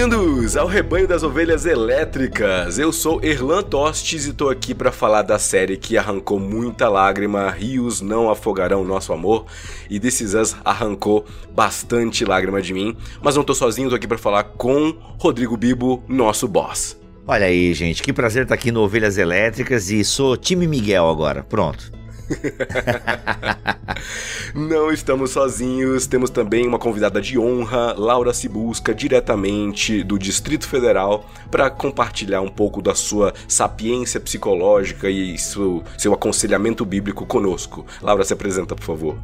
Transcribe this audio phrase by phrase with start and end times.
[0.00, 2.78] Bem-vindos ao Rebanho das Ovelhas Elétricas.
[2.78, 7.50] Eu sou Erlan Tostes e tô aqui para falar da série que arrancou muita lágrima.
[7.50, 9.44] Rios não afogarão nosso amor
[9.90, 12.96] e This Is Us arrancou bastante lágrima de mim.
[13.20, 16.98] Mas não tô sozinho, tô aqui para falar com Rodrigo Bibo, nosso boss.
[17.26, 21.42] Olha aí, gente, que prazer estar aqui no Ovelhas Elétricas e sou time Miguel agora.
[21.42, 21.99] Pronto.
[24.54, 31.26] Não estamos sozinhos, temos também uma convidada de honra, Laura Cibusca, diretamente do Distrito Federal,
[31.50, 37.84] para compartilhar um pouco da sua sapiência psicológica e seu, seu aconselhamento bíblico conosco.
[38.00, 39.18] Laura, se apresenta, por favor.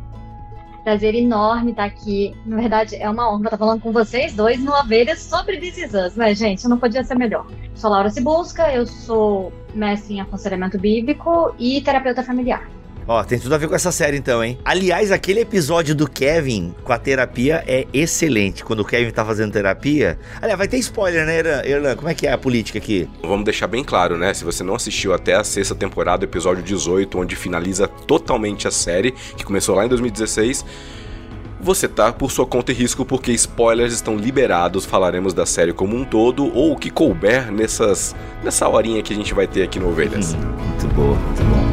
[0.84, 2.32] Prazer enorme estar aqui.
[2.46, 6.32] Na verdade, é uma honra estar falando com vocês dois no Ovelhas sobre This né,
[6.32, 6.68] gente?
[6.68, 7.44] Não podia ser melhor.
[7.74, 12.75] Sou Laura Cibusca, eu sou mestre em aconselhamento bíblico e terapeuta familiar.
[13.08, 14.58] Ó, tem tudo a ver com essa série então, hein?
[14.64, 18.64] Aliás, aquele episódio do Kevin com a terapia é excelente.
[18.64, 20.18] Quando o Kevin tá fazendo terapia.
[20.42, 21.94] Aliás, vai ter spoiler, né, Erlan?
[21.94, 23.08] Como é que é a política aqui?
[23.22, 24.34] Vamos deixar bem claro, né?
[24.34, 29.12] Se você não assistiu até a sexta temporada, episódio 18, onde finaliza totalmente a série,
[29.36, 30.64] que começou lá em 2016
[31.58, 35.96] você tá por sua conta e risco porque spoilers estão liberados, falaremos da série como
[35.96, 39.80] um todo ou o que couber nessas nessa horinha que a gente vai ter aqui
[39.80, 40.34] no Ovelhas.
[40.34, 41.65] Hum, muito bom, muito bom.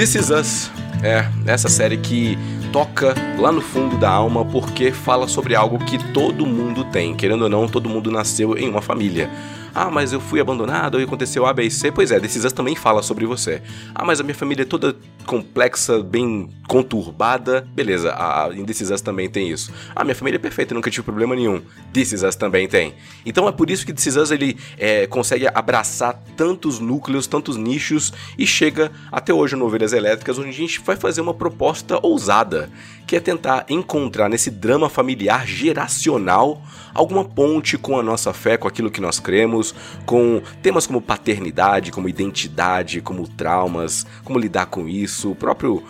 [0.00, 0.70] This Is Us
[1.02, 2.38] é essa série que
[2.72, 7.14] toca lá no fundo da alma porque fala sobre algo que todo mundo tem.
[7.14, 9.30] Querendo ou não, todo mundo nasceu em uma família.
[9.74, 11.90] Ah, mas eu fui abandonado e aconteceu A, B e C.
[11.92, 13.62] Pois é, Decisas também fala sobre você.
[13.94, 17.66] Ah, mas a minha família é toda complexa, bem conturbada.
[17.72, 19.72] Beleza, a Indecisas também tem isso.
[19.94, 21.62] Ah, minha família é perfeita, nunca tive problema nenhum.
[21.92, 22.94] Decisas também tem.
[23.24, 28.46] Então é por isso que Decisas ele é, consegue abraçar tantos núcleos, tantos nichos e
[28.46, 32.70] chega até hoje no Ovelhas Elétricas, onde a gente vai fazer uma proposta ousada,
[33.10, 36.62] que é tentar encontrar nesse drama familiar geracional
[36.94, 39.74] alguma ponte com a nossa fé, com aquilo que nós cremos,
[40.06, 45.82] com temas como paternidade, como identidade, como traumas, como lidar com isso, próprio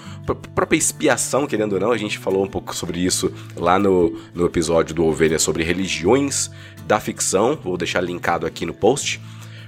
[0.55, 4.47] própria expiação, querendo ou não, a gente falou um pouco sobre isso lá no, no
[4.47, 6.51] episódio do Ovelha sobre religiões
[6.87, 9.21] da ficção, vou deixar linkado aqui no post.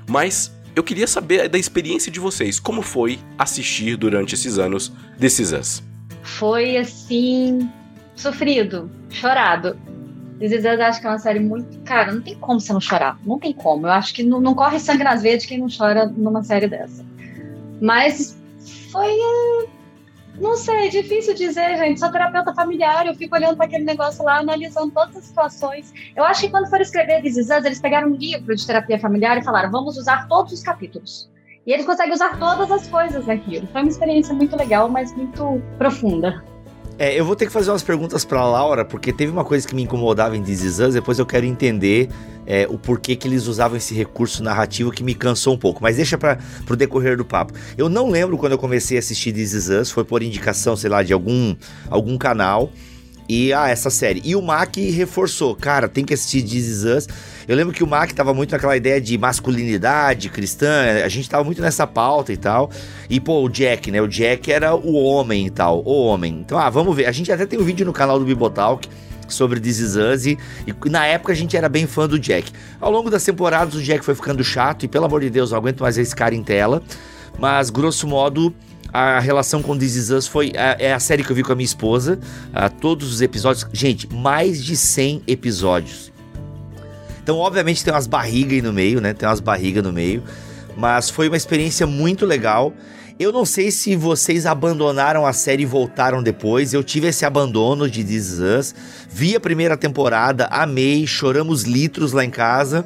[0.08, 5.52] Mas eu queria saber da experiência de vocês, como foi assistir durante esses anos desses
[5.52, 5.91] Us?
[6.22, 7.70] Foi assim,
[8.14, 9.78] sofrido, chorado.
[10.40, 11.78] Us acho que é uma série muito.
[11.84, 13.16] Cara, não tem como você não chorar.
[13.24, 13.86] Não tem como.
[13.86, 16.66] Eu acho que não, não corre sangue nas veias de quem não chora numa série
[16.66, 17.04] dessa.
[17.80, 18.36] Mas
[18.90, 19.06] foi.
[19.06, 19.68] Eh,
[20.40, 22.00] não sei, é difícil dizer, gente.
[22.00, 25.92] Sou terapeuta familiar, eu fico olhando para aquele negócio lá, analisando todas as situações.
[26.16, 29.44] Eu acho que quando foram escrever This eles pegaram um livro de terapia familiar e
[29.44, 31.30] falaram: vamos usar todos os capítulos.
[31.66, 33.66] E eles conseguem usar todas as coisas daquilo.
[33.68, 36.42] Foi uma experiência muito legal, mas muito profunda.
[36.98, 39.74] É, eu vou ter que fazer umas perguntas pra Laura, porque teve uma coisa que
[39.74, 42.08] me incomodava em This Is Us, depois eu quero entender
[42.46, 45.82] é, o porquê que eles usavam esse recurso narrativo que me cansou um pouco.
[45.82, 47.54] Mas deixa para pro decorrer do papo.
[47.78, 50.90] Eu não lembro quando eu comecei a assistir This Is Us, foi por indicação, sei
[50.90, 51.56] lá, de algum,
[51.88, 52.70] algum canal.
[53.28, 54.20] E, ah, essa série.
[54.24, 57.08] E o Mac reforçou, cara, tem que assistir This Is Us.
[57.46, 61.44] Eu lembro que o Mac tava muito naquela ideia de masculinidade cristã, a gente tava
[61.44, 62.70] muito nessa pauta e tal.
[63.08, 64.00] E, pô, o Jack, né?
[64.00, 66.40] O Jack era o homem e tal, o homem.
[66.40, 67.06] Então, ah, vamos ver.
[67.06, 68.88] A gente até tem um vídeo no canal do Bibotalk
[69.28, 72.52] sobre This Is Us e, e, na época a gente era bem fã do Jack.
[72.80, 75.58] Ao longo das temporadas o Jack foi ficando chato e, pelo amor de Deus, não
[75.58, 76.82] aguento mais esse cara em tela.
[77.38, 78.54] Mas, grosso modo,
[78.92, 81.52] a relação com This Is Us foi a, é a série que eu vi com
[81.52, 82.18] a minha esposa.
[82.52, 83.66] A, todos os episódios.
[83.72, 86.12] Gente, mais de 100 episódios.
[87.22, 89.14] Então, obviamente, tem umas barrigas aí no meio, né?
[89.14, 90.22] Tem umas barrigas no meio.
[90.76, 92.74] Mas foi uma experiência muito legal.
[93.18, 96.74] Eu não sei se vocês abandonaram a série e voltaram depois.
[96.74, 98.74] Eu tive esse abandono de This Is Us.
[99.08, 102.84] Vi a primeira temporada, amei, choramos litros lá em casa.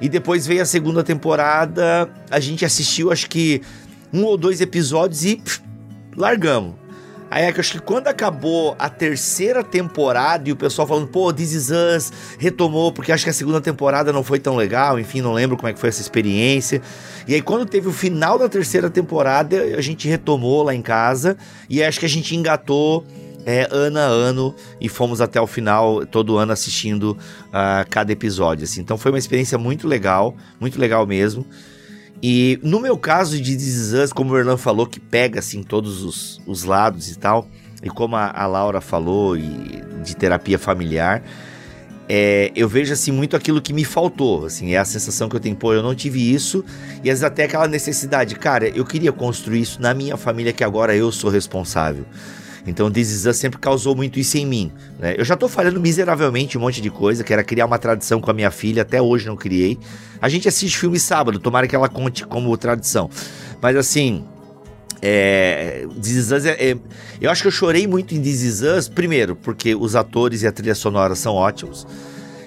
[0.00, 2.10] E depois veio a segunda temporada.
[2.30, 3.62] A gente assistiu, acho que
[4.16, 5.60] um ou dois episódios e pff,
[6.16, 6.74] largamos.
[7.28, 11.52] Aí é acho que quando acabou a terceira temporada e o pessoal falando, pô, This
[11.52, 15.32] Is Us retomou, porque acho que a segunda temporada não foi tão legal, enfim, não
[15.32, 16.80] lembro como é que foi essa experiência.
[17.26, 21.36] E aí quando teve o final da terceira temporada, a gente retomou lá em casa
[21.68, 23.04] e acho que a gente engatou
[23.44, 27.16] é, ano a ano e fomos até o final, todo ano assistindo
[27.48, 28.64] uh, cada episódio.
[28.64, 28.80] Assim.
[28.80, 31.44] Então foi uma experiência muito legal, muito legal mesmo.
[32.22, 36.02] E no meu caso de This Us, como o Erlan falou, que pega assim todos
[36.02, 37.48] os, os lados e tal,
[37.82, 41.22] e como a, a Laura falou, e de terapia familiar,
[42.08, 45.40] é, eu vejo assim muito aquilo que me faltou, assim, é a sensação que eu
[45.40, 46.64] tenho, pô, eu não tive isso,
[46.96, 50.62] e às vezes até aquela necessidade, cara, eu queria construir isso na minha família que
[50.62, 52.06] agora eu sou responsável.
[52.66, 54.72] Então This sempre causou muito isso em mim.
[54.98, 55.14] Né?
[55.16, 58.30] Eu já tô falhando miseravelmente um monte de coisa, que era criar uma tradição com
[58.30, 59.78] a minha filha, até hoje não criei.
[60.20, 63.08] A gente assiste filme sábado, tomara que ela conte como tradição.
[63.62, 64.24] Mas assim,
[65.00, 66.76] é, é, é,
[67.20, 70.46] eu acho que eu chorei muito em This Is Us, primeiro, porque os atores e
[70.46, 71.86] a trilha sonora são ótimos.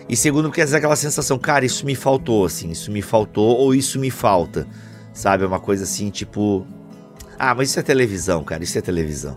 [0.10, 3.76] E segundo, porque é aquela sensação, cara, isso me faltou, assim, isso me faltou ou
[3.76, 4.68] isso me falta.
[5.14, 5.44] Sabe?
[5.44, 6.66] É uma coisa assim, tipo,
[7.40, 9.34] ah, mas isso é televisão, cara, isso é televisão.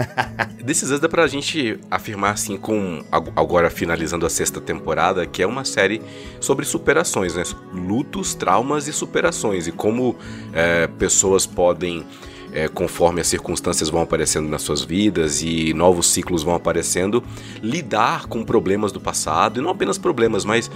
[0.64, 5.46] Desses anos dá pra gente afirmar assim, com agora finalizando a sexta temporada, que é
[5.46, 6.00] uma série
[6.40, 7.42] sobre superações, né?
[7.70, 10.16] Lutos, traumas e superações, e como
[10.54, 12.06] é, pessoas podem
[12.54, 17.22] é, conforme as circunstâncias vão aparecendo nas suas vidas e novos ciclos vão aparecendo,
[17.60, 20.70] lidar com problemas do passado, e não apenas problemas, mas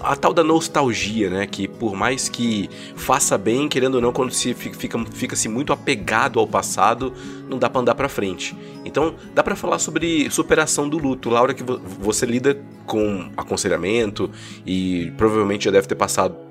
[0.00, 1.46] a tal da nostalgia, né?
[1.46, 5.72] Que por mais que faça bem, querendo ou não, quando se fica, fica se muito
[5.72, 7.12] apegado ao passado,
[7.48, 8.56] não dá para andar para frente.
[8.84, 11.30] Então, dá para falar sobre superação do luto.
[11.30, 14.30] Laura, que você lida com aconselhamento
[14.66, 16.49] e provavelmente já deve ter passado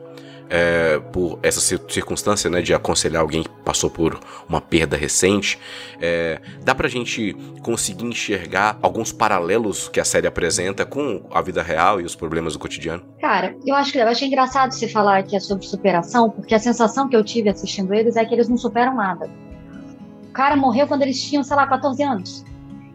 [0.49, 5.59] é, por essa circunstância né, de aconselhar alguém que passou por uma perda recente,
[6.01, 11.61] é, dá pra gente conseguir enxergar alguns paralelos que a série apresenta com a vida
[11.61, 13.03] real e os problemas do cotidiano?
[13.21, 16.59] Cara, eu acho que eu achei engraçado você falar que é sobre superação, porque a
[16.59, 19.29] sensação que eu tive assistindo eles é que eles não superam nada.
[20.29, 22.45] O cara morreu quando eles tinham, sei lá, 14 anos.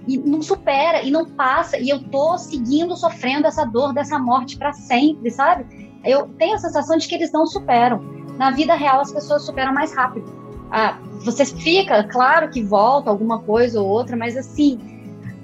[0.06, 4.56] E não supera, e não passa, e eu tô seguindo sofrendo essa dor dessa morte
[4.58, 5.83] para sempre, sabe?
[6.04, 8.00] Eu tenho a sensação de que eles não superam.
[8.38, 10.26] Na vida real, as pessoas superam mais rápido.
[10.70, 14.78] Ah, você fica, claro que volta alguma coisa ou outra, mas assim,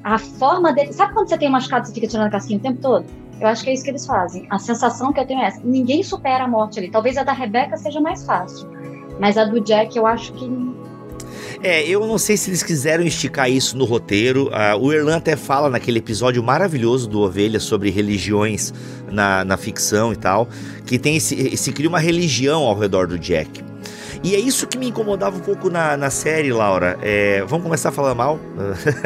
[0.02, 0.92] a forma dele.
[0.92, 3.06] Sabe quando você tem um machucado e fica tirando a casquinha o tempo todo?
[3.40, 4.46] Eu acho que é isso que eles fazem.
[4.50, 5.60] A sensação que eu tenho é essa.
[5.64, 6.90] Ninguém supera a morte ali.
[6.90, 8.68] Talvez a da Rebeca seja mais fácil.
[9.18, 10.46] Mas a do Jack, eu acho que
[11.62, 14.48] é, eu não sei se eles quiseram esticar isso no roteiro.
[14.48, 18.72] Uh, o Erlan até fala naquele episódio maravilhoso do Ovelha sobre religiões
[19.10, 20.48] na, na ficção e tal,
[20.86, 23.70] que tem esse, se cria uma religião ao redor do Jack.
[24.22, 26.98] E é isso que me incomodava um pouco na, na série, Laura.
[27.00, 28.38] É, vamos começar a falar mal?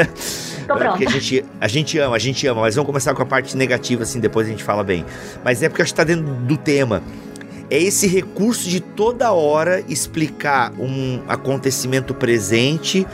[0.67, 3.57] porque a gente, a gente ama, a gente ama, mas vamos começar com a parte
[3.57, 5.05] negativa, assim, depois a gente fala bem.
[5.45, 7.01] Mas é porque acho que tá dentro do tema
[7.75, 13.05] é esse recurso de toda hora explicar um acontecimento presente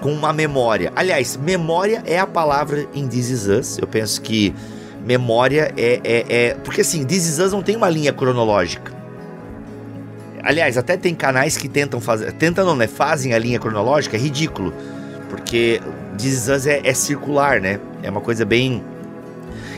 [0.00, 0.92] com uma memória.
[0.96, 3.78] Aliás, memória é a palavra em This Is Us.
[3.78, 4.52] Eu penso que
[5.06, 6.54] memória é, é, é.
[6.54, 8.92] Porque assim, This Is Us não tem uma linha cronológica.
[10.42, 12.32] Aliás, até tem canais que tentam fazer.
[12.32, 12.88] Tentam não, né?
[12.88, 14.74] Fazem a linha cronológica, é ridículo.
[15.30, 15.80] Porque
[16.16, 17.78] This Is Us é, é circular, né?
[18.02, 18.82] É uma coisa bem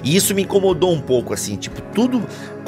[0.02, 2.22] e isso me incomodou um pouco, assim, tipo, tudo.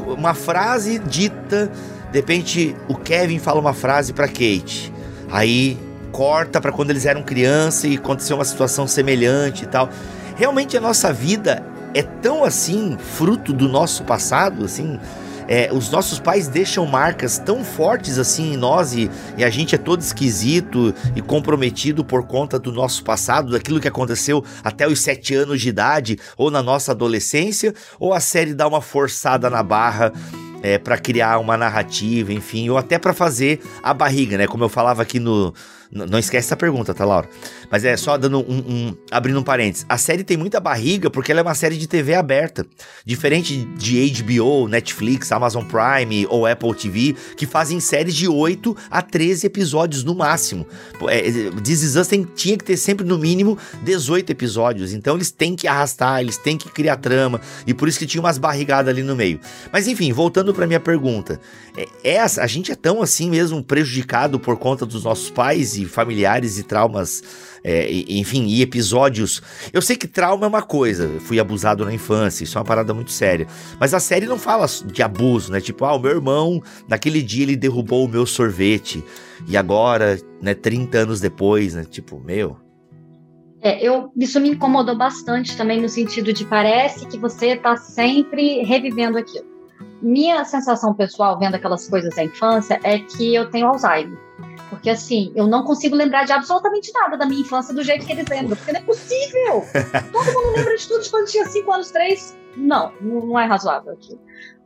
[0.07, 1.71] Uma frase dita.
[2.11, 4.93] De repente, o Kevin fala uma frase para Kate.
[5.31, 5.79] Aí
[6.13, 9.89] corta para quando eles eram criança e aconteceu uma situação semelhante e tal.
[10.37, 11.65] Realmente a nossa vida
[11.95, 14.99] é tão assim, fruto do nosso passado, assim,
[15.53, 19.75] é, os nossos pais deixam marcas tão fortes assim em nós e, e, a gente
[19.75, 25.03] é todo esquisito e comprometido por conta do nosso passado, daquilo que aconteceu até os
[25.03, 29.63] sete anos de idade ou na nossa adolescência, ou a série dá uma forçada na
[29.63, 30.11] barra
[30.63, 34.47] é, para criar uma narrativa, enfim, ou até para fazer a barriga, né?
[34.47, 35.53] Como eu falava aqui no,
[35.93, 37.29] não esquece essa pergunta, tá, Laura?
[37.73, 39.87] Mas é só dando um, um, abrindo um parênteses.
[39.89, 42.67] A série tem muita barriga porque ela é uma série de TV aberta.
[43.03, 49.01] Diferente de HBO, Netflix, Amazon Prime ou Apple TV, que fazem séries de 8 a
[49.01, 50.67] 13 episódios no máximo.
[51.09, 51.23] É,
[51.65, 54.93] This Is Us tem, tinha que ter sempre no mínimo 18 episódios.
[54.93, 57.41] Então eles têm que arrastar, eles têm que criar trama.
[57.67, 59.41] E por isso que tinha umas barrigadas ali no meio.
[59.73, 61.41] Mas enfim, voltando para minha pergunta.
[61.75, 65.87] É, é, a gente é tão assim mesmo prejudicado por conta dos nossos pais e
[65.87, 67.23] familiares e traumas,
[67.65, 69.43] é, enfim, e episódios.
[69.73, 72.93] Eu sei que trauma é uma coisa, fui abusado na infância, isso é uma parada
[72.93, 73.47] muito séria.
[73.79, 75.61] Mas a série não fala de abuso, né?
[75.61, 79.05] Tipo, ah, o meu irmão, naquele dia ele derrubou o meu sorvete,
[79.47, 81.85] e agora, né, 30 anos depois, né?
[81.85, 82.57] Tipo, meu.
[83.61, 88.63] É, eu, isso me incomodou bastante também no sentido de parece que você está sempre
[88.63, 89.47] revivendo aquilo.
[90.01, 94.19] Minha sensação pessoal vendo aquelas coisas da infância é que eu tenho Alzheimer.
[94.73, 98.13] Porque assim, eu não consigo lembrar de absolutamente nada da minha infância do jeito que
[98.13, 98.57] eles lembram.
[98.57, 99.63] Porque não é possível.
[100.11, 102.39] Todo mundo lembra de tudo de quando tinha 5 anos, 3.
[102.57, 104.19] Não, não é razoável aquilo.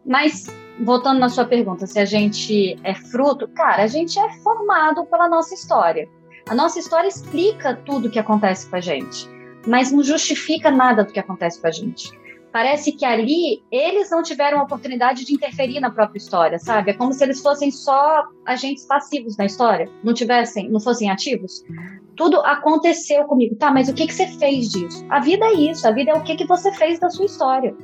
[0.07, 0.47] Mas,
[0.81, 5.29] voltando na sua pergunta, se a gente é fruto, cara, a gente é formado pela
[5.29, 6.09] nossa história.
[6.49, 9.29] A nossa história explica tudo o que acontece com a gente,
[9.67, 12.17] mas não justifica nada do que acontece com a gente.
[12.57, 16.91] Parece que ali eles não tiveram a oportunidade de interferir na própria história, sabe?
[16.91, 21.63] É como se eles fossem só agentes passivos na história, não tivessem, não fossem ativos.
[22.17, 23.71] Tudo aconteceu comigo, tá?
[23.71, 25.05] Mas o que que você fez disso?
[25.11, 27.77] A vida é isso, a vida é o que que você fez da sua história.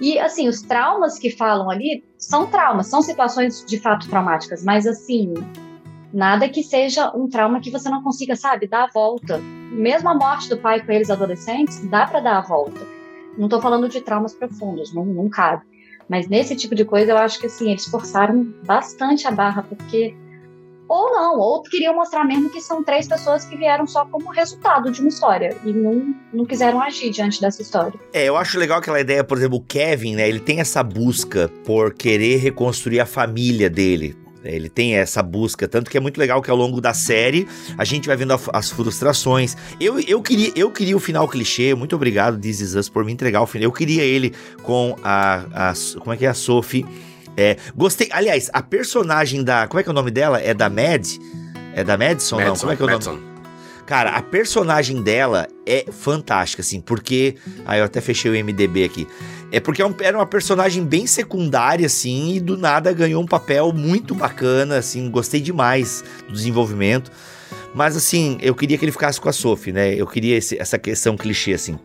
[0.00, 4.86] E assim, os traumas que falam ali são traumas, são situações de fato traumáticas, mas
[4.86, 5.34] assim,
[6.14, 9.38] nada que seja um trauma que você não consiga, sabe, dar a volta.
[9.72, 13.01] Mesmo a morte do pai com eles adolescentes, dá para dar a volta.
[13.36, 15.62] Não estou falando de traumas profundos, não, não cabe.
[16.08, 20.14] Mas nesse tipo de coisa, eu acho que assim, eles forçaram bastante a barra, porque.
[20.88, 24.90] Ou não, ou queriam mostrar mesmo que são três pessoas que vieram só como resultado
[24.90, 27.98] de uma história e não, não quiseram agir diante dessa história.
[28.12, 30.28] É, eu acho legal aquela ideia, por exemplo, o Kevin, né?
[30.28, 35.90] Ele tem essa busca por querer reconstruir a família dele, ele tem essa busca, tanto
[35.90, 37.46] que é muito legal que ao longo da série
[37.76, 39.56] a gente vai vendo a, as frustrações.
[39.80, 43.12] Eu, eu, queria, eu queria o final clichê, muito obrigado, This Is Us, por me
[43.12, 43.64] entregar o final.
[43.64, 44.32] Eu queria ele
[44.62, 45.70] com a.
[45.70, 46.84] a como é que é a Sophie?
[47.36, 48.08] É, gostei.
[48.12, 49.66] Aliás, a personagem da.
[49.66, 50.40] Como é que é o nome dela?
[50.40, 51.06] É da Mad?
[51.74, 52.36] É da Madison?
[52.36, 53.12] Madison não, como é que é o Madison.
[53.12, 53.32] nome?
[53.86, 57.36] Cara, a personagem dela é fantástica, assim, porque.
[57.64, 59.06] Aí eu até fechei o MDB aqui.
[59.52, 63.70] É porque é era uma personagem bem secundária, assim, e do nada ganhou um papel
[63.72, 67.12] muito bacana, assim, gostei demais do desenvolvimento.
[67.74, 69.94] Mas, assim, eu queria que ele ficasse com a Sophie, né?
[69.94, 71.78] Eu queria esse, essa questão clichê, assim.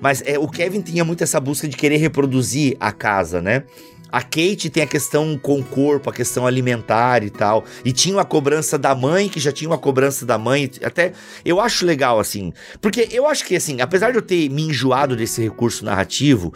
[0.00, 3.62] Mas é, o Kevin tinha muito essa busca de querer reproduzir a casa, né?
[4.10, 7.64] A Kate tem a questão com o corpo, a questão alimentar e tal.
[7.84, 10.70] E tinha uma cobrança da mãe, que já tinha uma cobrança da mãe.
[10.84, 11.12] Até
[11.44, 12.52] eu acho legal, assim.
[12.80, 16.54] Porque eu acho que, assim, apesar de eu ter me enjoado desse recurso narrativo,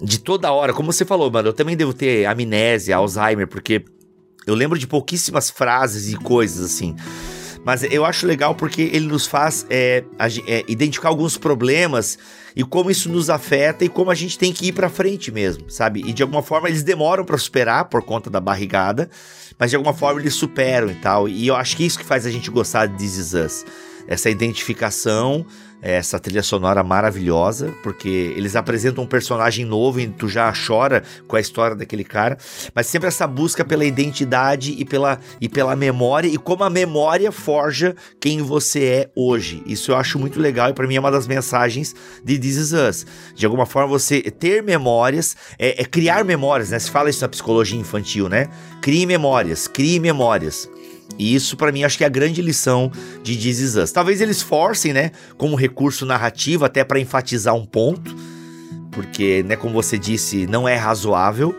[0.00, 3.84] de toda hora, como você falou, mano, eu também devo ter amnésia, Alzheimer, porque
[4.46, 6.94] eu lembro de pouquíssimas frases e coisas assim.
[7.64, 10.04] Mas eu acho legal porque ele nos faz é,
[10.46, 12.18] é, identificar alguns problemas
[12.56, 15.68] e como isso nos afeta e como a gente tem que ir para frente mesmo,
[15.68, 16.02] sabe?
[16.06, 19.10] E de alguma forma eles demoram para superar por conta da barrigada,
[19.58, 21.28] mas de alguma forma eles superam e tal.
[21.28, 23.64] E eu acho que isso que faz a gente gostar de This Is Us.
[24.08, 25.46] Essa identificação
[25.80, 31.36] essa trilha sonora maravilhosa, porque eles apresentam um personagem novo e tu já chora com
[31.36, 32.36] a história daquele cara,
[32.74, 37.30] mas sempre essa busca pela identidade e pela, e pela memória e como a memória
[37.30, 39.62] forja quem você é hoje.
[39.66, 42.72] Isso eu acho muito legal e para mim é uma das mensagens de This Is
[42.72, 43.06] Us.
[43.34, 46.78] De alguma forma você ter memórias, é, é criar memórias, né?
[46.78, 48.48] Se fala isso na psicologia infantil, né?
[48.82, 50.68] Crie memórias, crie memórias.
[51.16, 52.90] E isso, para mim, acho que é a grande lição
[53.22, 53.92] de This Is Us.
[53.92, 58.14] Talvez eles forcem, né, como recurso narrativo, até para enfatizar um ponto,
[58.90, 61.54] porque, né, como você disse, não é razoável.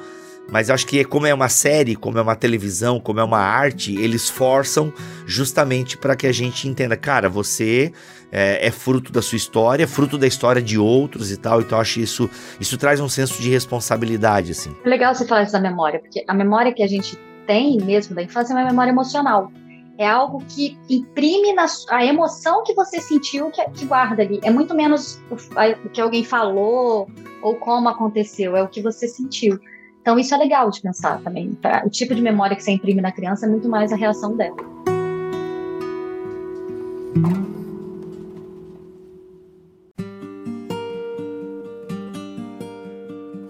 [0.51, 3.95] Mas acho que como é uma série, como é uma televisão, como é uma arte,
[3.95, 4.91] eles forçam
[5.25, 7.93] justamente para que a gente entenda, cara, você
[8.31, 11.61] é, é, fruto da sua história, fruto da história de outros e tal.
[11.61, 12.29] Então acho isso
[12.59, 14.75] isso traz um senso de responsabilidade, assim.
[14.83, 17.17] É legal você falar isso da memória, porque a memória que a gente
[17.49, 19.51] tem mesmo da infância é uma memória emocional.
[19.97, 24.39] É algo que imprime na, a emoção que você sentiu que, que guarda ali.
[24.43, 27.09] É muito menos o, o que alguém falou
[27.41, 29.59] ou como aconteceu, é o que você sentiu.
[29.99, 31.53] Então isso é legal de pensar também.
[31.55, 34.37] Pra, o tipo de memória que você imprime na criança é muito mais a reação
[34.37, 34.55] dela.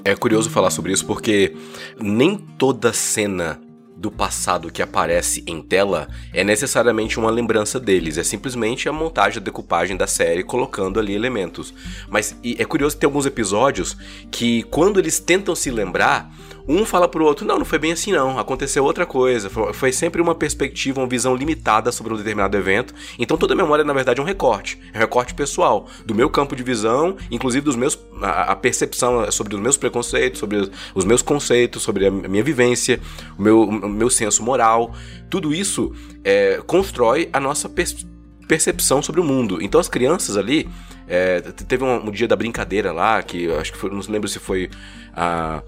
[0.06, 1.54] É curioso falar sobre isso porque
[2.00, 3.60] nem toda cena
[4.00, 9.42] do passado que aparece em tela é necessariamente uma lembrança deles, é simplesmente a montagem,
[9.42, 11.74] a decupagem da série colocando ali elementos.
[12.08, 13.98] Mas é curioso tem alguns episódios
[14.32, 16.34] que quando eles tentam se lembrar,
[16.70, 19.50] um fala pro outro, não, não foi bem assim não, aconteceu outra coisa.
[19.74, 22.94] Foi sempre uma perspectiva, uma visão limitada sobre um determinado evento.
[23.18, 24.80] Então toda a memória, na verdade, é um recorte.
[24.94, 27.98] É um recorte pessoal, do meu campo de visão, inclusive dos meus.
[28.22, 32.44] a, a percepção sobre os meus preconceitos, sobre os, os, meus conceitos, sobre a minha
[32.44, 33.00] vivência,
[33.36, 34.94] o meu, o meu senso moral.
[35.28, 35.92] Tudo isso
[36.24, 39.62] é, constrói a nossa perspectiva percepção sobre o mundo.
[39.62, 40.68] Então as crianças ali.
[41.12, 44.38] É, teve um, um, dia da brincadeira lá, que acho que foi, não lembro se
[44.38, 44.70] foi
[45.12, 45.64] a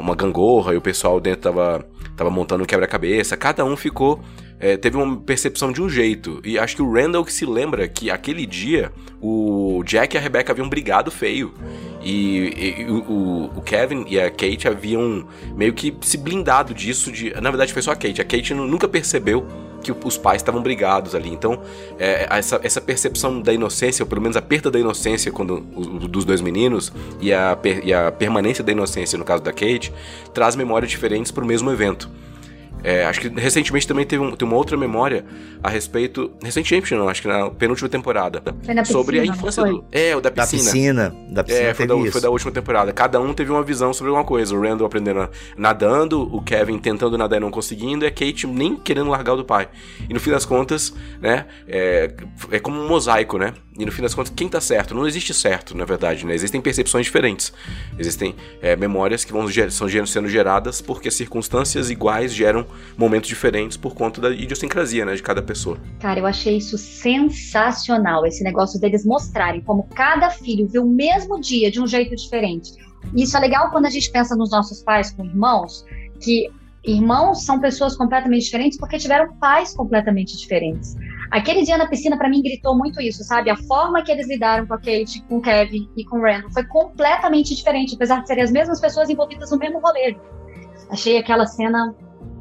[0.00, 3.36] uma gangorra e o pessoal dentro tava, tava montando um quebra-cabeça.
[3.36, 4.20] Cada um ficou.
[4.58, 6.40] É, teve uma percepção de um jeito.
[6.44, 10.20] E acho que o Randall que se lembra que aquele dia o Jack e a
[10.20, 11.52] Rebecca haviam brigado feio.
[12.02, 17.10] E, e o, o, Kevin e a Kate haviam meio que se blindado disso.
[17.10, 18.20] De, na verdade, foi só a Kate.
[18.20, 19.46] A Kate nunca percebeu
[19.82, 21.30] que os pais estavam brigados ali.
[21.30, 21.60] Então,
[21.98, 26.08] é, essa, essa percepção da inocência, ou pelo menos a perda da inocência quando, o,
[26.08, 29.92] dos dois meninos, e a, e a permanência da inocência, no caso da Kate,
[30.34, 32.10] traz memórias diferentes para o mesmo evento.
[32.88, 35.24] É, acho que recentemente também teve um, tem uma outra memória
[35.60, 36.30] a respeito.
[36.40, 38.40] Recentemente, não, acho que na penúltima temporada.
[38.62, 39.84] Foi na sobre piscina, a infância do.
[39.90, 40.62] É, o da Da piscina.
[40.62, 41.16] piscina.
[41.30, 42.92] Da piscina É, foi da, foi da última temporada.
[42.92, 44.54] Cada um teve uma visão sobre uma coisa.
[44.54, 48.46] O Randall aprendendo a- nadando, o Kevin tentando nadar e não conseguindo, e a Kate
[48.46, 49.68] nem querendo largar o do pai.
[50.08, 52.14] E no fim das contas, né, é,
[52.52, 53.52] é como um mosaico, né?
[53.78, 54.94] E no fim das contas, quem tá certo?
[54.94, 56.34] Não existe certo, na verdade, né?
[56.34, 57.52] Existem percepções diferentes.
[57.98, 62.66] Existem é, memórias que vão ger- são sendo geradas porque circunstâncias iguais geram
[62.96, 65.78] momentos diferentes por conta da idiosincrasia, né, de cada pessoa.
[66.00, 71.40] Cara, eu achei isso sensacional, esse negócio deles mostrarem como cada filho vê o mesmo
[71.40, 72.72] dia de um jeito diferente.
[73.14, 75.84] E isso é legal quando a gente pensa nos nossos pais com irmãos,
[76.20, 76.50] que
[76.84, 80.96] irmãos são pessoas completamente diferentes porque tiveram pais completamente diferentes.
[81.30, 83.50] Aquele dia na piscina, pra mim, gritou muito isso, sabe?
[83.50, 86.50] A forma que eles lidaram com a Kate, com o Kevin e com o Randall
[86.52, 90.16] foi completamente diferente, apesar de serem as mesmas pessoas envolvidas no mesmo rolê.
[90.90, 91.94] Achei aquela cena,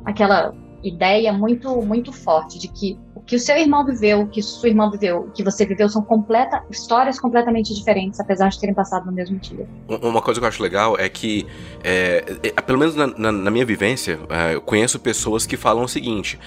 [0.06, 4.40] aquela ideia muito, muito forte de que o que o seu irmão viveu, o que
[4.44, 8.76] sua irmã viveu, o que você viveu são completa, histórias completamente diferentes, apesar de terem
[8.76, 9.68] passado no mesmo dia.
[9.90, 11.48] Um- Uma coisa que eu acho legal é que,
[11.84, 15.86] é, é, pelo menos na, na- na minha vivência, é, eu conheço pessoas que falam
[15.86, 16.38] o seguinte: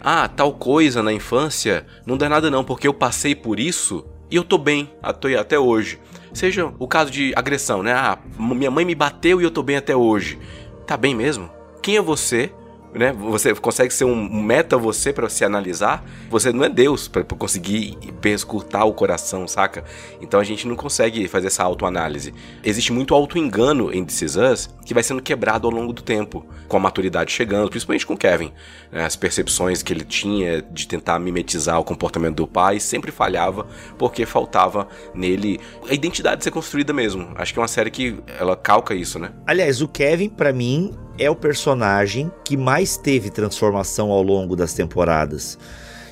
[0.00, 4.36] ah, tal coisa na infância não dá nada não, porque eu passei por isso e
[4.36, 6.00] eu tô bem até, hoje.
[6.32, 7.92] Seja o caso de agressão, né?
[7.92, 10.38] Ah, minha mãe me bateu e eu tô bem até hoje.
[10.86, 11.50] Tá bem mesmo?
[11.82, 12.52] Quem é você?
[12.96, 13.12] Né?
[13.12, 16.02] Você consegue ser um meta você para se analisar?
[16.30, 19.84] Você não é Deus para conseguir perscrutar o coração, saca?
[20.20, 22.32] Então a gente não consegue fazer essa autoanálise.
[22.64, 26.46] Existe muito auto-engano em This Is Us que vai sendo quebrado ao longo do tempo,
[26.68, 28.52] com a maturidade chegando, principalmente com Kevin.
[28.90, 29.04] né?
[29.04, 33.66] As percepções que ele tinha de tentar mimetizar o comportamento do pai sempre falhava
[33.98, 37.28] porque faltava nele a identidade ser construída mesmo.
[37.34, 39.32] Acho que é uma série que ela calca isso, né?
[39.46, 44.74] Aliás, o Kevin, pra mim, é o personagem que mais teve transformação ao longo das
[44.74, 45.58] temporadas.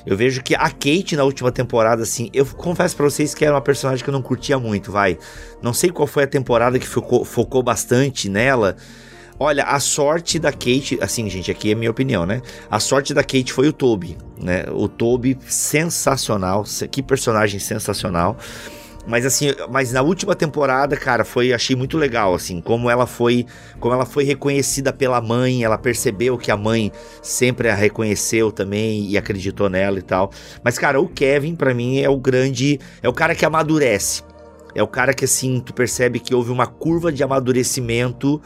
[0.05, 3.55] Eu vejo que a Kate na última temporada, assim, eu confesso pra vocês que era
[3.55, 5.17] uma personagem que eu não curtia muito, vai.
[5.61, 8.75] Não sei qual foi a temporada que focou, focou bastante nela.
[9.39, 12.41] Olha, a sorte da Kate, assim, gente, aqui é minha opinião, né?
[12.69, 14.65] A sorte da Kate foi o Toby, né?
[14.71, 18.37] O Toby, sensacional, que personagem sensacional.
[19.07, 23.45] Mas assim, mas na última temporada, cara, foi achei muito legal assim, como ela foi,
[23.79, 26.91] como ela foi reconhecida pela mãe, ela percebeu que a mãe
[27.21, 30.31] sempre a reconheceu também e acreditou nela e tal.
[30.63, 34.23] Mas cara, o Kevin pra mim é o grande, é o cara que amadurece.
[34.73, 38.41] É o cara que assim, tu percebe que houve uma curva de amadurecimento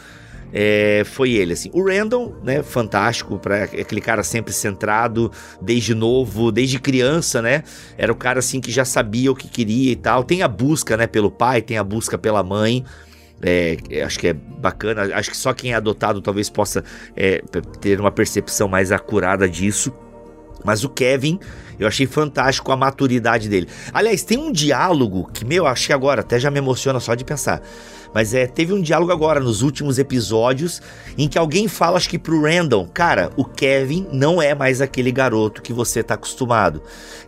[0.52, 1.70] é, foi ele, assim.
[1.74, 5.32] O Randall, né, fantástico, para aquele cara sempre centrado,
[5.62, 7.64] desde novo, desde criança, né?
[7.98, 10.24] Era o cara, assim, que já sabia o que queria e tal.
[10.24, 12.84] Tem a busca, né, pelo pai, tem a busca pela mãe.
[13.42, 16.84] É, acho que é bacana, acho que só quem é adotado talvez possa
[17.16, 17.42] é,
[17.80, 19.94] ter uma percepção mais acurada disso.
[20.66, 21.40] Mas o Kevin,
[21.80, 23.68] eu achei fantástico a maturidade dele.
[23.94, 27.62] Aliás, tem um diálogo que, meu, achei agora, até já me emociona só de pensar.
[28.14, 30.82] Mas é, teve um diálogo agora nos últimos episódios
[31.18, 35.12] em que alguém fala, acho que pro Randall, cara, o Kevin não é mais aquele
[35.12, 36.82] garoto que você tá acostumado.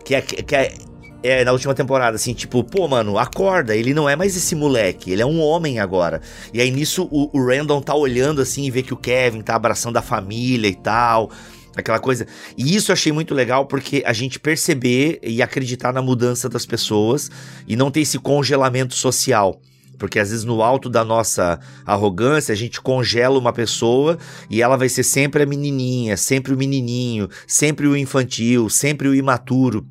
[0.04, 0.74] Que é, que é,
[1.22, 5.12] é, na última temporada, assim, tipo, pô, mano, acorda, ele não é mais esse moleque,
[5.12, 6.20] ele é um homem agora.
[6.52, 9.54] E aí nisso o, o Randall tá olhando assim e vê que o Kevin tá
[9.54, 11.30] abraçando a família e tal
[11.74, 12.26] aquela coisa.
[12.56, 16.66] E isso eu achei muito legal porque a gente perceber e acreditar na mudança das
[16.66, 17.30] pessoas
[17.66, 19.60] e não ter esse congelamento social.
[20.02, 24.18] Porque às vezes no alto da nossa arrogância a gente congela uma pessoa
[24.50, 29.14] e ela vai ser sempre a menininha, sempre o menininho, sempre o infantil, sempre o
[29.14, 29.86] imaturo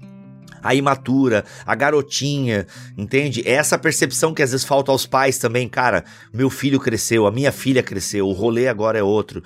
[0.64, 3.42] a imatura, a garotinha, entende?
[3.48, 7.32] É essa percepção que às vezes falta aos pais também, cara, meu filho cresceu, a
[7.32, 9.42] minha filha cresceu, o rolê agora é outro.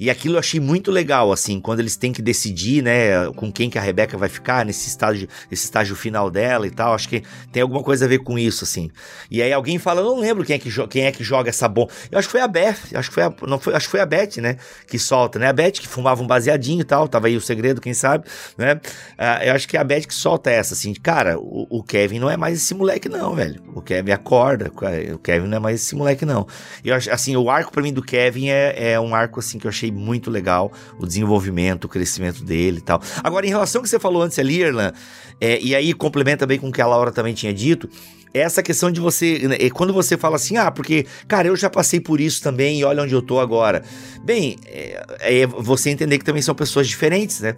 [0.00, 3.68] E aquilo eu achei muito legal, assim, quando eles têm que decidir, né, com quem
[3.68, 6.94] que a Rebeca vai ficar nesse estágio, esse estágio final dela e tal.
[6.94, 8.90] Acho que tem alguma coisa a ver com isso, assim.
[9.30, 11.68] E aí alguém fala, eu não lembro quem é que, quem é que joga essa
[11.68, 11.92] bomba.
[12.10, 14.00] Eu acho que foi a Beth, acho que foi a, não foi, acho que foi
[14.00, 15.48] a Beth, né, que solta, né?
[15.48, 18.24] A Beth que fumava um baseadinho e tal, tava aí o segredo, quem sabe,
[18.56, 18.80] né?
[19.18, 22.20] Uh, eu acho que é a Beth que solta essa, assim, cara, o, o, Kevin
[22.20, 23.60] não é mais esse moleque não, velho.
[23.74, 24.72] O Kevin acorda,
[25.14, 26.46] o Kevin não é mais esse moleque não.
[26.82, 29.66] Eu acho, assim, o arco para mim do Kevin é, é um arco, assim, que
[29.66, 33.00] eu achei muito legal o desenvolvimento, o crescimento dele e tal.
[33.22, 34.92] Agora, em relação ao que você falou antes ali, Erlan,
[35.40, 37.88] é, e aí complementa bem com o que a Laura também tinha dito,
[38.32, 42.00] essa questão de você, né, quando você fala assim, ah, porque, cara, eu já passei
[42.00, 43.82] por isso também e olha onde eu tô agora.
[44.22, 47.56] Bem, é, é você entender que também são pessoas diferentes, né?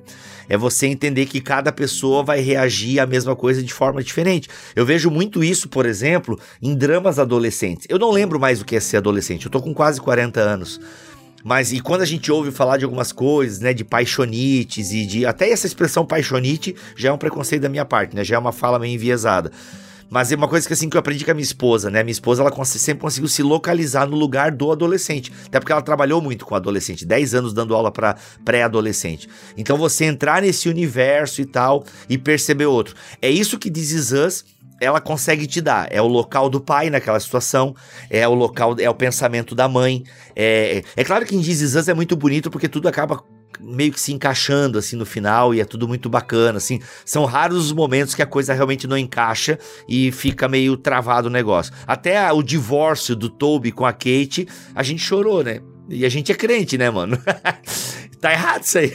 [0.48, 4.48] É você entender que cada pessoa vai reagir à mesma coisa de forma diferente.
[4.74, 7.86] Eu vejo muito isso, por exemplo, em dramas adolescentes.
[7.88, 10.80] Eu não lembro mais o que é ser adolescente, eu tô com quase 40 anos.
[11.44, 15.26] Mas e quando a gente ouve falar de algumas coisas, né, de paixonites e de
[15.26, 18.24] até essa expressão paixonite já é um preconceito da minha parte, né?
[18.24, 19.50] Já é uma fala meio enviesada.
[20.12, 22.02] Mas é uma coisa que assim que eu aprendi com a minha esposa, né?
[22.02, 25.32] Minha esposa ela sempre conseguiu se localizar no lugar do adolescente.
[25.46, 29.26] Até porque ela trabalhou muito com adolescente, 10 anos dando aula para pré-adolescente.
[29.56, 32.94] Então você entrar nesse universo e tal e perceber outro.
[33.22, 34.44] É isso que This Us
[34.82, 35.88] ela consegue te dar.
[35.90, 37.74] É o local do pai naquela situação,
[38.10, 40.02] é o local, é o pensamento da mãe.
[40.34, 43.22] É, é claro que em This Us é muito bonito porque tudo acaba
[43.60, 46.80] meio que se encaixando assim no final e é tudo muito bacana, assim.
[47.04, 51.30] São raros os momentos que a coisa realmente não encaixa e fica meio travado o
[51.30, 51.72] negócio.
[51.86, 55.60] Até o divórcio do Toby com a Kate, a gente chorou, né?
[55.92, 57.18] E a gente é crente, né, mano?
[58.18, 58.88] tá errado isso aí.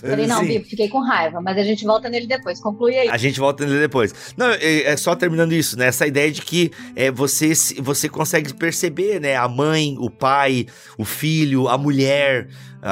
[0.00, 2.60] Falei, não, Bibo, fiquei com raiva, mas a gente volta nele depois.
[2.60, 3.08] Conclui aí.
[3.08, 4.12] A gente volta nele depois.
[4.36, 5.86] Não, é, é só terminando isso, né?
[5.86, 9.36] Essa ideia de que é, você, você consegue perceber, né?
[9.36, 10.66] A mãe, o pai,
[10.98, 12.48] o filho, a mulher,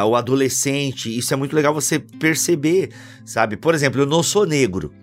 [0.07, 1.17] o adolescente.
[1.17, 2.91] Isso é muito legal você perceber,
[3.25, 3.57] sabe?
[3.57, 4.95] Por exemplo, eu não sou negro.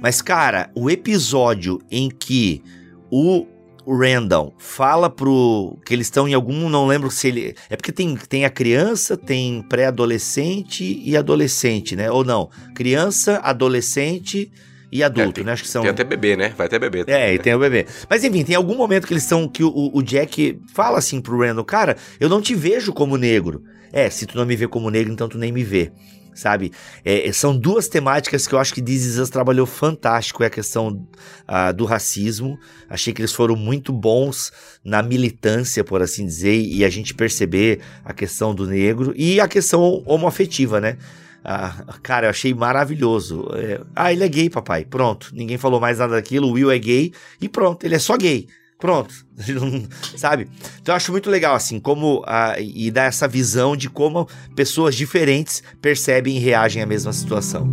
[0.00, 2.62] Mas, cara, o episódio em que
[3.10, 3.46] o
[3.90, 5.76] o Randall fala pro.
[5.84, 6.68] que eles estão em algum.
[6.68, 7.56] Não lembro se ele.
[7.68, 12.08] É porque tem, tem a criança, tem pré-adolescente e adolescente, né?
[12.08, 12.48] Ou não?
[12.72, 14.48] Criança, adolescente
[14.92, 15.52] e adulto, é, tem, né?
[15.52, 15.82] Acho que são.
[15.82, 16.54] Tem até bebê, né?
[16.56, 17.04] Vai até bebê.
[17.08, 17.42] É, e né?
[17.42, 17.84] tem o bebê.
[18.08, 19.48] Mas enfim, tem algum momento que eles estão.
[19.48, 23.64] que o, o Jack fala assim pro Randall: Cara, eu não te vejo como negro.
[23.92, 25.90] É, se tu não me vê como negro, então tu nem me vê
[26.34, 26.72] sabe?
[27.04, 30.88] É, é, são duas temáticas que eu acho que Us trabalhou fantástico, é a questão
[30.88, 34.52] uh, do racismo, achei que eles foram muito bons
[34.84, 39.48] na militância, por assim dizer, e a gente perceber a questão do negro e a
[39.48, 40.96] questão homoafetiva, né?
[41.42, 43.48] Ah, cara, eu achei maravilhoso.
[43.54, 44.84] É, ah, ele é gay, papai.
[44.84, 45.30] Pronto.
[45.32, 46.48] Ninguém falou mais nada daquilo.
[46.48, 48.46] O Will é gay e pronto, ele é só gay.
[48.80, 49.14] Pronto,
[50.16, 50.48] sabe?
[50.80, 52.22] Então eu acho muito legal, assim, como.
[52.26, 57.68] a e dar essa visão de como pessoas diferentes percebem e reagem à mesma situação.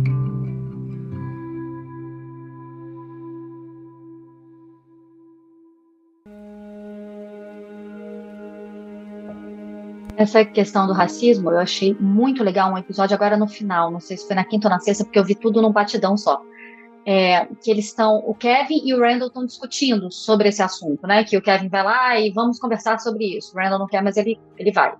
[10.16, 14.16] Essa questão do racismo eu achei muito legal um episódio agora no final, não sei
[14.16, 16.42] se foi na quinta ou na sexta, porque eu vi tudo num batidão só
[17.10, 21.24] é, que eles estão, o Kevin e o Randall estão discutindo sobre esse assunto, né?
[21.24, 23.56] Que o Kevin vai lá e vamos conversar sobre isso.
[23.56, 24.94] O Randall não quer, mas ele, ele vai.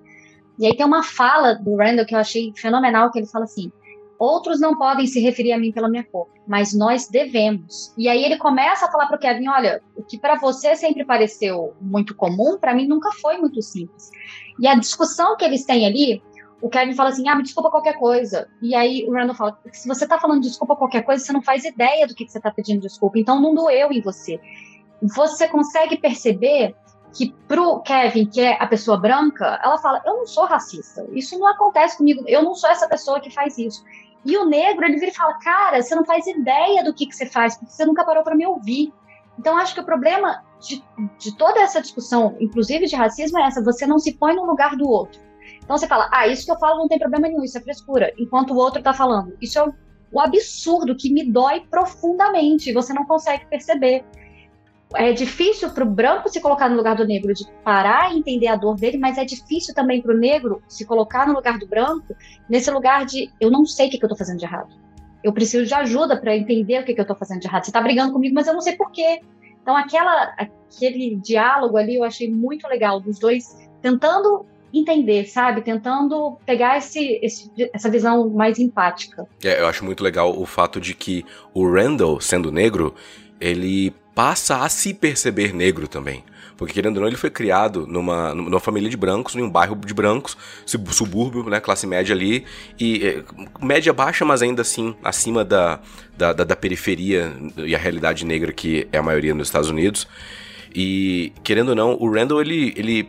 [0.59, 3.71] E aí tem uma fala do Randall que eu achei fenomenal, que ele fala assim:
[4.18, 7.92] outros não podem se referir a mim pela minha cor, mas nós devemos.
[7.99, 11.05] E aí ele começa a falar para o Kevin: olha, o que para você sempre
[11.05, 14.11] pareceu muito comum, para mim nunca foi muito simples.
[14.59, 16.23] E a discussão que eles têm ali
[16.61, 18.49] o Kevin fala assim: ah, me desculpa qualquer coisa.
[18.61, 21.64] E aí o Randall fala: se você tá falando desculpa qualquer coisa, você não faz
[21.64, 23.18] ideia do que, que você tá pedindo desculpa.
[23.18, 24.40] Então não doeu em você.
[25.01, 26.75] Você consegue perceber
[27.12, 31.07] que pro Kevin, que é a pessoa branca, ela fala: eu não sou racista.
[31.12, 32.25] Isso não acontece comigo.
[32.27, 33.85] Eu não sou essa pessoa que faz isso.
[34.25, 37.14] E o negro, ele vira e fala: cara, você não faz ideia do que, que
[37.14, 38.92] você faz, porque você nunca parou para me ouvir.
[39.38, 40.85] Então, acho que o problema de,
[41.18, 44.77] de toda essa discussão, inclusive de racismo, é essa: você não se põe no lugar
[44.77, 45.27] do outro.
[45.68, 48.11] Então você fala, ah, isso que eu falo não tem problema nenhum, isso é frescura.
[48.16, 49.70] Enquanto o outro tá falando, isso é
[50.11, 54.02] o absurdo que me dói profundamente, você não consegue perceber.
[54.94, 58.46] É difícil para o branco se colocar no lugar do negro, de parar e entender
[58.46, 61.66] a dor dele, mas é difícil também para o negro se colocar no lugar do
[61.66, 62.16] branco,
[62.48, 64.74] nesse lugar de eu não sei o que, que eu estou fazendo de errado.
[65.22, 67.64] Eu preciso de ajuda para entender o que, que eu estou fazendo de errado.
[67.64, 69.20] Você está brigando comigo, mas eu não sei porquê.
[69.61, 75.62] Então, aquela, aquele diálogo ali eu achei muito legal, dos dois tentando entender, sabe?
[75.62, 79.26] Tentando pegar esse, esse, essa visão mais empática.
[79.42, 82.94] É, eu acho muito legal o fato de que o Randall, sendo negro,
[83.40, 86.24] ele passa a se perceber negro também.
[86.57, 89.76] Porque, querendo ou não, ele foi criado numa, numa família de brancos, em um bairro
[89.76, 92.44] de brancos, subúrbio, né, classe média ali,
[92.81, 93.24] e é,
[93.64, 95.78] média baixa, mas ainda assim acima da,
[96.16, 100.09] da, da, da periferia e a realidade negra que é a maioria nos Estados Unidos.
[100.74, 103.09] E, querendo ou não, o Randall, ele, ele.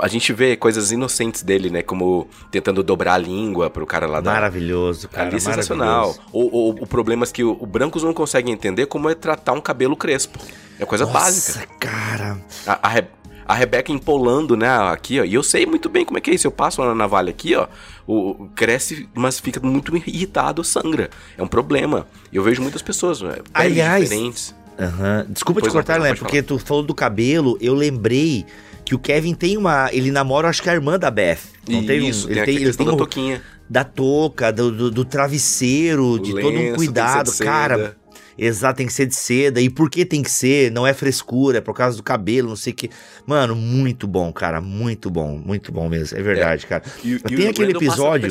[0.00, 1.82] A gente vê coisas inocentes dele, né?
[1.82, 4.32] Como tentando dobrar a língua pro cara lá da.
[4.32, 5.28] Maravilhoso, cara.
[5.28, 6.14] Ali é sensacional.
[6.32, 9.60] Ou, ou, ou problemas que o, o, brancos não conseguem entender, como é tratar um
[9.60, 10.38] cabelo crespo.
[10.78, 11.60] É coisa Nossa, básica.
[11.60, 12.38] Nossa, cara.
[12.66, 13.02] A, a,
[13.48, 15.24] a Rebeca empolando, né, aqui, ó.
[15.24, 16.46] E eu sei muito bem como é que é isso.
[16.46, 17.66] Eu passo uma navalha aqui, ó.
[18.06, 21.08] O, cresce, mas fica muito irritado, sangra.
[21.36, 22.06] É um problema.
[22.30, 24.54] E eu vejo muitas pessoas, né, Aliás, diferentes.
[24.78, 25.32] Uhum.
[25.32, 28.46] Desculpa pois te cortar, Léo, porque tu falou do cabelo, eu lembrei
[28.84, 29.90] que o Kevin tem uma.
[29.92, 31.38] Ele namora, acho que a irmã da Beth.
[31.68, 33.42] Não tem Isso, um, ele tem, ele tem da toquinha.
[33.68, 37.36] Da touca, do, do, do travesseiro, o de lenço, todo um cuidado.
[37.38, 37.96] Cara,
[38.38, 39.60] Exato, tem que ser de seda.
[39.60, 40.70] E por que tem que ser?
[40.70, 42.88] Não é frescura, é por causa do cabelo, não sei o que.
[43.26, 44.60] Mano, muito bom, cara.
[44.60, 46.16] Muito bom, muito bom mesmo.
[46.16, 46.68] É verdade, é.
[46.68, 46.84] cara.
[47.02, 48.28] E, tem e aquele episódio.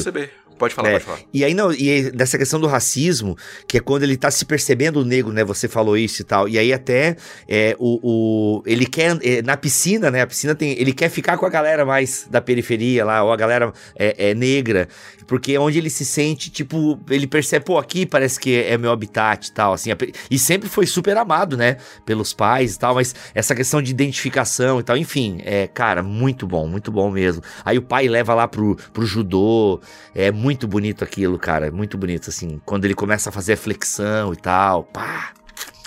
[0.58, 1.20] Pode falar, é, pode falar.
[1.34, 5.02] E aí, não, e dessa questão do racismo, que é quando ele tá se percebendo
[5.02, 5.43] o negro, né?
[5.43, 6.50] Você falou isso e tal.
[6.50, 7.15] E aí até
[7.48, 10.22] é, o, o ele quer, é, na piscina, né?
[10.22, 13.36] A piscina tem, ele quer ficar com a galera mais da periferia lá, ou a
[13.36, 14.88] galera é, é negra,
[15.28, 18.91] porque é onde ele se sente, tipo, ele percebe, pô, aqui parece que é meu
[18.91, 19.91] habitat e tal, assim.
[20.32, 21.78] E sempre foi super amado, né?
[22.06, 26.48] Pelos pais e tal, mas essa questão de identificação e tal, enfim, é, cara, muito
[26.48, 27.43] bom, muito bom mesmo.
[27.63, 29.80] Aí o pai leva lá pro, pro judô,
[30.15, 31.70] é muito muito bonito aquilo, cara.
[31.70, 32.62] Muito bonito, assim.
[32.66, 34.86] Quando ele começa a fazer a flexão e tal.
[34.86, 35.34] Pá.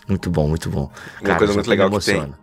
[0.06, 0.90] Muito bom, muito bom.
[1.18, 2.34] Uma cara, coisa muito legal que tem.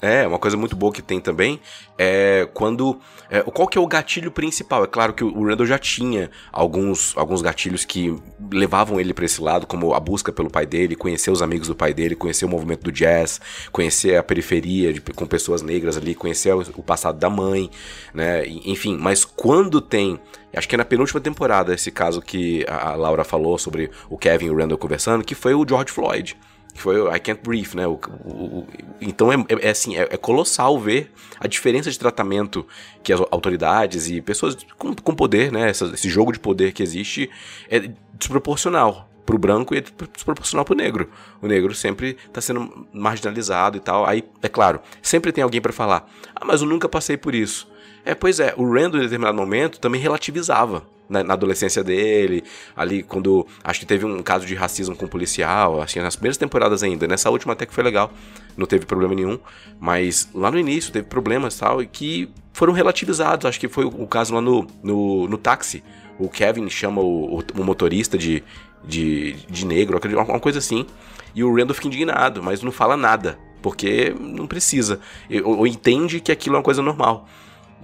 [0.00, 1.58] É, uma coisa muito boa que tem também
[1.98, 3.00] é quando.
[3.28, 4.84] É, qual que é o gatilho principal?
[4.84, 8.16] É claro que o Randall já tinha alguns, alguns gatilhos que
[8.52, 11.74] levavam ele para esse lado, como a busca pelo pai dele, conhecer os amigos do
[11.74, 13.40] pai dele, conhecer o movimento do jazz,
[13.72, 17.68] conhecer a periferia de, com pessoas negras ali, conhecer o, o passado da mãe,
[18.12, 18.46] né?
[18.46, 20.20] Enfim, mas quando tem
[20.56, 24.46] acho que é na penúltima temporada esse caso que a Laura falou sobre o Kevin
[24.46, 26.36] e o Randall conversando, que foi o George Floyd.
[26.72, 27.86] Que foi o I Can't Breathe, né?
[27.86, 27.92] O,
[28.24, 28.66] o,
[29.00, 32.66] então é, é, é assim, é, é, colossal ver a diferença de tratamento
[33.00, 35.70] que as autoridades e pessoas com, com poder, né?
[35.70, 37.30] Essa, esse jogo de poder que existe
[37.70, 41.08] é desproporcional pro branco e é desproporcional pro negro.
[41.40, 44.04] O negro sempre tá sendo marginalizado e tal.
[44.04, 47.72] Aí, é claro, sempre tem alguém para falar: "Ah, mas eu nunca passei por isso".
[48.04, 52.44] É, pois é, o Randall, em determinado momento, também relativizava na, na, adolescência dele,
[52.76, 56.36] ali quando acho que teve um caso de racismo com um policial, assim, nas primeiras
[56.36, 57.06] temporadas ainda.
[57.06, 58.12] Nessa última até que foi legal,
[58.56, 59.38] não teve problema nenhum,
[59.80, 63.46] mas lá no início teve problemas tal, e que foram relativizados.
[63.46, 65.82] Acho que foi o, caso lá no, no, no táxi.
[66.18, 68.44] O Kevin chama o, o, o motorista de,
[68.84, 70.86] de, de negro, uma coisa assim,
[71.34, 75.00] e o Randall fica indignado, mas não fala nada, porque não precisa,
[75.42, 77.26] ou entende que aquilo é uma coisa normal.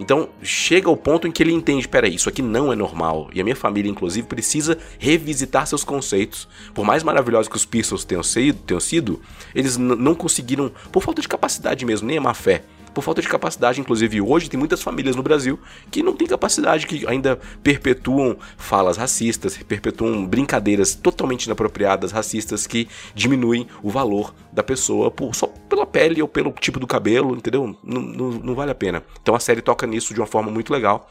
[0.01, 3.29] Então chega ao ponto em que ele entende: peraí, isso aqui não é normal.
[3.35, 6.49] E a minha família, inclusive, precisa revisitar seus conceitos.
[6.75, 9.21] Por mais maravilhosos que os Pistols tenham sido, tenham sido
[9.55, 13.29] eles não conseguiram, por falta de capacidade mesmo, nem a má fé, por falta de
[13.29, 13.81] capacidade.
[13.81, 15.59] Inclusive, hoje tem muitas famílias no Brasil
[15.91, 22.89] que não têm capacidade, que ainda perpetuam falas racistas, perpetuam brincadeiras totalmente inapropriadas, racistas, que
[23.15, 27.77] diminuem o valor da pessoa por, só pela pele ou pelo tipo do cabelo, entendeu?
[27.83, 29.03] Não, não, não vale a pena.
[29.23, 31.09] Então a série toca nisso de uma forma muito legal.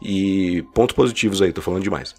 [0.00, 2.14] E pontos positivos aí, tô falando demais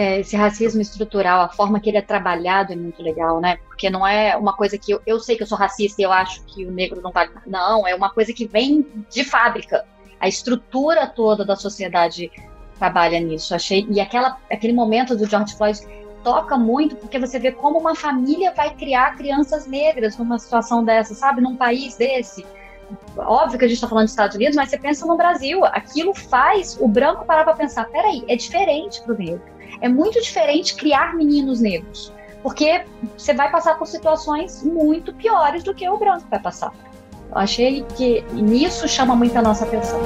[0.00, 3.58] é, esse racismo estrutural, a forma que ele é trabalhado é muito legal, né?
[3.66, 6.10] Porque não é uma coisa que eu, eu sei que eu sou racista e eu
[6.10, 7.30] acho que o negro não vale.
[7.46, 9.84] Não, é uma coisa que vem de fábrica.
[10.18, 12.32] A estrutura toda da sociedade
[12.78, 13.54] trabalha nisso.
[13.54, 15.78] Achei e aquela, aquele momento do George Floyd
[16.24, 21.14] toca muito porque você vê como uma família vai criar crianças negras numa situação dessa,
[21.14, 21.42] sabe?
[21.42, 22.46] Num país desse.
[23.18, 26.14] Óbvio que a gente está falando dos Estados Unidos, mas você pensa no Brasil, aquilo
[26.14, 30.74] faz o branco parar para pensar: peraí, é diferente para o negro é muito diferente
[30.74, 32.84] criar meninos negros, porque
[33.16, 36.72] você vai passar por situações muito piores do que o branco vai passar.
[37.30, 40.00] Eu achei que nisso chama muito a nossa atenção.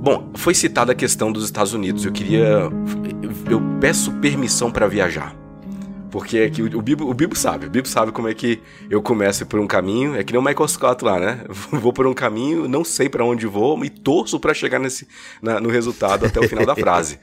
[0.00, 2.04] Bom, foi citada a questão dos Estados Unidos.
[2.06, 2.70] Eu queria.
[3.50, 5.36] Eu peço permissão para viajar.
[6.10, 9.02] Porque é que o, Bibo, o Bibo sabe, o Bibo sabe como é que eu
[9.02, 11.44] começo por um caminho, é que nem o Michael Scott lá, né?
[11.70, 15.06] Vou por um caminho, não sei para onde vou e torço para chegar nesse,
[15.42, 17.18] na, no resultado até o final da frase.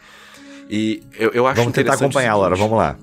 [0.69, 2.97] E eu, eu acho Vamos tentar acompanhar, Laura, vamos lá.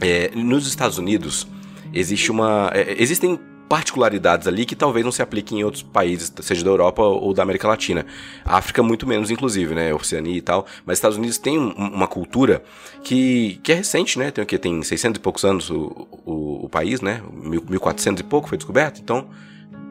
[0.00, 1.46] É, nos Estados Unidos,
[1.92, 2.70] existe uma.
[2.74, 3.38] É, existem
[3.72, 7.42] particularidades ali que talvez não se apliquem em outros países, seja da Europa ou da
[7.42, 8.04] América Latina.
[8.44, 9.94] África muito menos, inclusive, né?
[9.94, 10.66] Oceania e tal.
[10.84, 12.62] Mas Estados Unidos tem um, uma cultura
[13.02, 14.30] que, que é recente, né?
[14.30, 14.58] Tem o que?
[14.58, 17.22] Tem 600 e poucos anos o, o, o país, né?
[17.32, 19.26] 1400 e pouco foi descoberto, então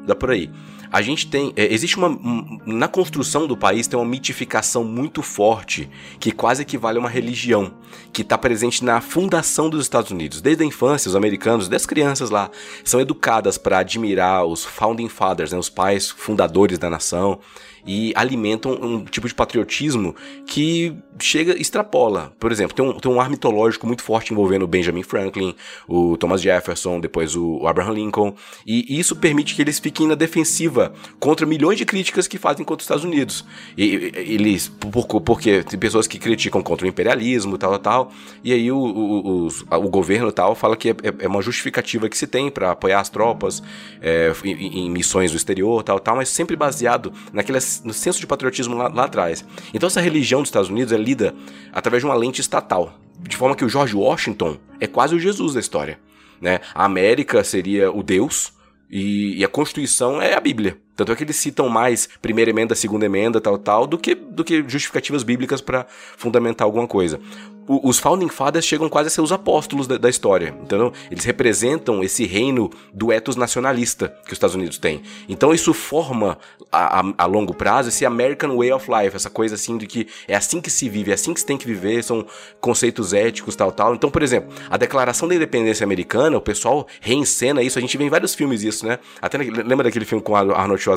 [0.05, 0.51] dá por aí
[0.91, 1.53] a gente tem.
[1.55, 2.09] É, existe uma.
[2.09, 7.09] Um, na construção do país tem uma mitificação muito forte, que quase equivale a uma
[7.09, 7.73] religião,
[8.11, 10.41] que está presente na fundação dos Estados Unidos.
[10.41, 12.51] Desde a infância, os americanos, desde as crianças lá,
[12.83, 17.39] são educadas para admirar os founding fathers, né, os pais fundadores da nação.
[17.85, 20.15] E alimentam um tipo de patriotismo
[20.45, 22.33] que chega, extrapola.
[22.39, 25.55] Por exemplo, tem um, tem um ar mitológico muito forte envolvendo o Benjamin Franklin,
[25.87, 30.93] o Thomas Jefferson, depois o Abraham Lincoln, e isso permite que eles fiquem na defensiva
[31.19, 33.45] contra milhões de críticas que fazem contra os Estados Unidos.
[33.77, 38.11] E, eles, por, porque tem pessoas que criticam contra o imperialismo, tal, tal,
[38.43, 42.17] e aí o, o, o, o governo tal fala que é, é, uma justificativa que
[42.17, 43.61] se tem para apoiar as tropas
[44.01, 48.27] é, em, em, missões do exterior, tal, tal, mas sempre baseado naquele, no senso de
[48.27, 49.45] patriotismo lá, lá atrás.
[49.73, 51.33] Então essa religião dos Estados Unidos é lida
[51.71, 55.53] através de uma lente estatal, de forma que o George Washington é quase o Jesus
[55.53, 55.99] da história.
[56.41, 56.59] Né?
[56.73, 58.53] A América seria o Deus
[58.89, 60.77] e, e a Constituição é a Bíblia.
[61.05, 64.43] Tanto é que eles citam mais primeira emenda, segunda emenda, tal, tal, do que, do
[64.43, 65.85] que justificativas bíblicas para
[66.17, 67.19] fundamentar alguma coisa
[67.67, 70.91] o, os Founding Fathers chegam quase a ser os apóstolos da, da, história, entendeu?
[71.09, 75.01] Eles representam esse reino do ethos nacionalista que os Estados Unidos têm.
[75.29, 76.37] Então isso forma
[76.71, 80.07] a, a, a, longo prazo esse American Way of Life, essa coisa assim de que
[80.27, 82.25] é assim que se vive, é assim que se tem que viver, são
[82.59, 83.95] conceitos éticos, tal, tal.
[83.95, 88.03] Então, por exemplo, a Declaração da Independência Americana, o pessoal reencena isso, a gente vê
[88.03, 88.99] em vários filmes isso, né?
[89.21, 90.90] Até lembra daquele filme com Arnold Schwarzenegger,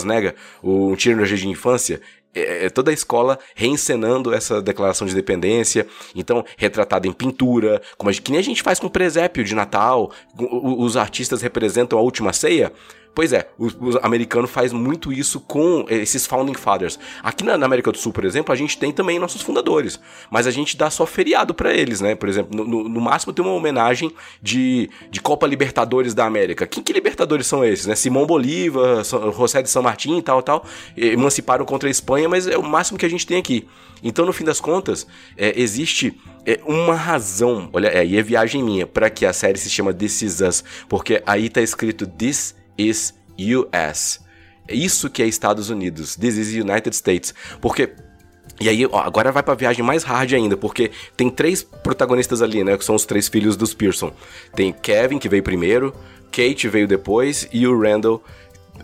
[0.63, 2.01] o Um Tiro no Jardim de Infância?
[2.35, 8.11] É, é, toda a escola reencenando essa declaração de independência, então retratada em pintura, como
[8.11, 12.03] a, que nem a gente faz com o presépio de Natal, os artistas representam a
[12.03, 12.73] última ceia,
[13.15, 16.99] Pois é, o, o, americano faz muito isso com esses founding fathers.
[17.23, 20.01] Aqui na, na, América do Sul, por exemplo, a gente tem também nossos fundadores,
[20.31, 22.17] mas a gente dá só feriado para eles, né?
[22.17, 24.11] Por exemplo, no, no, no, máximo tem uma homenagem
[24.43, 26.67] de, de Copa Libertadores da América.
[26.67, 27.95] Quem que Libertadores são esses, né?
[27.95, 30.65] Simão Bolívar, José de São Martin e tal, tal,
[30.97, 33.69] emanciparam contra a Espanha, mas é o máximo que a gente tem aqui.
[34.03, 38.63] Então, no fim das contas, é, existe é, uma razão, olha, é, e é viagem
[38.63, 42.55] minha, para que a série se chama This Is Us, porque aí tá escrito This
[42.77, 44.21] is US.
[44.67, 46.17] É isso que é Estados Unidos.
[46.17, 47.35] This is United States.
[47.61, 47.93] Porque
[48.61, 52.63] e aí, ó, agora vai pra viagem mais hard ainda, porque tem três protagonistas ali,
[52.63, 52.77] né?
[52.77, 54.13] Que são os três filhos dos Pearson.
[54.55, 55.93] Tem Kevin, que veio primeiro,
[56.31, 58.23] Kate veio depois, e o Randall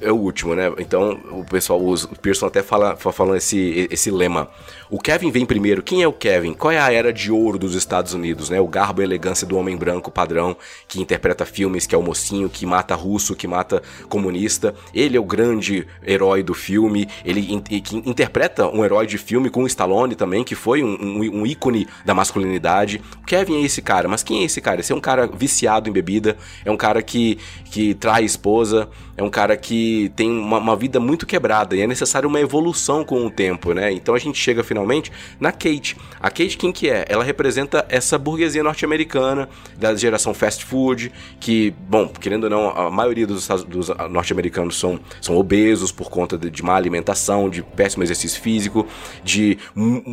[0.01, 0.73] é o último, né?
[0.79, 4.49] Então o pessoal, o Pearson até fala, falando esse, esse lema.
[4.91, 5.83] O Kevin vem primeiro.
[5.83, 6.55] Quem é o Kevin?
[6.55, 8.61] Qual é a era de ouro dos Estados Unidos, né?
[8.61, 10.57] O garbo e elegância do homem branco padrão
[10.89, 14.75] que interpreta filmes, que é o mocinho que mata russo, que mata comunista.
[14.95, 17.09] Ele é o grande herói do filme.
[17.25, 20.97] Ele in, que interpreta um herói de filme com o Stallone também, que foi um,
[21.01, 23.03] um, um ícone da masculinidade.
[23.23, 24.81] O Kevin é esse cara, mas quem é esse cara?
[24.81, 28.89] Esse é um cara viciado em bebida, é um cara que, que trai esposa,
[29.21, 33.05] é um cara que tem uma, uma vida muito quebrada e é necessário uma evolução
[33.05, 33.93] com o tempo, né?
[33.93, 35.95] Então a gente chega finalmente na Kate.
[36.19, 37.05] A Kate quem que é?
[37.07, 42.91] Ela representa essa burguesia norte-americana da geração fast food, que, bom, querendo ou não, a
[42.91, 48.03] maioria dos, dos norte-americanos são, são obesos por conta de, de má alimentação, de péssimo
[48.03, 48.87] exercício físico,
[49.23, 49.59] de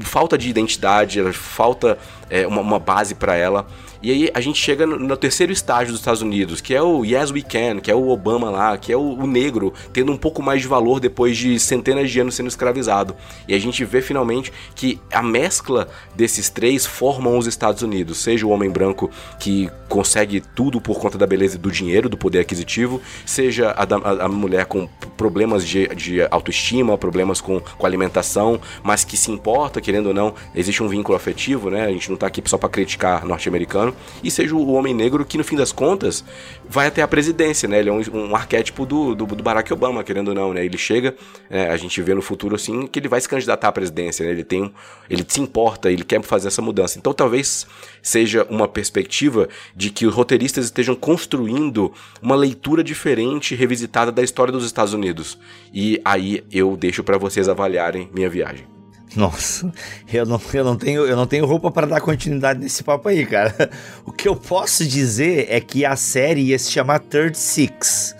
[0.01, 1.97] falta de identidade, falta
[2.29, 3.67] é, uma, uma base para ela.
[4.01, 7.03] E aí a gente chega no, no, terceiro estágio dos Estados Unidos, que é o
[7.03, 10.17] Yes We Can, que é o Obama lá, que é o, o, negro tendo um
[10.17, 13.15] pouco mais de valor depois de centenas de anos sendo escravizado.
[13.47, 18.45] E a gente vê finalmente que a mescla desses três formam os Estados Unidos, seja
[18.45, 22.39] o homem branco que consegue tudo por conta da beleza e do dinheiro, do poder
[22.39, 28.59] aquisitivo, seja a, a, a mulher com problemas de, de autoestima, problemas com, com alimentação,
[28.83, 31.85] mas que se importa, querendo ou não, existe um vínculo afetivo, né?
[31.85, 33.86] A gente não tá aqui só para criticar norte-americano
[34.23, 36.23] e seja o homem negro que, no fim das contas,
[36.67, 37.79] vai até a presidência, né?
[37.79, 40.65] Ele é um, um arquétipo do, do, do, Barack Obama, querendo ou não, né?
[40.65, 41.15] Ele chega,
[41.49, 44.31] é, a gente vê no futuro, assim, que ele vai se candidatar à presidência, né?
[44.31, 44.73] Ele tem,
[45.09, 46.97] ele se importa, ele quer fazer essa mudança.
[46.97, 47.67] Então, talvez
[48.01, 54.51] seja uma perspectiva de que os roteiristas estejam construindo uma leitura diferente, revisitada da história
[54.51, 55.37] dos Estados Unidos.
[55.73, 58.76] E aí eu deixo para vocês avaliarem minha viagem.
[59.17, 59.73] Nossa,
[60.13, 63.25] eu não, eu não tenho, eu não tenho roupa para dar continuidade nesse papo aí,
[63.25, 63.71] cara.
[64.05, 68.15] O que eu posso dizer é que a série ia se chamar Third Six.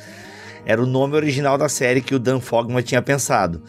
[0.65, 3.61] Era o nome original da série que o Dan Fogman tinha pensado.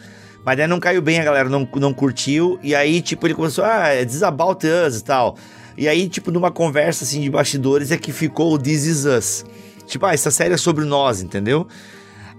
[0.43, 2.57] Mas daí não caiu bem, a galera não, não curtiu.
[2.63, 5.37] E aí, tipo, ele começou, ah, é This About Us e tal.
[5.77, 9.45] E aí, tipo, numa conversa assim de bastidores é que ficou o This Is Us.
[9.85, 11.67] Tipo, ah, essa série é sobre nós, entendeu?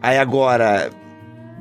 [0.02, 0.90] Aí agora,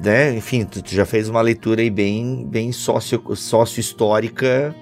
[0.04, 0.36] né?
[0.36, 4.76] Enfim, tu, tu, já fez uma leitura aí bem, bem sócio, sócio-histórica.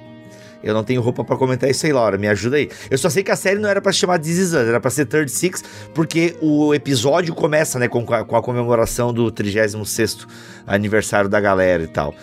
[0.63, 2.17] Eu não tenho roupa para comentar isso aí, Laura.
[2.17, 2.69] Me ajuda aí.
[2.89, 4.89] Eu só sei que a série não era para chamar This Is Us, era pra
[4.89, 10.27] ser Third Six, porque o episódio começa, né, com a, com a comemoração do 36
[10.65, 12.13] aniversário da galera e tal.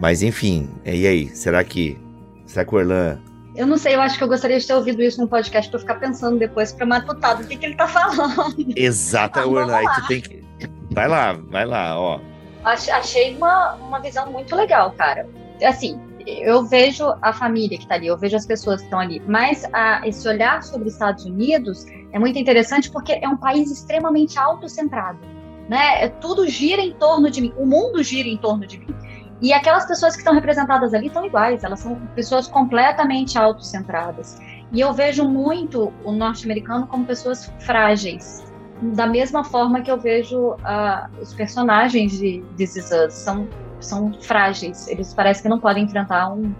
[0.00, 1.28] Mas enfim, e aí?
[1.28, 1.98] Será que.
[2.44, 3.18] Será que o Erlan
[3.56, 5.78] eu não sei, eu acho que eu gostaria de ter ouvido isso no podcast pra
[5.78, 8.54] eu ficar pensando depois pra matutar do que, que ele tá falando.
[8.76, 9.76] Exato, ah.
[9.78, 10.44] Aí tu tem que.
[10.90, 12.20] Vai lá, vai lá, ó.
[12.66, 15.28] Achei uma, uma visão muito legal, cara.
[15.62, 19.22] Assim, eu vejo a família que está ali, eu vejo as pessoas que estão ali,
[19.26, 23.70] mas a, esse olhar sobre os Estados Unidos é muito interessante porque é um país
[23.70, 25.18] extremamente autocentrado,
[25.68, 26.04] né?
[26.04, 28.94] É, tudo gira em torno de mim, o mundo gira em torno de mim.
[29.40, 34.40] E aquelas pessoas que estão representadas ali estão iguais, elas são pessoas completamente autocentradas.
[34.72, 38.42] E eu vejo muito o norte-americano como pessoas frágeis,
[38.82, 43.48] da mesma forma que eu vejo uh, os personagens de This Is Us, são,
[43.80, 46.54] são frágeis, eles parecem que não podem enfrentar um,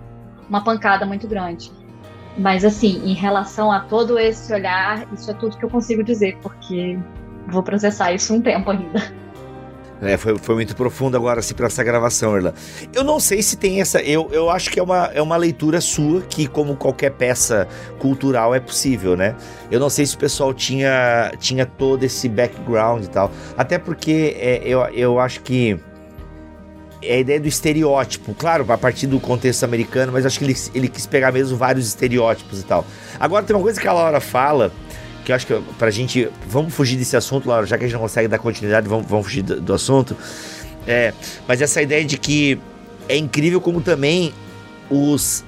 [0.48, 1.70] uma pancada muito grande.
[2.38, 6.38] Mas, assim, em relação a todo esse olhar, isso é tudo que eu consigo dizer,
[6.42, 6.98] porque
[7.48, 9.00] vou processar isso um tempo ainda.
[10.02, 12.52] É, foi, foi muito profundo agora assim para essa gravação, Erlan.
[12.92, 14.00] Eu não sei se tem essa.
[14.02, 17.66] Eu, eu acho que é uma, é uma leitura sua, que, como qualquer peça
[17.98, 19.34] cultural, é possível, né?
[19.70, 23.30] Eu não sei se o pessoal tinha, tinha todo esse background e tal.
[23.56, 25.78] Até porque é, eu, eu acho que
[27.02, 30.56] é a ideia do estereótipo, claro, a partir do contexto americano, mas acho que ele,
[30.74, 32.84] ele quis pegar mesmo vários estereótipos e tal.
[33.18, 34.72] Agora tem uma coisa que a Laura fala
[35.26, 36.28] que acho que pra gente.
[36.46, 39.26] Vamos fugir desse assunto, Laura, já que a gente não consegue dar continuidade, vamos, vamos
[39.26, 40.16] fugir do, do assunto.
[40.86, 41.12] É,
[41.48, 42.56] mas essa ideia de que
[43.08, 44.32] é incrível como também
[44.88, 45.44] os,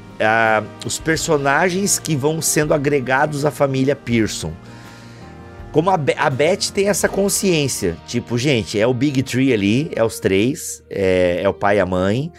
[0.84, 4.52] os personagens que vão sendo agregados à família Pearson.
[5.70, 10.02] Como a, a Beth tem essa consciência, tipo, gente, é o Big Tree ali, é
[10.02, 12.32] os três, é, é o pai e a mãe.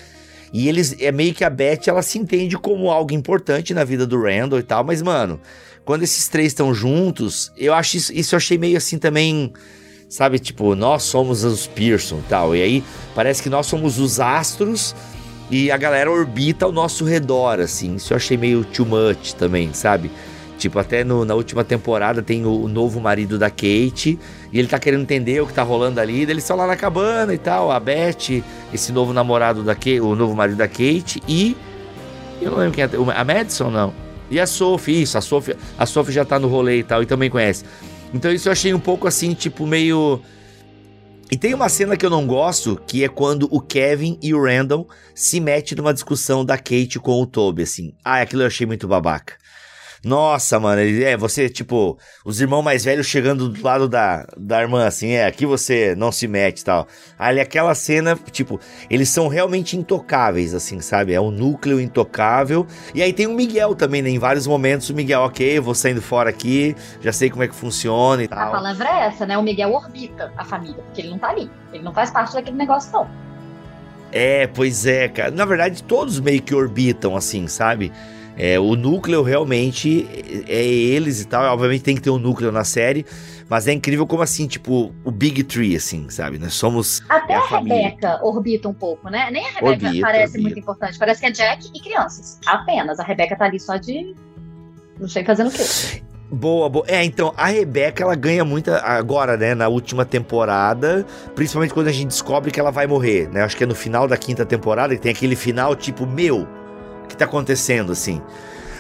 [0.51, 4.05] E eles, é meio que a Beth, ela se entende como algo importante na vida
[4.05, 5.39] do Randall e tal, mas, mano,
[5.89, 9.51] quando esses três estão juntos, eu acho isso, isso eu achei meio assim também,
[10.07, 10.37] sabe?
[10.37, 12.55] Tipo, nós somos os Pearson e tal.
[12.55, 12.83] E aí
[13.15, 14.95] parece que nós somos os astros
[15.49, 17.95] e a galera orbita ao nosso redor, assim.
[17.95, 20.11] Isso eu achei meio too much também, sabe?
[20.59, 24.19] Tipo, até no, na última temporada tem o, o, novo marido da Kate
[24.53, 26.21] e ele tá querendo entender o que tá rolando ali.
[26.21, 30.15] Eles estão lá na cabana e tal, a Beth, esse novo namorado da Kate, o
[30.15, 31.57] novo marido da Kate e.
[32.39, 32.89] Eu não lembro quem é.
[33.15, 34.08] A Madison, não.
[34.29, 37.05] E a Sophie, isso, a Sophie, a Sophie já tá no rolê e tal, e
[37.05, 37.63] também conhece.
[38.13, 40.21] Então isso eu achei um pouco assim, tipo, meio.
[41.31, 44.43] E tem uma cena que eu não gosto, que é quando o Kevin e o
[44.43, 47.93] Randall se metem numa discussão da Kate com o Toby, assim.
[48.03, 49.35] Ah, aquilo eu achei muito babaca.
[50.03, 54.85] Nossa, mano, é, você, tipo, os irmãos mais velhos chegando do lado da, da irmã,
[54.85, 56.87] assim, é, aqui você não se mete e tal.
[57.17, 61.13] Ali, aquela cena, tipo, eles são realmente intocáveis, assim, sabe?
[61.13, 62.65] É um núcleo intocável.
[62.95, 64.09] E aí tem o Miguel também, né?
[64.09, 67.47] Em vários momentos, o Miguel, ok, eu vou saindo fora aqui, já sei como é
[67.47, 68.39] que funciona e tal.
[68.39, 69.37] A palavra é essa, né?
[69.37, 71.49] O Miguel orbita a família, porque ele não tá ali.
[71.73, 73.07] Ele não faz parte daquele negócio, não.
[74.11, 75.31] É, pois é, cara.
[75.31, 77.91] Na verdade, todos meio que orbitam, assim, sabe?
[78.39, 80.07] É, o núcleo realmente
[80.47, 81.43] é eles e tal.
[81.53, 83.05] Obviamente tem que ter um núcleo na série.
[83.49, 86.37] Mas é incrível como assim, tipo, o Big Tree, assim, sabe?
[86.37, 87.01] Nós somos.
[87.09, 89.29] Até a, a Rebeca orbita um pouco, né?
[89.31, 90.41] Nem a Rebeca orbita, parece orbita.
[90.41, 90.99] muito importante.
[90.99, 92.39] Parece que é Jack e crianças.
[92.45, 92.99] Apenas.
[92.99, 94.15] A Rebeca tá ali só de.
[94.99, 95.63] Não sei fazendo o quê.
[96.31, 96.85] Boa, boa.
[96.87, 101.91] É, então, a Rebeca, ela ganha muita agora, né, na última temporada, principalmente quando a
[101.91, 103.41] gente descobre que ela vai morrer, né?
[103.41, 106.47] Acho que é no final da quinta temporada, que tem aquele final tipo, meu,
[107.09, 108.21] que tá acontecendo, assim.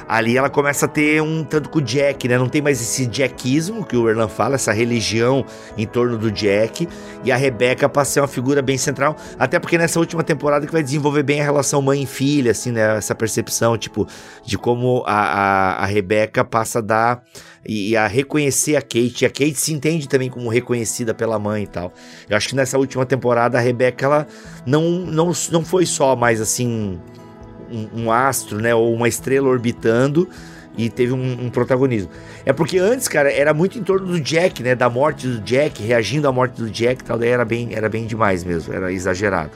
[0.09, 2.35] Ali ela começa a ter um tanto com o Jack, né?
[2.35, 5.45] Não tem mais esse jackismo que o Erlan fala, essa religião
[5.77, 6.89] em torno do Jack.
[7.23, 10.65] E a Rebeca passa a ser uma figura bem central, até porque nessa última temporada
[10.65, 12.97] que vai desenvolver bem a relação mãe e filha, assim, né?
[12.97, 14.07] Essa percepção, tipo,
[14.43, 17.23] de como a, a, a Rebeca passa a dar
[17.63, 19.21] e, a reconhecer a Kate.
[19.21, 21.93] E a Kate se entende também como reconhecida pela mãe e tal.
[22.27, 24.27] Eu acho que nessa última temporada a Rebeca, ela
[24.65, 26.99] não, não, não foi só mais assim
[27.71, 28.73] um, astro, né?
[28.73, 30.27] Ou uma estrela orbitando
[30.77, 32.09] e teve um, um, protagonismo.
[32.45, 34.75] É porque antes, cara, era muito em torno do Jack, né?
[34.75, 37.17] Da morte do Jack, reagindo à morte do Jack tal.
[37.17, 39.51] Daí era bem, era bem demais mesmo, era exagerado.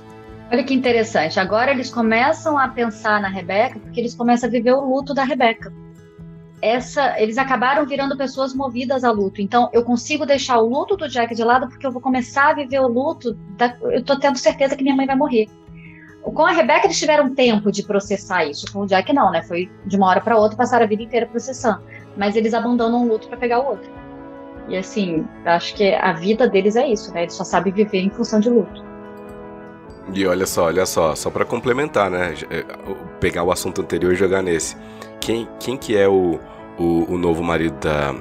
[0.51, 1.39] Olha que interessante.
[1.39, 5.24] Agora eles começam a pensar na Rebeca porque eles começam a viver o luto da
[5.24, 5.74] Rebeca.
[6.61, 9.41] Essa, eles acabaram virando pessoas movidas a luto.
[9.41, 12.53] Então, eu consigo deixar o luto do Jack de lado porque eu vou começar a
[12.53, 13.34] viver o luto.
[13.57, 15.49] Da, eu tô tendo certeza que minha mãe vai morrer.
[16.24, 19.43] Com a Rebeca eles tiveram tempo de processar isso, com o Jack não, né?
[19.43, 21.82] Foi de uma hora para outra, passaram a vida inteira processando.
[22.15, 23.89] Mas eles abandonam um luto para pegar o outro.
[24.69, 27.24] E assim, acho que a vida deles é isso, né?
[27.24, 28.84] Eles só sabem viver em função de luto.
[30.13, 32.34] E olha só, olha só, só para complementar, né?
[32.49, 32.63] É,
[33.19, 34.78] pegar o assunto anterior e jogar nesse.
[35.19, 36.39] Quem, quem que é o,
[36.78, 38.13] o, o novo marido da,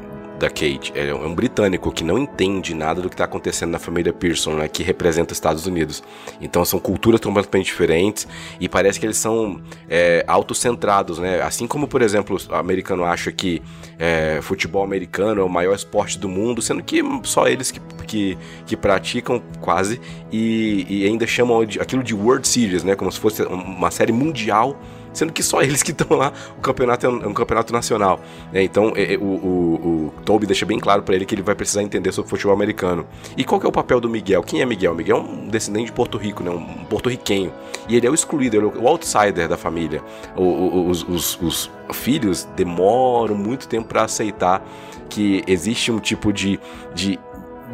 [0.43, 0.93] da Kate.
[0.95, 4.69] É um britânico que não entende nada do que está acontecendo na família Pearson, né,
[4.69, 6.03] que representa os Estados Unidos.
[6.41, 8.27] Então são culturas completamente diferentes
[8.61, 11.41] e parece que eles são é, autocentrados, né?
[11.43, 13.63] Assim como, por exemplo, o americano acha que
[13.99, 18.39] é, futebol americano é o maior esporte do mundo, sendo que só eles que, que,
[18.67, 20.01] que praticam quase
[20.33, 22.97] e, e ainda chamam aquilo de World Series, né?
[22.97, 24.77] Como se fosse uma série mundial
[25.13, 28.21] sendo que só eles que estão lá, o campeonato é um, é um campeonato nacional.
[28.53, 31.43] É, então é, é, o, o, o Toby deixa bem claro para ele que ele
[31.43, 33.07] vai precisar entender sobre futebol americano.
[33.37, 34.43] E qual que é o papel do Miguel?
[34.43, 34.95] Quem é Miguel?
[34.95, 36.51] Miguel é um descendente de Porto Rico, né?
[36.51, 37.53] um porto-riquenho.
[37.89, 40.03] E ele é o excluído, ele é o outsider da família.
[40.37, 44.65] O, os, os, os filhos demoram muito tempo para aceitar
[45.09, 46.59] que existe um tipo de,
[46.95, 47.19] de,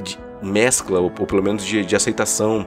[0.03, 2.67] de mescla, ou, ou, pelo menos de, de aceitação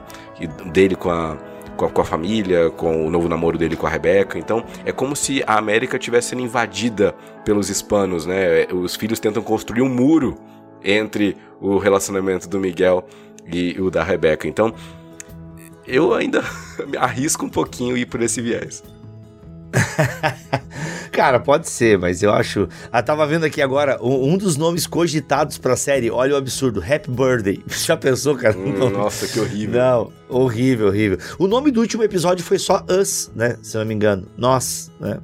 [0.66, 1.36] dele com a
[1.82, 4.38] com a, com a, família, com o novo namoro dele com a Rebeca.
[4.38, 7.14] Então é como se a América tivesse sendo invadida
[7.44, 8.66] pelos hispanos, né?
[8.72, 10.36] Os filhos tentam construir um muro
[10.84, 13.04] entre o relacionamento do Miguel
[13.46, 14.46] e o da Rebeca.
[14.46, 14.72] Então
[15.86, 16.42] eu ainda
[16.98, 18.82] arrisco um pouquinho ir por esse viés.
[21.12, 22.68] Cara, pode ser, mas eu acho.
[22.90, 26.10] Ah, tava vendo aqui agora um, dos nomes cogitados pra série.
[26.10, 27.62] Olha o absurdo: Happy Birthday.
[27.68, 28.56] Já pensou, cara?
[28.56, 29.80] Hum, nossa, que horrível.
[29.80, 31.18] Não, horrível, horrível.
[31.38, 33.56] O nome do último episódio foi só Us, né?
[33.62, 34.26] Se não me engano.
[34.36, 35.18] Nós, né?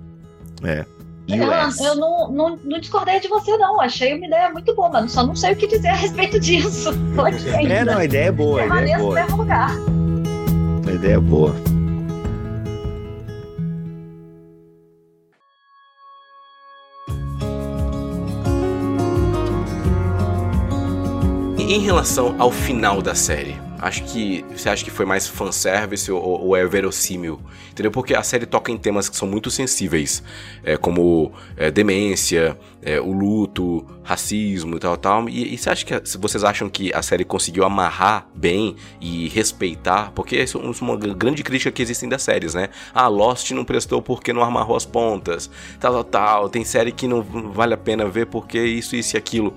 [0.63, 0.85] É.
[1.29, 3.81] Eu, eu não, não, não, discordei de você, não.
[3.81, 6.91] Achei uma ideia muito boa, mas só não sei o que dizer a respeito disso.
[7.69, 8.63] é, não, a ideia é boa.
[8.63, 9.25] A ideia é boa.
[9.37, 9.71] lugar.
[10.87, 11.55] A ideia é boa.
[21.69, 26.23] Em relação ao final da série, acho que você acha que foi mais fanservice ou,
[26.23, 27.39] ou é verossímil?
[27.71, 27.91] Entendeu?
[27.91, 30.23] Porque a série toca em temas que são muito sensíveis,
[30.65, 35.29] é, como é, demência, é, o luto, racismo e tal, tal.
[35.29, 40.11] E, e você acha que vocês acham que a série conseguiu amarrar bem e respeitar?
[40.13, 42.71] Porque isso é uma grande crítica que existem das séries, né?
[42.95, 46.49] Ah, Lost não prestou porque não amarrou as pontas, tal, tal, tal.
[46.49, 49.55] Tem série que não vale a pena ver porque isso, isso e aquilo.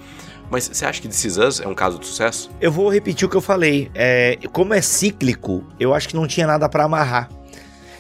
[0.52, 2.52] Mas você acha que This Is Us é um caso de sucesso?
[2.60, 3.90] Eu vou repetir o que eu falei.
[3.96, 7.30] É, como é cíclico, eu acho que não tinha nada para amarrar.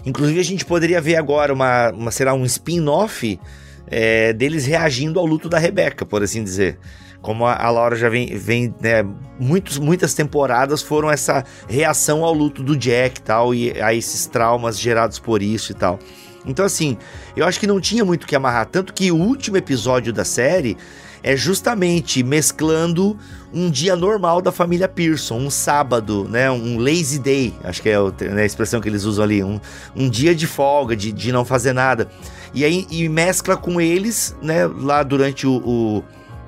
[0.05, 3.39] Inclusive, a gente poderia ver agora uma, uma um spin-off
[3.87, 6.77] é, deles reagindo ao luto da Rebeca, por assim dizer.
[7.21, 9.05] Como a, a Laura já vem, vem né,
[9.39, 14.77] muitos, muitas temporadas foram essa reação ao luto do Jack tal, e a esses traumas
[14.77, 15.99] gerados por isso e tal.
[16.45, 16.97] Então, assim,
[17.35, 18.65] eu acho que não tinha muito que amarrar.
[18.65, 20.75] Tanto que o último episódio da série
[21.23, 23.17] é justamente mesclando
[23.53, 27.97] um dia normal da família Pearson, um sábado, né, um lazy day, acho que é
[28.29, 29.59] né, a expressão que eles usam ali, um,
[29.95, 32.09] um dia de folga, de, de não fazer nada.
[32.53, 36.03] E aí e mescla com eles, né, lá durante o, o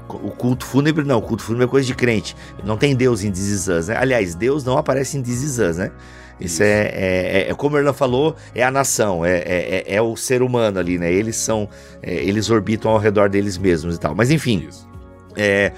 [0.09, 2.35] o culto fúnebre, não, o culto fúnebre é coisa de crente.
[2.63, 3.97] Não tem Deus em This né?
[3.97, 5.91] Aliás, Deus não aparece em This né?
[6.39, 6.63] Isso, Isso.
[6.63, 10.15] É, é, é, como a Erna falou, é a nação, é, é, é, é o
[10.15, 11.11] ser humano ali, né?
[11.11, 11.69] Eles são,
[12.01, 14.15] é, eles orbitam ao redor deles mesmos e tal.
[14.15, 14.67] Mas enfim,
[15.35, 15.71] é,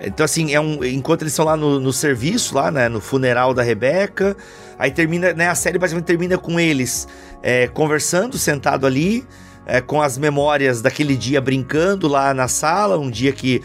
[0.00, 3.54] então assim, é um, enquanto eles estão lá no, no, serviço, lá, né, no funeral
[3.54, 4.36] da Rebeca,
[4.78, 7.06] aí termina, né, a série basicamente termina com eles
[7.42, 9.24] é, conversando, sentado ali,
[9.66, 13.62] é, com as memórias daquele dia brincando lá na sala, um dia que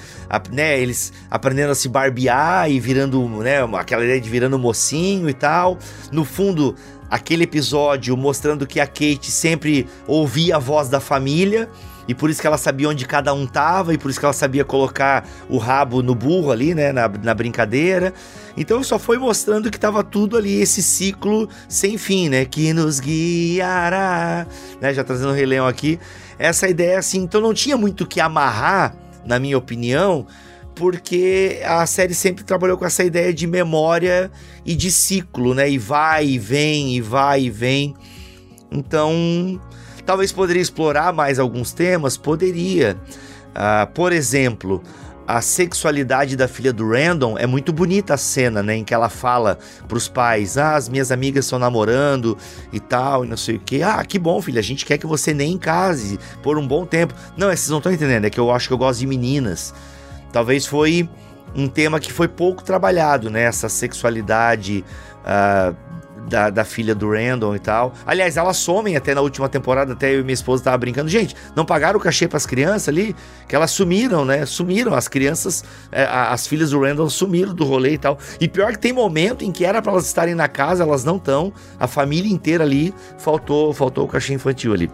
[0.52, 5.34] né, eles aprendendo a se barbear e virando, né, aquela ideia de virando mocinho e
[5.34, 5.78] tal.
[6.12, 6.76] No fundo,
[7.10, 11.70] aquele episódio mostrando que a Kate sempre ouvia a voz da família
[12.08, 14.34] e por isso que ela sabia onde cada um tava, e por isso que ela
[14.34, 18.14] sabia colocar o rabo no burro ali, né, na, na brincadeira.
[18.56, 23.00] Então só foi mostrando que tava tudo ali, esse ciclo sem fim, né, que nos
[23.00, 24.48] guiará,
[24.80, 26.00] né, já trazendo o Rei Leão aqui.
[26.40, 28.96] Essa ideia, assim, então não tinha muito que amarrar,
[29.26, 30.26] na minha opinião,
[30.74, 34.32] porque a série sempre trabalhou com essa ideia de memória
[34.66, 37.96] e de ciclo, né, e vai e vem, e vai e vem.
[38.72, 39.60] Então,
[40.08, 42.16] Talvez poderia explorar mais alguns temas?
[42.16, 42.96] Poderia.
[43.50, 44.82] Uh, por exemplo,
[45.28, 48.78] a sexualidade da filha do Random é muito bonita a cena, né?
[48.78, 52.38] Em que ela fala pros pais: Ah, as minhas amigas estão namorando
[52.72, 53.84] e tal, e não sei o que.
[53.84, 57.14] Ah, que bom, filha, a gente quer que você nem case por um bom tempo.
[57.36, 59.74] Não, vocês não estão entendendo, é que eu acho que eu gosto de meninas.
[60.32, 61.10] Talvez foi
[61.54, 63.42] um tema que foi pouco trabalhado, né?
[63.42, 64.86] Essa sexualidade.
[65.26, 65.87] Uh,
[66.28, 67.94] da, da filha do Randall e tal.
[68.06, 71.10] Aliás, elas somem até na última temporada, até eu e minha esposa tava brincando.
[71.10, 73.16] Gente, não pagaram o cachê para as crianças ali?
[73.48, 74.46] Que elas sumiram, né?
[74.46, 74.94] Sumiram.
[74.94, 78.18] As crianças, é, as filhas do Randall sumiram do rolê e tal.
[78.40, 81.18] E pior que tem momento em que era para elas estarem na casa, elas não
[81.18, 81.54] estão.
[81.80, 84.92] A família inteira ali faltou, faltou o cachê infantil ali.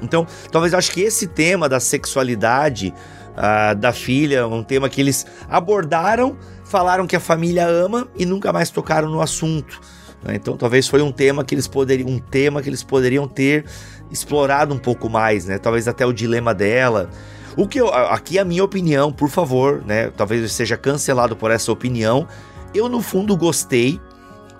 [0.00, 2.92] Então, talvez eu acho que esse tema da sexualidade
[3.32, 8.52] uh, da filha, um tema que eles abordaram, falaram que a família ama e nunca
[8.52, 9.80] mais tocaram no assunto.
[10.22, 10.34] Né?
[10.36, 13.64] Então talvez foi um tema que eles poderiam, um tema que eles poderiam ter
[14.10, 15.58] explorado um pouco mais, né?
[15.58, 17.10] Talvez até o dilema dela.
[17.56, 20.10] O que eu, aqui é a minha opinião, por favor, né?
[20.16, 22.26] Talvez eu seja cancelado por essa opinião.
[22.74, 24.00] Eu no fundo gostei,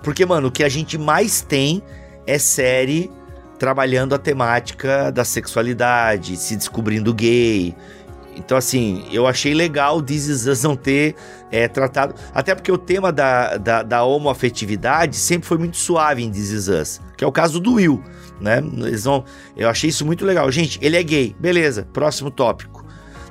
[0.02, 1.82] porque mano, o que a gente mais tem
[2.26, 3.10] é série
[3.58, 7.74] trabalhando a temática da sexualidade, se descobrindo gay.
[8.36, 11.14] Então, assim, eu achei legal This Is Us não ter
[11.50, 12.14] é, tratado.
[12.34, 16.68] Até porque o tema da, da, da homoafetividade sempre foi muito suave em This Is
[16.68, 18.02] Us, que é o caso do Will,
[18.40, 18.58] né?
[18.58, 19.24] Eles vão,
[19.56, 20.50] eu achei isso muito legal.
[20.50, 22.82] Gente, ele é gay, beleza, próximo tópico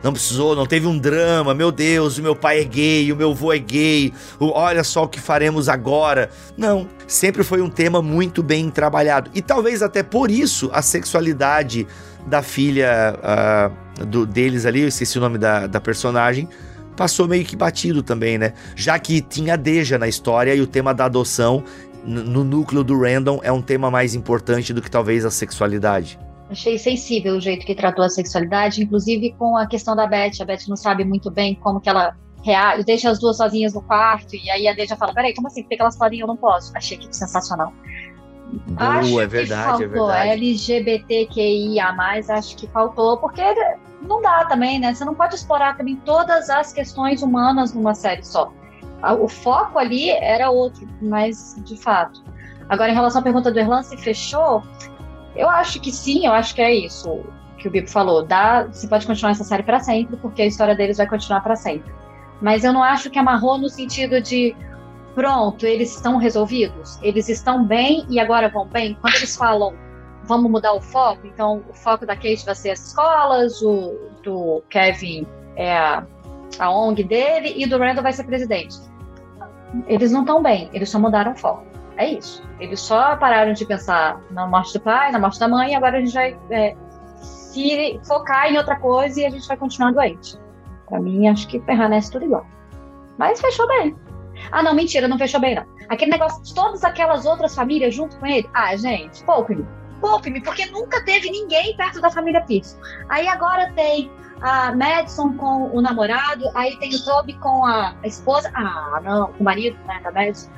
[0.03, 3.31] não precisou, não teve um drama, meu Deus, o meu pai é gay, o meu
[3.31, 6.29] avô é gay, o, olha só o que faremos agora.
[6.57, 9.29] Não, sempre foi um tema muito bem trabalhado.
[9.33, 11.87] E talvez até por isso a sexualidade
[12.25, 16.47] da filha uh, do, deles ali, eu esqueci o nome da, da personagem,
[16.95, 18.53] passou meio que batido também, né?
[18.75, 21.63] Já que tinha Deja na história e o tema da adoção
[22.03, 26.19] no núcleo do Random é um tema mais importante do que talvez a sexualidade.
[26.49, 30.41] Achei sensível o jeito que tratou a sexualidade, inclusive com a questão da Beth.
[30.41, 33.81] A Beth não sabe muito bem como que ela reage, deixa as duas sozinhas no
[33.81, 35.63] quarto, e aí a Deja fala, peraí, como assim?
[35.63, 36.75] Por que elas podem eu não posso?
[36.75, 37.71] Achei aquilo sensacional.
[38.67, 40.11] Boa, acho é verdade, que faltou.
[40.11, 40.45] é verdade.
[40.45, 41.95] LGBTQIA+,
[42.29, 43.41] acho que faltou, porque
[44.01, 44.93] não dá também, né?
[44.93, 48.51] Você não pode explorar também todas as questões humanas numa série só.
[49.19, 52.23] O foco ali era outro, mas de fato.
[52.69, 54.63] Agora, em relação à pergunta do Erlan, se fechou,
[55.35, 57.23] eu acho que sim, eu acho que é isso
[57.57, 58.23] que o Bibo falou.
[58.23, 61.55] Dá, você pode continuar essa série para sempre, porque a história deles vai continuar para
[61.55, 61.91] sempre.
[62.41, 64.55] Mas eu não acho que amarrou no sentido de
[65.13, 68.97] pronto, eles estão resolvidos, eles estão bem e agora vão bem.
[68.99, 69.73] Quando eles falam
[70.24, 74.63] vamos mudar o foco, então o foco da Kate vai ser as escolas, o do
[74.69, 76.05] Kevin é a,
[76.59, 78.78] a ONG dele e do Randall vai ser presidente.
[79.88, 81.65] Eles não estão bem, eles só mudaram o foco.
[81.97, 82.43] É isso.
[82.59, 85.97] Eles só pararam de pensar na morte do pai, na morte da mãe, e agora
[85.97, 86.76] a gente vai é,
[87.15, 90.38] se focar em outra coisa e a gente vai continuar doente.
[90.88, 92.45] Pra mim, acho que permanece tudo igual.
[93.17, 93.95] Mas fechou bem.
[94.51, 95.65] Ah, não, mentira, não fechou bem, não.
[95.89, 98.49] Aquele negócio de todas aquelas outras famílias junto com ele.
[98.53, 99.65] Ah, gente, poupe-me.
[100.01, 102.75] Poupe-me, porque nunca teve ninguém perto da família Pierce.
[103.07, 108.51] Aí agora tem a Madison com o namorado, aí tem o Toby com a esposa.
[108.53, 110.49] Ah, não, com o marido, né, da Madison.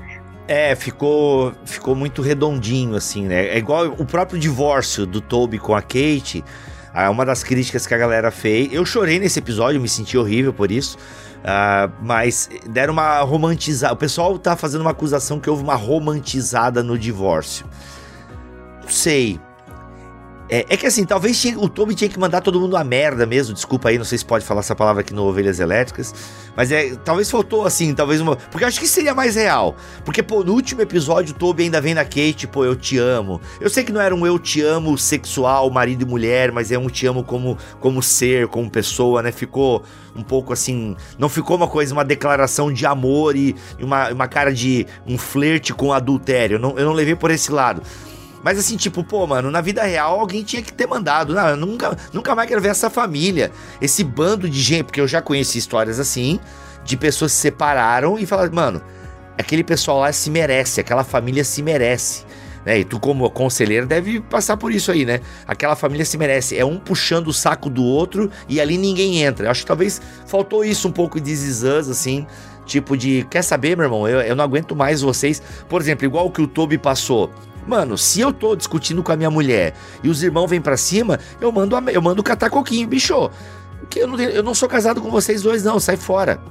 [0.48, 3.48] É, ficou, ficou muito redondinho, assim, né?
[3.48, 6.44] É igual o próprio divórcio do Toby com a Kate.
[6.94, 8.72] É uma das críticas que a galera fez.
[8.72, 10.98] Eu chorei nesse episódio, me senti horrível por isso.
[11.44, 13.94] Uh, mas deram uma romantizada.
[13.94, 17.66] O pessoal tá fazendo uma acusação que houve uma romantizada no divórcio.
[18.88, 19.40] Sei.
[20.50, 23.26] É, é, que assim, talvez tinha, o Toby tinha que mandar todo mundo a merda
[23.26, 23.56] mesmo.
[23.56, 26.14] Desculpa aí, não sei se pode falar essa palavra aqui no Ovelhas Elétricas.
[26.56, 28.36] Mas é, talvez faltou assim, talvez uma.
[28.36, 29.76] Porque eu acho que seria mais real.
[30.04, 33.42] Porque, pô, no último episódio o Toby ainda vem na Kate, pô, eu te amo.
[33.60, 36.78] Eu sei que não era um eu te amo sexual, marido e mulher, mas é
[36.78, 39.32] um te amo como, como ser, como pessoa, né?
[39.32, 39.82] Ficou
[40.16, 40.96] um pouco assim.
[41.18, 45.74] Não ficou uma coisa, uma declaração de amor e uma, uma cara de um flerte
[45.74, 46.58] com adultério.
[46.58, 47.82] Eu não, eu não levei por esse lado.
[48.44, 51.34] Mas assim, tipo, pô, mano, na vida real alguém tinha que ter mandado.
[51.34, 53.52] Não, nunca, nunca mais quero ver essa família.
[53.82, 56.40] Esse bando de gente, porque eu já conheci histórias assim,
[56.84, 58.82] de pessoas se separaram e falaram, mano,
[59.38, 62.26] aquele pessoal lá se merece, aquela família se merece.
[62.66, 62.80] Né?
[62.80, 65.20] E tu, como conselheiro, deve passar por isso aí, né?
[65.48, 66.58] Aquela família se merece.
[66.58, 69.48] É um puxando o saco do outro e ali ninguém entra.
[69.48, 72.26] Eu acho que talvez faltou isso um pouco de zizãs, assim.
[72.66, 74.08] Tipo de, quer saber, meu irmão?
[74.08, 75.42] Eu, eu não aguento mais vocês.
[75.68, 77.30] Por exemplo, igual o que o Toby passou.
[77.68, 81.20] Mano, se eu tô discutindo com a minha mulher e os irmãos vêm pra cima,
[81.40, 83.30] eu mando, eu mando catar coquinho, bicho.
[83.90, 86.42] Que eu não, eu não sou casado com vocês dois, não, sai fora.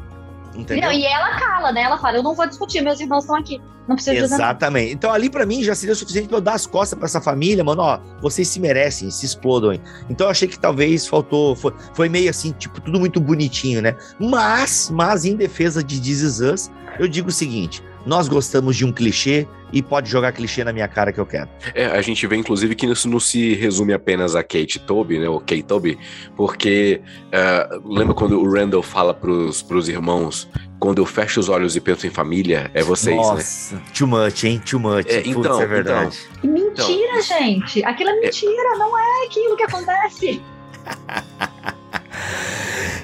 [0.54, 0.84] Entendeu?
[0.84, 1.82] Não, e ela cala, né?
[1.82, 3.60] Ela fala: eu não vou discutir, meus irmãos estão aqui.
[3.88, 4.92] Não precisa Exatamente.
[4.92, 7.20] Então ali para mim já seria o suficiente pra eu dar as costas para essa
[7.20, 7.82] família, mano.
[7.82, 9.78] Ó, vocês se merecem, se explodam.
[10.08, 11.56] Então eu achei que talvez faltou.
[11.56, 13.96] Foi, foi meio assim, tipo, tudo muito bonitinho, né?
[14.20, 18.84] Mas, mas em defesa de This Is Us, eu digo o seguinte: nós gostamos de
[18.84, 21.48] um clichê e pode jogar clichê na minha cara que eu quero.
[21.74, 25.28] É, a gente vê inclusive que isso não se resume apenas a Kate Toby, né,
[25.28, 25.98] ou Kate Toby,
[26.36, 30.48] porque uh, lembra quando o Randall fala pros, pros irmãos,
[30.78, 33.22] quando eu fecho os olhos e penso em família, é vocês, né?
[33.22, 33.82] Nossa, né?
[33.96, 34.60] too much, hein?
[34.68, 35.06] Too much.
[35.06, 35.68] É, então, Putz, é então.
[35.68, 36.18] verdade.
[36.38, 37.84] Então, mentira, então, gente.
[37.84, 38.78] Aquilo é mentira, é...
[38.78, 40.42] não é aquilo que acontece.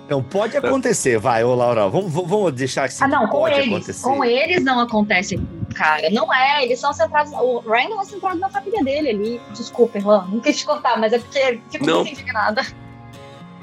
[0.09, 1.87] Não, pode acontecer, vai, ô Laura.
[1.89, 3.05] Vamos, vamos deixar assim.
[3.05, 3.67] Ah, não, com eles.
[3.67, 4.03] Acontecer.
[4.03, 5.39] Com eles não acontece,
[5.75, 6.09] cara.
[6.11, 7.31] Não é, eles são centrados.
[7.33, 9.41] O Randall é centrado na família dele ali.
[9.55, 11.97] Desculpa, irmão, não quis te cortar, mas é porque fico não.
[11.97, 12.65] muito indignada.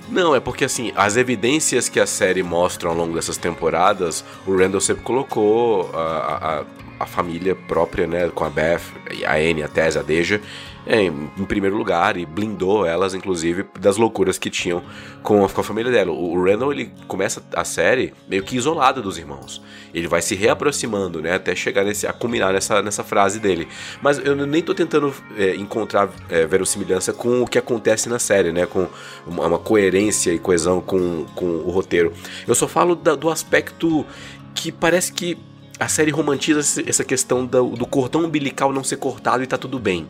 [0.07, 4.55] Não, é porque assim, as evidências que a série mostra ao longo dessas temporadas, o
[4.55, 6.63] Randall sempre colocou a,
[6.99, 8.81] a, a família própria, né, com a Beth,
[9.25, 10.39] a Anne, a Tess, a Deja,
[10.85, 14.83] é, em primeiro lugar e blindou elas, inclusive, das loucuras que tinham
[15.23, 16.11] com a, com a família dela.
[16.11, 19.61] O, o Randall, ele começa a série meio que isolado dos irmãos.
[19.93, 23.67] Ele vai se reaproximando, né, até chegar nesse, a culminar nessa, nessa frase dele.
[24.01, 28.51] Mas eu nem tô tentando é, encontrar é, verossimilhança com o que acontece na série,
[28.51, 28.87] né, com
[29.25, 32.13] uma, uma coerência e coesão com, com o roteiro.
[32.47, 34.05] Eu só falo da, do aspecto
[34.53, 35.37] que parece que
[35.79, 39.79] a série romantiza essa questão do, do cordão umbilical não ser cortado e tá tudo
[39.79, 40.07] bem.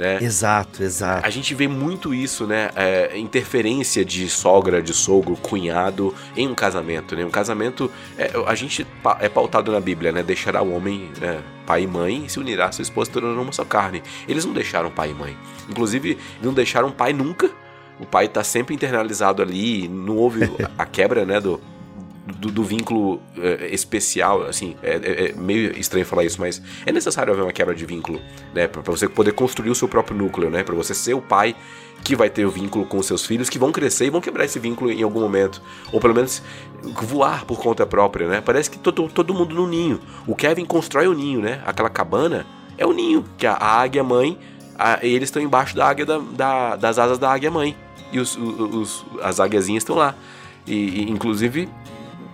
[0.00, 0.16] Né?
[0.22, 1.26] Exato, exato.
[1.26, 2.70] A gente vê muito isso, né?
[2.74, 7.22] É, interferência de sogra, de sogro, cunhado em um casamento, né?
[7.22, 8.86] Um casamento, é, a gente
[9.20, 10.22] é pautado na Bíblia, né?
[10.22, 11.42] Deixará o homem, né?
[11.66, 14.02] pai e mãe, se unirá a sua esposa, tornando uma só carne.
[14.26, 15.36] Eles não deixaram pai e mãe.
[15.68, 17.50] Inclusive, não deixaram pai nunca.
[18.00, 21.60] O pai está sempre internalizado ali, não houve a quebra, né, do,
[22.26, 26.92] do, do vínculo é, especial, assim, é, é, é, meio estranho falar isso, mas é
[26.92, 28.20] necessário haver uma quebra de vínculo,
[28.54, 31.56] né, para você poder construir o seu próprio núcleo, né, para você ser o pai
[32.02, 34.44] que vai ter o vínculo com os seus filhos, que vão crescer e vão quebrar
[34.44, 35.62] esse vínculo em algum momento,
[35.92, 36.42] ou pelo menos
[37.02, 38.40] voar por conta própria, né?
[38.40, 40.00] Parece que todo, todo mundo no ninho.
[40.26, 41.62] O Kevin constrói o ninho, né?
[41.66, 42.46] Aquela cabana
[42.78, 44.38] é o ninho, que a, a águia mãe,
[44.78, 47.76] a, eles estão embaixo da águia da, da, das asas da águia mãe
[48.12, 50.14] e os, os, os as águiazinhas estão lá.
[50.66, 51.68] E, e, inclusive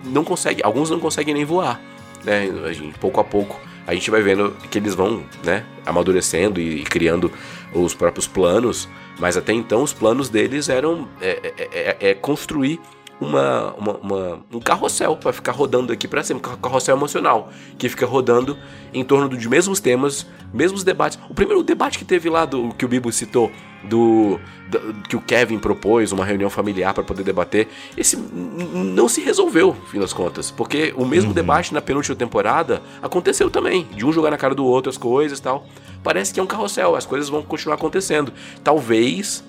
[0.07, 1.81] não consegue, alguns não conseguem nem voar,
[2.23, 2.49] né?
[2.65, 6.81] A gente, pouco a pouco a gente vai vendo que eles vão, né, amadurecendo e,
[6.81, 7.31] e criando
[7.73, 8.87] os próprios planos,
[9.17, 12.81] mas até então os planos deles eram é, é, é, é construir
[13.19, 17.89] uma, uma, uma, um carrossel para ficar rodando aqui para cima, um carrossel emocional, que
[17.89, 18.57] fica rodando
[18.93, 21.19] em torno de mesmos temas, mesmos debates.
[21.29, 23.51] O primeiro debate que teve lá, do que o Bibo citou,
[23.83, 24.39] do,
[24.69, 29.75] do que o Kevin propôs, uma reunião familiar para poder debater, esse não se resolveu,
[29.79, 31.35] no fim das contas, porque o mesmo uhum.
[31.35, 35.39] debate na penúltima temporada aconteceu também, de um jogar na cara do outro as coisas
[35.39, 35.65] tal.
[36.03, 38.31] Parece que é um carrossel, as coisas vão continuar acontecendo.
[38.63, 39.43] Talvez,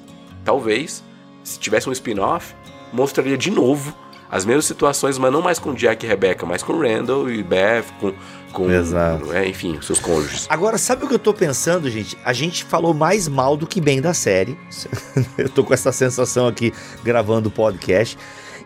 [0.45, 1.05] talvez,
[1.45, 2.55] se tivesse um spin-off,
[2.93, 3.95] mostraria de novo
[4.31, 7.85] as mesmas situações, mas não mais com Jack e Rebecca, mas com Randall e Beth,
[7.99, 8.13] com.
[8.53, 9.33] com Exato.
[9.33, 10.47] É, enfim, seus cônjuges.
[10.51, 12.17] Agora, sabe o que eu tô pensando, gente?
[12.25, 14.59] A gente falou mais mal do que bem da série.
[15.39, 16.73] eu tô com essa sensação aqui
[17.03, 18.19] gravando o podcast.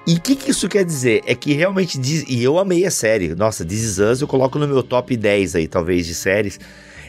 [0.04, 1.22] E o que, que, isso quer dizer?
[1.26, 2.00] É que realmente.
[2.26, 3.32] E eu amei a série.
[3.36, 6.58] Nossa, This Is Us eu coloco no meu top 10 aí, talvez, de séries.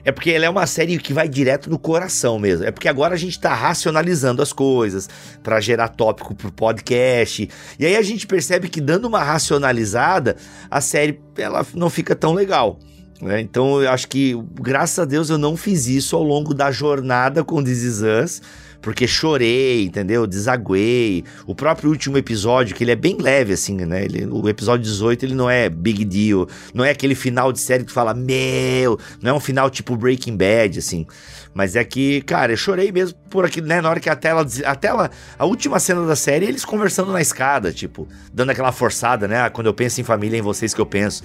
[0.06, 2.66] É porque ela é uma série que vai direto no coração mesmo.
[2.66, 5.10] É porque agora a gente tá racionalizando as coisas
[5.42, 7.50] para gerar tópico pro podcast.
[7.80, 10.36] E aí a gente percebe que dando uma racionalizada,
[10.70, 12.80] a série ela não fica tão legal.
[13.22, 13.40] Né?
[13.40, 17.44] Então eu acho que, graças a Deus, eu não fiz isso ao longo da jornada
[17.44, 18.42] com This Is Us
[18.84, 20.28] porque chorei, entendeu?
[20.28, 21.24] Desaguei.
[21.48, 24.04] O próprio último episódio, que ele é bem leve, assim, né?
[24.04, 26.48] Ele, o episódio 18, ele não é big deal.
[26.74, 30.36] Não é aquele final de série que fala, meu, não é um final tipo Breaking
[30.36, 31.08] Bad, assim.
[31.54, 33.80] Mas é que, cara, eu chorei mesmo por aqui, né?
[33.80, 35.10] Na hora que a tela, a tela,
[35.40, 39.50] a última cena da série, eles conversando na escada, tipo, dando aquela forçada, né?
[39.50, 41.24] Quando eu penso em família, é em vocês que eu penso.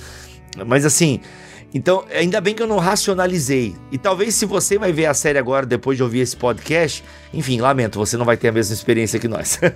[0.65, 1.21] Mas assim,
[1.73, 3.77] então, ainda bem que eu não racionalizei.
[3.93, 7.61] E talvez se você vai ver a série agora, depois de ouvir esse podcast, enfim,
[7.61, 9.61] lamento, você não vai ter a mesma experiência que nós.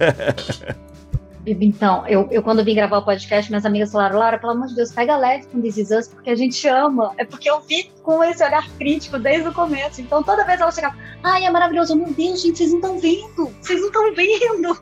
[1.45, 4.77] Então, eu, eu quando vim gravar o podcast, minhas amigas falaram, Laura, pelo amor de
[4.77, 7.13] Deus, pega leve com This Is Us, porque a gente ama.
[7.19, 10.01] É porque eu vi com esse olhar crítico desde o começo.
[10.01, 11.97] Então, toda vez ela chegava, ai, é maravilhoso.
[11.97, 13.53] Meu Deus, gente, vocês não estão vendo.
[13.61, 14.81] Vocês não estão vendo.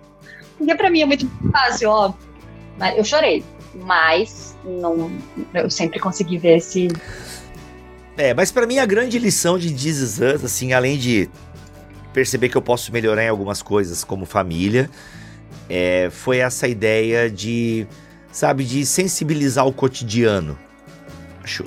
[0.58, 2.12] Porque pra mim é muito fácil, ó.
[2.78, 3.42] Mas eu chorei
[3.74, 5.10] mas não,
[5.54, 6.88] eu sempre consegui ver esse.
[8.16, 11.30] É, mas para mim a grande lição de This Is Us, assim, além de
[12.12, 14.90] perceber que eu posso melhorar em algumas coisas como família,
[15.68, 17.86] é, foi essa ideia de,
[18.32, 20.58] sabe, de sensibilizar o cotidiano.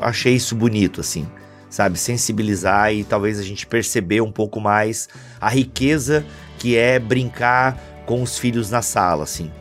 [0.01, 1.27] Achei isso bonito, assim,
[1.69, 5.09] sabe, sensibilizar e talvez a gente perceber um pouco mais
[5.41, 6.25] a riqueza
[6.59, 9.51] que é brincar com os filhos na sala, assim.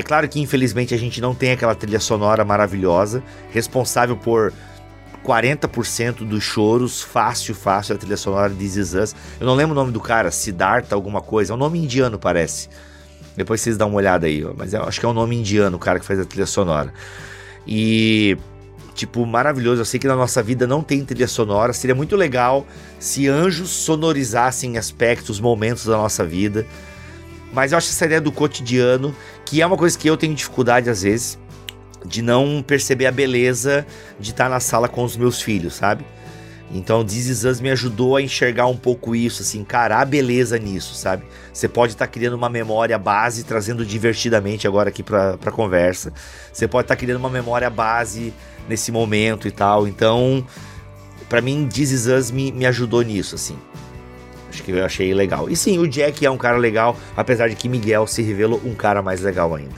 [0.00, 4.50] É claro que infelizmente a gente não tem aquela trilha sonora maravilhosa, responsável por
[5.22, 9.14] 40% dos choros, fácil, fácil, a trilha sonora de Us.
[9.38, 12.70] Eu não lembro o nome do cara, Siddhartha alguma coisa, é um nome indiano parece.
[13.36, 16.00] Depois vocês dão uma olhada aí, mas acho que é um nome indiano o cara
[16.00, 16.94] que faz a trilha sonora.
[17.66, 18.38] E
[18.94, 19.82] tipo, maravilhoso.
[19.82, 21.74] Eu sei que na nossa vida não tem trilha sonora.
[21.74, 22.66] Seria muito legal
[22.98, 26.66] se anjos sonorizassem aspectos, momentos da nossa vida.
[27.52, 30.88] Mas eu acho essa ideia do cotidiano, que é uma coisa que eu tenho dificuldade
[30.88, 31.38] às vezes,
[32.04, 33.86] de não perceber a beleza
[34.18, 36.04] de estar na sala com os meus filhos, sabe?
[36.72, 40.94] Então, This Is me ajudou a enxergar um pouco isso, assim, cara, a beleza nisso,
[40.94, 41.24] sabe?
[41.52, 46.12] Você pode estar tá criando uma memória base, trazendo divertidamente agora aqui pra, pra conversa.
[46.52, 48.32] Você pode estar tá criando uma memória base
[48.68, 49.88] nesse momento e tal.
[49.88, 50.46] Então,
[51.28, 53.58] para mim, This Is me, me ajudou nisso, assim.
[54.50, 55.48] Acho que eu achei legal.
[55.48, 58.74] E sim, o Jack é um cara legal, apesar de que Miguel se revelou um
[58.74, 59.74] cara mais legal ainda.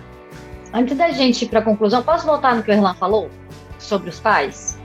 [0.72, 3.30] Antes da gente ir pra conclusão, posso voltar no que o Erlan falou
[3.78, 4.78] sobre os pais?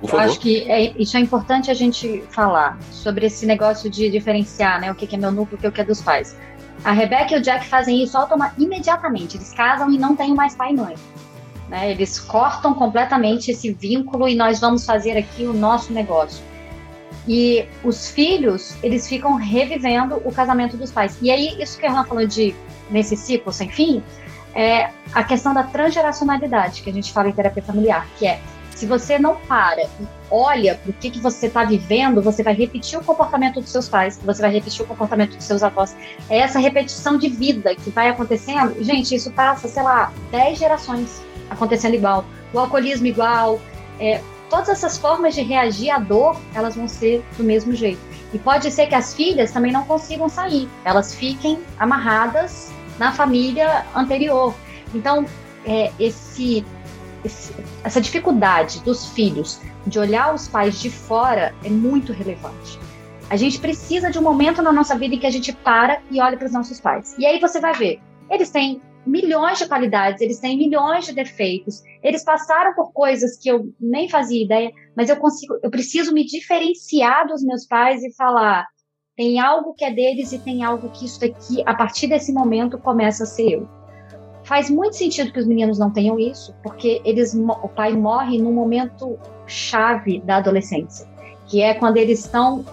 [0.00, 0.24] Por Eu favor.
[0.24, 4.92] acho que é, isso é importante a gente falar sobre esse negócio de diferenciar, né?
[4.92, 6.36] O que que é meu núcleo, o que é dos pais.
[6.84, 9.36] A Rebecca e o Jack fazem isso automa imediatamente.
[9.36, 10.94] Eles casam e não têm mais pai e mãe.
[11.68, 11.90] Né?
[11.90, 16.44] Eles cortam completamente esse vínculo e nós vamos fazer aqui o nosso negócio.
[17.26, 21.18] E os filhos, eles ficam revivendo o casamento dos pais.
[21.20, 22.54] E aí, isso que a Erlan falou de
[22.90, 24.02] nesse ciclo sem fim,
[24.54, 28.40] é a questão da transgeracionalidade que a gente fala em terapia familiar, que é
[28.76, 29.88] se você não para e
[30.30, 33.88] olha para o que, que você está vivendo, você vai repetir o comportamento dos seus
[33.88, 35.96] pais, você vai repetir o comportamento dos seus avós.
[36.28, 38.76] É essa repetição de vida que vai acontecendo.
[38.84, 42.26] Gente, isso passa, sei lá, 10 gerações acontecendo igual.
[42.52, 43.58] O alcoolismo igual.
[43.98, 48.00] É, todas essas formas de reagir à dor, elas vão ser do mesmo jeito.
[48.32, 53.84] E pode ser que as filhas também não consigam sair, elas fiquem amarradas na família
[53.94, 54.54] anterior.
[54.94, 55.24] Então,
[55.64, 56.64] é, esse
[57.82, 62.78] essa dificuldade dos filhos de olhar os pais de fora é muito relevante.
[63.28, 66.20] A gente precisa de um momento na nossa vida em que a gente para e
[66.20, 67.16] olha para os nossos pais.
[67.18, 71.82] E aí você vai ver, eles têm milhões de qualidades, eles têm milhões de defeitos,
[72.02, 76.24] eles passaram por coisas que eu nem fazia ideia, mas eu consigo, eu preciso me
[76.24, 78.66] diferenciar dos meus pais e falar,
[79.16, 82.78] tem algo que é deles e tem algo que isso daqui, a partir desse momento,
[82.78, 83.68] começa a ser eu.
[84.44, 88.52] Faz muito sentido que os meninos não tenham isso, porque eles, o pai morre num
[88.52, 91.08] momento chave da adolescência,
[91.46, 92.64] que é quando eles estão.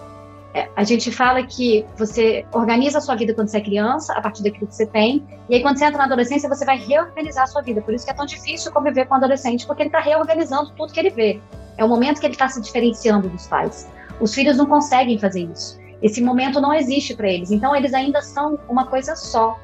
[0.54, 4.20] É, a gente fala que você organiza a sua vida quando você é criança, a
[4.20, 7.42] partir daquilo que você tem, e aí quando você entra na adolescência, você vai reorganizar
[7.42, 7.82] a sua vida.
[7.82, 10.92] Por isso que é tão difícil conviver com o adolescente, porque ele está reorganizando tudo
[10.92, 11.40] que ele vê.
[11.76, 13.88] É o momento que ele está se diferenciando dos pais.
[14.20, 15.78] Os filhos não conseguem fazer isso.
[16.00, 17.50] Esse momento não existe para eles.
[17.50, 19.58] Então, eles ainda são uma coisa só.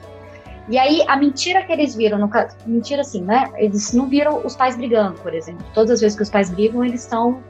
[0.68, 2.30] E aí, a mentira que eles viram, no
[2.66, 3.51] mentira assim, né?
[3.57, 5.64] Eles não viram os pais brigando, por exemplo.
[5.74, 7.43] Todas as vezes que os pais brigam, eles estão.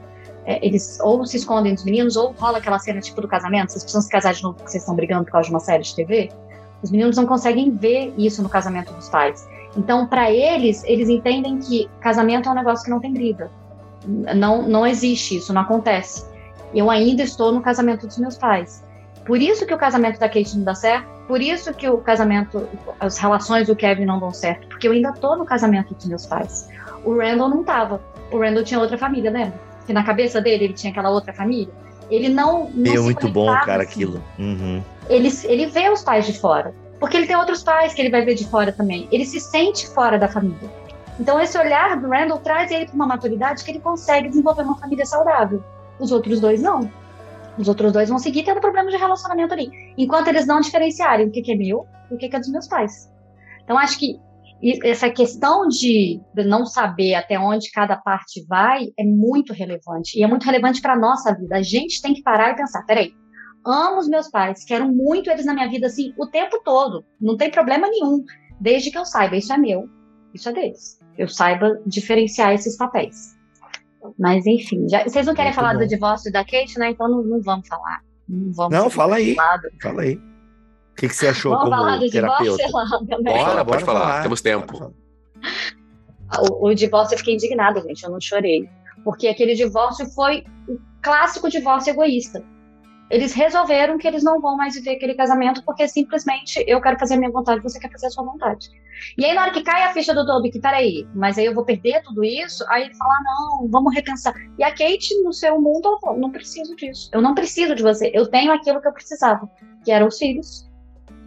[0.45, 3.83] É, eles ou se escondem dos meninos, ou rola aquela cena tipo do casamento, vocês
[3.83, 5.95] precisam se casar de novo porque vocês estão brigando por causa de uma série de
[5.95, 6.31] TV.
[6.81, 9.47] Os meninos não conseguem ver isso no casamento dos pais.
[9.77, 13.49] Então, para eles, eles entendem que casamento é um negócio que não tem briga.
[14.05, 16.25] Não, não existe isso, não acontece.
[16.73, 18.83] Eu ainda estou no casamento dos meus pais.
[19.25, 22.67] Por isso que o casamento da Kate não dá certo, por isso que o casamento,
[22.99, 26.25] as relações do Kevin não dão certo, porque eu ainda tô no casamento dos meus
[26.25, 26.67] pais.
[27.05, 28.01] O Randall não tava.
[28.31, 29.70] O Randall tinha outra família, lembra?
[29.91, 31.73] Que na cabeça dele ele tinha aquela outra família.
[32.09, 32.69] Ele não.
[32.73, 33.91] não é muito bom, cara, assim.
[33.91, 34.23] aquilo.
[34.39, 34.81] Uhum.
[35.09, 36.73] Ele, ele vê os pais de fora.
[36.97, 39.05] Porque ele tem outros pais que ele vai ver de fora também.
[39.11, 40.71] Ele se sente fora da família.
[41.19, 44.77] Então, esse olhar do Randall traz ele para uma maturidade que ele consegue desenvolver uma
[44.77, 45.61] família saudável.
[45.99, 46.89] Os outros dois não.
[47.57, 49.93] Os outros dois vão seguir tendo problemas de relacionamento ali.
[49.97, 52.49] Enquanto eles não diferenciarem o que, que é meu e o que, que é dos
[52.49, 53.11] meus pais.
[53.65, 54.21] Então, acho que
[54.83, 60.19] essa questão de não saber até onde cada parte vai é muito relevante.
[60.19, 61.57] E é muito relevante para a nossa vida.
[61.57, 63.13] A gente tem que parar e pensar: peraí,
[63.65, 67.03] amo os meus pais, quero muito eles na minha vida assim o tempo todo.
[67.19, 68.23] Não tem problema nenhum.
[68.59, 69.89] Desde que eu saiba, isso é meu,
[70.33, 70.99] isso é deles.
[71.17, 73.35] Eu saiba diferenciar esses papéis.
[74.17, 75.79] Mas enfim, já, vocês não querem Muito falar bom.
[75.79, 76.91] do divórcio da Kate, né?
[76.91, 78.01] Então não, não vamos falar.
[78.27, 79.35] Não, vamos Não, fala aí.
[79.81, 80.30] Fala aí.
[81.01, 82.63] O que, que você achou Vamos falar como do terapeuta?
[82.63, 83.33] divórcio lá também.
[83.33, 84.77] Bora, pode falar, temos tempo.
[84.77, 84.91] Falar.
[86.47, 88.03] O, o divórcio eu fiquei indignada, gente.
[88.03, 88.69] Eu não chorei.
[89.03, 92.43] Porque aquele divórcio foi o clássico divórcio egoísta.
[93.09, 97.15] Eles resolveram que eles não vão mais viver aquele casamento porque simplesmente eu quero fazer
[97.15, 98.69] a minha vontade, você quer fazer a sua vontade.
[99.17, 101.55] E aí, na hora que cai a ficha do Toby, que peraí, mas aí eu
[101.55, 104.35] vou perder tudo isso, aí ele fala: não, vamos repensar.
[104.59, 107.09] E a Kate, no seu mundo, ela não preciso disso.
[107.11, 108.11] Eu não preciso de você.
[108.13, 109.49] Eu tenho aquilo que eu precisava,
[109.83, 110.70] que eram os filhos,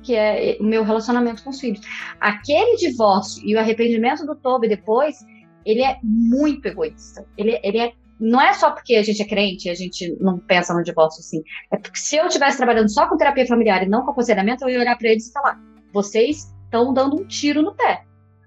[0.05, 1.81] que é o meu relacionamento com os filhos.
[2.21, 5.17] Aquele divórcio e o arrependimento do Toby depois,
[5.65, 7.27] ele é muito egoísta.
[7.37, 10.39] Ele, ele é não é só porque a gente é crente e a gente não
[10.39, 11.43] pensa no divórcio assim.
[11.71, 14.71] É porque se eu estivesse trabalhando só com terapia familiar e não com aconselhamento, eu
[14.71, 15.61] ia olhar para eles e falar:
[15.93, 18.05] vocês estão dando um tiro no pé.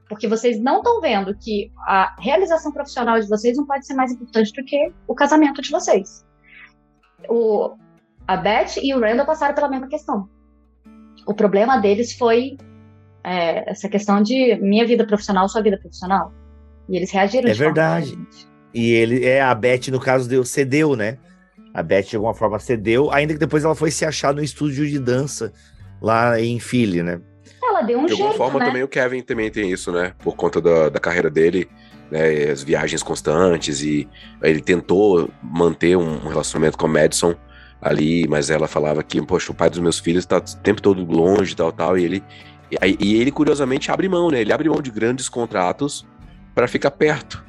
[0.08, 4.12] Porque vocês não estão vendo que a realização profissional de vocês não pode ser mais
[4.12, 6.26] importante do que o casamento de vocês.
[7.28, 7.76] O,
[8.26, 10.30] a Beth e o Randall passaram pela mesma questão.
[11.28, 12.58] O problema deles foi
[13.24, 16.34] é, essa questão de minha vida profissional, sua vida profissional.
[16.88, 18.18] E eles reagiram É verdade.
[18.74, 21.18] E ele é a Beth, no caso, deu, cedeu, né?
[21.74, 24.88] A Beth de alguma forma cedeu, ainda que depois ela foi se achar no estúdio
[24.88, 25.52] de dança
[26.02, 27.20] lá em Philly, né?
[27.62, 28.66] Ela deu um De alguma jeito, forma né?
[28.66, 30.14] também o Kevin também tem isso, né?
[30.20, 31.68] Por conta da, da carreira dele,
[32.10, 32.50] né?
[32.50, 34.08] As viagens constantes e
[34.42, 37.36] ele tentou manter um, um relacionamento com a Madison
[37.82, 41.04] ali, mas ela falava que, poxa, o pai dos meus filhos tá o tempo todo
[41.06, 42.24] longe, tal, tal, e ele
[42.72, 44.42] e, e ele curiosamente abre mão, né?
[44.42, 46.06] Ele abre mão de grandes contratos
[46.54, 47.46] para ficar perto.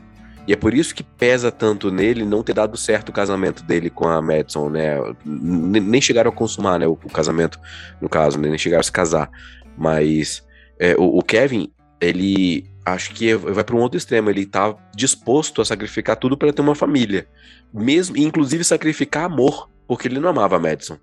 [0.46, 3.90] E é por isso que pesa tanto nele não ter dado certo o casamento dele
[3.90, 4.96] com a Madison, né?
[5.24, 6.86] Nem chegaram a consumar, né?
[6.86, 7.60] O, o casamento,
[8.00, 8.48] no caso, né?
[8.48, 9.30] nem chegaram a se casar.
[9.76, 10.42] Mas
[10.78, 11.70] é, o, o Kevin,
[12.00, 14.30] ele acho que vai para um outro extremo.
[14.30, 17.28] Ele tá disposto a sacrificar tudo para ter uma família,
[17.72, 20.96] mesmo, inclusive sacrificar amor, porque ele não amava a Madison.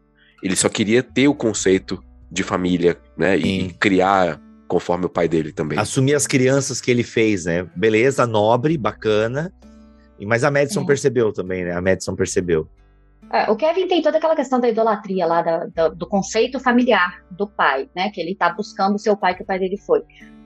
[0.44, 3.36] Ele só queria ter o conceito de família, né?
[3.38, 3.48] E, Sim.
[3.68, 5.78] e criar conforme o pai dele também.
[5.78, 7.68] Assumir as crianças que ele fez, né?
[7.76, 9.52] Beleza, nobre, bacana.
[10.20, 10.86] E- Mas a Madison É.
[10.86, 11.72] percebeu também, né?
[11.74, 12.68] A Madison percebeu.
[13.32, 17.24] É, o Kevin tem toda aquela questão da idolatria lá, da- da- do conceito familiar
[17.32, 18.10] do pai, né?
[18.12, 20.02] Que ele tá buscando o seu pai que o pai dele foi.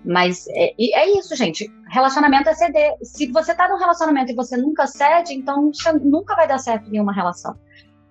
[0.05, 1.69] Mas é, e é isso, gente.
[1.89, 2.93] Relacionamento é ceder.
[3.03, 6.87] Se você tá num relacionamento e você nunca cede, então você nunca vai dar certo
[6.87, 7.53] em nenhuma relação.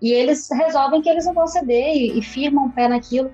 [0.01, 3.30] E eles resolvem que eles não vão ceder e, e firmam o pé naquilo.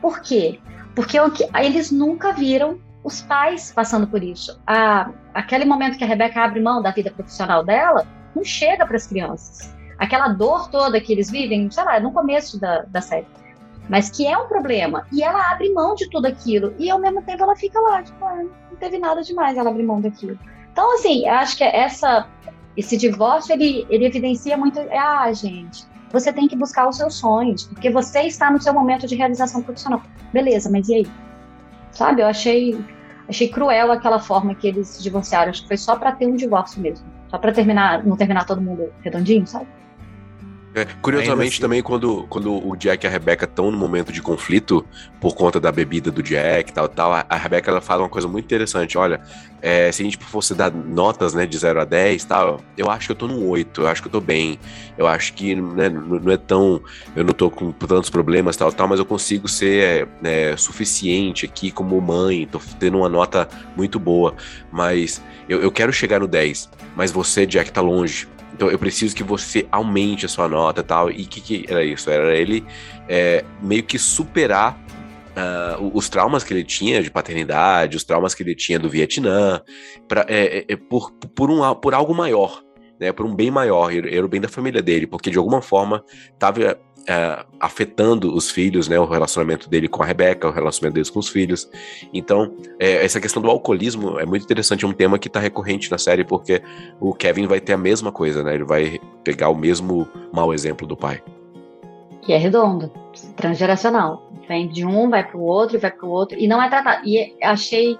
[0.00, 0.58] Por quê?
[0.94, 4.60] Porque o que- eles nunca viram os pais passando por isso.
[4.66, 8.96] A, aquele momento que a Rebeca abre mão da vida profissional dela, não chega para
[8.96, 13.26] as crianças aquela dor toda que eles vivem, sei lá, no começo da, da série.
[13.88, 15.06] Mas que é um problema.
[15.12, 16.74] E ela abre mão de tudo aquilo.
[16.78, 19.82] E ao mesmo tempo ela fica lá, tipo, ah, não teve nada demais ela abrir
[19.82, 20.38] mão daquilo.
[20.70, 22.28] Então, assim, acho que essa,
[22.76, 27.64] esse divórcio, ele, ele evidencia muito, ah, gente, você tem que buscar os seus sonhos,
[27.64, 30.02] porque você está no seu momento de realização profissional.
[30.32, 31.06] Beleza, mas e aí?
[31.90, 32.78] Sabe, eu achei,
[33.28, 35.50] achei cruel aquela forma que eles se divorciaram.
[35.50, 37.06] Acho que foi só para ter um divórcio mesmo.
[37.28, 39.66] Só para terminar, não terminar todo mundo redondinho, sabe?
[40.74, 44.20] É, curiosamente assim- também quando, quando o Jack e a Rebecca estão no momento de
[44.20, 44.86] conflito
[45.20, 48.08] por conta da bebida do Jack e tal, tal, a, a Rebecca ela fala uma
[48.08, 49.20] coisa muito interessante, olha,
[49.62, 53.06] é, se a gente fosse dar notas, né, de 0 a 10 tal, eu acho
[53.06, 54.58] que eu tô num 8, eu acho que eu tô bem,
[54.96, 56.80] eu acho que né, não não é tão,
[57.16, 61.70] eu não tô com tantos problemas tal, tal, mas eu consigo ser é, suficiente aqui
[61.70, 64.34] como mãe, tô tendo uma nota muito boa,
[64.70, 69.14] mas eu, eu quero chegar no 10, mas você, Jack, tá longe, então eu preciso
[69.14, 71.10] que você aumente a sua nota e tal.
[71.10, 72.10] E o que, que era isso?
[72.10, 72.64] Era ele
[73.08, 74.78] é, meio que superar
[75.80, 79.60] o- os traumas que ele tinha de paternidade, os traumas que ele tinha do Vietnã,
[80.08, 82.62] pra, é, é, é, por, por, um, por algo maior,
[82.98, 83.12] né?
[83.12, 86.78] Por um bem maior, era o bem da família dele, porque de alguma forma estava
[87.58, 88.98] afetando os filhos, né?
[88.98, 91.68] O relacionamento dele com a Rebeca, o relacionamento deles com os filhos.
[92.12, 95.90] Então, é, essa questão do alcoolismo é muito interessante, é um tema que está recorrente
[95.90, 96.62] na série, porque
[97.00, 98.54] o Kevin vai ter a mesma coisa, né?
[98.54, 101.22] Ele vai pegar o mesmo mau exemplo do pai.
[102.26, 102.92] E é redondo,
[103.36, 104.30] transgeracional.
[104.46, 107.06] Vem de um, vai pro outro, e vai pro outro, e não é tratado.
[107.06, 107.96] E achei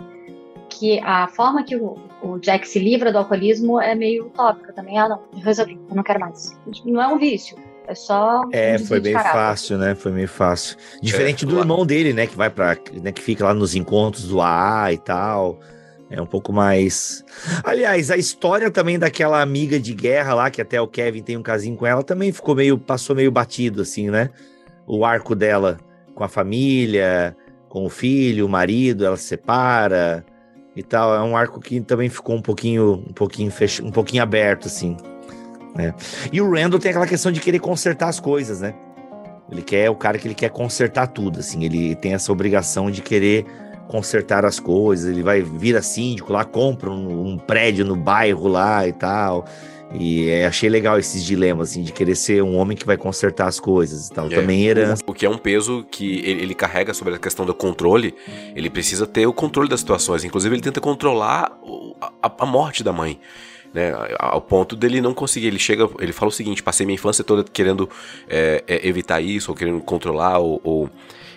[0.68, 4.98] que a forma que o, o Jack se livra do alcoolismo é meio utópica também.
[4.98, 6.58] Ah, não, resolvi, eu não quero mais.
[6.84, 7.56] Não é um vício,
[7.88, 8.42] é só.
[8.42, 9.32] um É, foi bem caráter.
[9.32, 9.94] fácil, né?
[9.94, 10.76] Foi meio fácil.
[11.02, 12.26] Diferente É, do lá- irmão dele, né?
[12.26, 15.58] Que vai para, né, que fica lá nos encontros do AA e tal.
[16.10, 17.22] É um pouco mais.
[17.64, 21.42] Aliás, a história também daquela amiga de guerra lá, que até o Kevin tem um
[21.42, 22.78] casinho com ela, também ficou meio.
[22.78, 24.30] passou meio batido, assim, né?
[24.86, 25.78] O arco dela
[26.14, 27.36] com a família,
[27.68, 30.24] com o filho, o marido, ela se separa
[30.74, 31.14] e tal.
[31.14, 33.82] É um arco que também ficou um pouquinho, um pouquinho fech...
[33.82, 34.96] um pouquinho aberto, assim.
[35.78, 35.94] Né?
[36.32, 38.74] E o Randall tem aquela questão de querer consertar as coisas, né?
[39.50, 41.64] Ele quer é o cara que ele quer consertar tudo, assim.
[41.64, 43.46] Ele tem essa obrigação de querer
[43.88, 45.08] consertar as coisas.
[45.10, 49.46] Ele vai vira síndico lá, compra um, um prédio no bairro lá e tal.
[49.94, 53.46] E é, achei legal esses dilemas, assim, de querer ser um homem que vai consertar
[53.48, 54.26] as coisas e tal.
[54.26, 55.02] É, Também herança.
[55.06, 58.14] O que é um peso que ele, ele carrega sobre a questão do controle.
[58.54, 60.24] Ele precisa ter o controle das situações.
[60.24, 63.18] Inclusive, ele tenta controlar o- a, a morte da mãe.
[63.72, 65.48] Né, ao ponto dele não conseguir.
[65.48, 67.88] Ele chega, ele fala o seguinte: passei minha infância toda querendo
[68.28, 70.90] é, é, evitar isso, ou querendo controlar, ou, ou,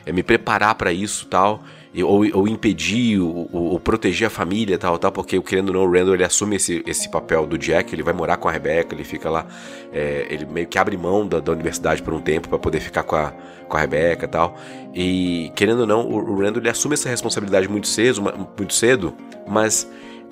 [0.05, 1.63] é, me preparar para isso tal.
[1.93, 5.91] Ou, ou impedir, ou, ou proteger a família tal, tal, porque querendo ou não, o
[5.91, 9.03] Randall ele assume esse, esse papel do Jack, ele vai morar com a Rebecca, ele
[9.03, 9.45] fica lá,
[9.91, 13.17] ele meio que abre mão da, da universidade por um tempo para poder ficar com
[13.17, 13.34] a,
[13.67, 14.57] com a Rebecca tal.
[14.95, 18.21] E querendo ou não, o, o Randall ele assume essa responsabilidade muito cedo,
[18.57, 19.13] muito cedo,
[19.45, 19.86] mas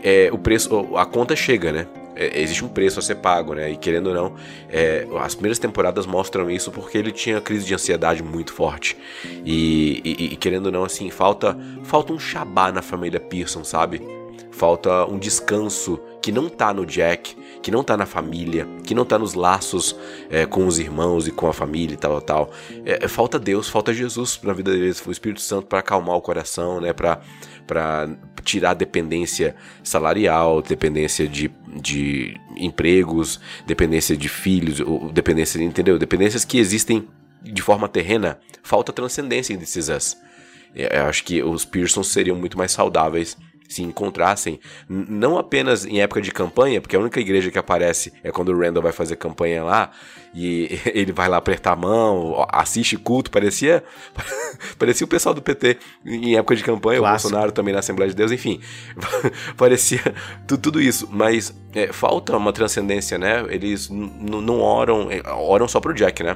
[0.04, 1.88] é, o preço, a conta chega, né?
[2.16, 3.72] É, existe um preço a ser pago, né?
[3.72, 4.36] E querendo ou não,
[4.70, 8.98] é, as primeiras temporadas mostram isso porque ele tinha crise de ansiedade muito forte.
[9.46, 14.02] E, e- e querendo ou não, assim, falta, falta um Shabá na família Pearson, sabe?
[14.52, 19.06] falta um descanso que não tá no Jack, que não tá na família, que não
[19.06, 19.96] tá nos laços
[20.30, 22.52] é, com os irmãos e com a família e tal, tal.
[22.86, 26.82] É, falta Deus, falta Jesus na vida deles, o Espírito Santo para acalmar o coração,
[26.82, 27.22] né, para
[27.66, 28.10] para
[28.44, 34.80] tirar dependência salarial, dependência de, de empregos, dependência de filhos,
[35.14, 35.98] dependência, entendeu?
[35.98, 37.08] Dependências que existem
[37.42, 40.18] de forma terrena, falta transcendência em This Is
[40.76, 43.38] Eu acho que os Pearsons seriam muito mais saudáveis
[43.70, 44.60] se encontrassem,
[44.90, 48.60] não apenas em época de campanha, porque a única igreja que aparece é quando o
[48.60, 49.92] Randall vai fazer campanha lá
[50.34, 53.84] e ele vai lá apertar a mão, assiste culto, parecia
[54.80, 57.28] parecia o pessoal do PT em época de campanha, Clássico.
[57.28, 58.60] o Bolsonaro também na Assembleia de Deus, enfim,
[59.56, 60.02] parecia
[60.48, 63.46] tudo isso, mas é, falta uma transcendência, né?
[63.50, 66.36] Eles não oram, é, oram só pro Jack, né?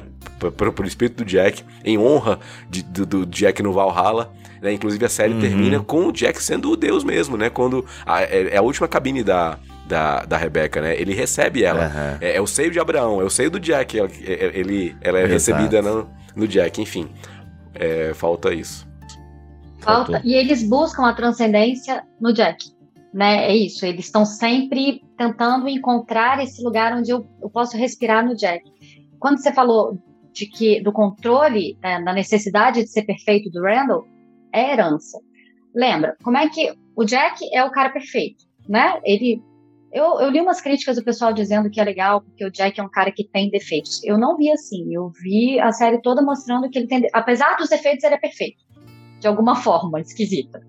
[0.56, 4.32] Pro, pro espírito do Jack, em honra de, do, do Jack no Valhalla
[4.64, 4.72] né?
[4.72, 5.42] Inclusive a série uhum.
[5.42, 7.50] termina com o Jack sendo o deus mesmo, né?
[7.50, 10.96] Quando a, é, é a última cabine da, da, da Rebeca, né?
[11.00, 11.88] Ele recebe ela.
[11.88, 12.18] Uhum.
[12.22, 14.00] É, é, o seio de Abraão, é o seio do Jack.
[14.00, 15.34] Ela, é, ele, ela é Exato.
[15.34, 17.10] recebida no, no Jack, enfim.
[17.76, 18.88] É, falta isso.
[19.80, 20.22] Falta.
[20.24, 22.72] E eles buscam a transcendência no Jack.
[23.14, 23.52] Né?
[23.52, 23.86] É isso.
[23.86, 28.64] Eles estão sempre tentando encontrar esse lugar onde eu, eu posso respirar no Jack.
[29.20, 29.98] Quando você falou
[30.32, 34.08] de que do controle, né, da necessidade de ser perfeito do Randall,
[34.54, 35.20] é herança.
[35.76, 39.00] Lembra, como é que o Jack é o cara perfeito, né?
[39.04, 39.42] Ele
[39.92, 42.84] eu, eu, li umas críticas do pessoal dizendo que é legal porque o Jack é
[42.84, 44.04] um cara que tem defeitos.
[44.04, 44.92] Eu não vi assim.
[44.92, 48.64] Eu vi a série toda mostrando que ele tem, apesar dos defeitos, ele é perfeito
[49.20, 50.60] de alguma forma esquisita.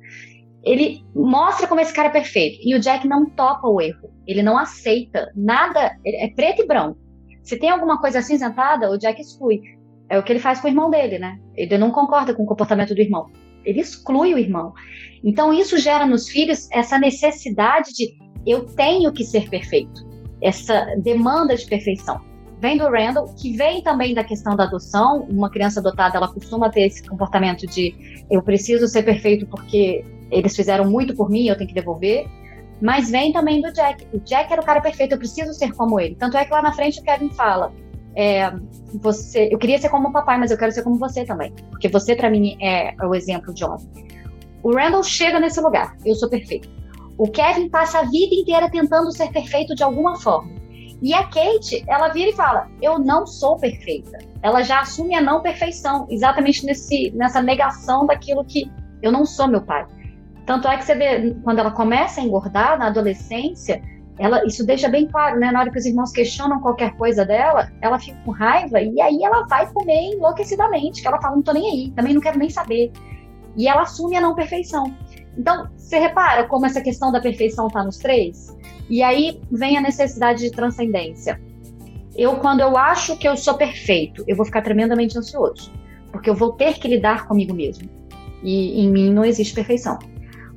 [0.63, 4.11] Ele mostra como esse cara é perfeito e o Jack não topa o erro.
[4.27, 5.97] Ele não aceita nada.
[6.05, 6.99] É preto e branco.
[7.43, 9.63] Se tem alguma coisa acinzentada, o Jack exclui.
[10.11, 11.41] É o que ele faz com o irmão dele, né?
[11.57, 13.31] Ele não concorda com o comportamento do irmão
[13.65, 14.73] ele exclui o irmão.
[15.23, 20.07] Então isso gera nos filhos essa necessidade de eu tenho que ser perfeito,
[20.43, 22.21] essa demanda de perfeição.
[22.61, 25.27] Vem do Randall, que vem também da questão da adoção.
[25.29, 27.95] Uma criança adotada, ela costuma ter esse comportamento de
[28.31, 32.27] eu preciso ser perfeito porque eles fizeram muito por mim, eu tenho que devolver.
[32.81, 34.07] Mas vem também do Jack.
[34.13, 36.15] O Jack era o cara perfeito, eu preciso ser como ele.
[36.17, 37.73] Tanto é que lá na frente o Kevin fala:
[38.17, 38.53] é,
[38.95, 41.89] você, eu queria ser como o papai, mas eu quero ser como você também, porque
[41.89, 43.87] você para mim é, o exemplo de homem.
[44.63, 46.69] O Randall chega nesse lugar, eu sou perfeito.
[47.19, 50.51] O Kevin passa a vida inteira tentando ser perfeito de alguma forma.
[51.03, 54.19] E a Kate, ela vira e fala: Eu não sou perfeita.
[54.43, 58.71] Ela já assume a não perfeição, exatamente nesse, nessa negação daquilo que
[59.03, 59.87] eu não sou meu pai.
[60.47, 63.83] Tanto é que você vê, quando ela começa a engordar na adolescência,
[64.19, 65.51] ela, isso deixa bem claro, né?
[65.51, 69.23] Na hora que os irmãos questionam qualquer coisa dela, ela fica com raiva e aí
[69.23, 72.49] ela vai comer enlouquecidamente, que ela fala, não tô nem aí, também não quero nem
[72.49, 72.93] saber.
[73.57, 74.95] E ela assume a não perfeição.
[75.37, 78.57] Então, você repara como essa questão da perfeição tá nos três?
[78.89, 81.41] E aí vem a necessidade de transcendência.
[82.17, 85.73] Eu, quando eu acho que eu sou perfeito, eu vou ficar tremendamente ansioso,
[86.13, 87.89] porque eu vou ter que lidar comigo mesmo.
[88.43, 89.99] E em mim não existe perfeição.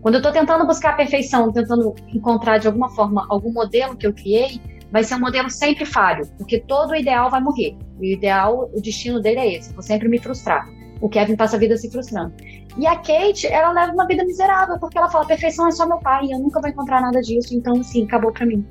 [0.01, 4.05] Quando eu estou tentando buscar a perfeição, tentando encontrar de alguma forma algum modelo que
[4.05, 7.75] eu criei, vai ser um modelo sempre falho, porque todo ideal vai morrer.
[7.99, 10.67] O ideal, o destino dele é esse, vou sempre me frustrar.
[11.01, 12.33] O Kevin passa a vida se frustrando.
[12.77, 15.99] E a Kate, ela leva uma vida miserável, porque ela fala: perfeição é só meu
[15.99, 18.65] pai, eu nunca vou encontrar nada disso, então, assim, acabou para mim.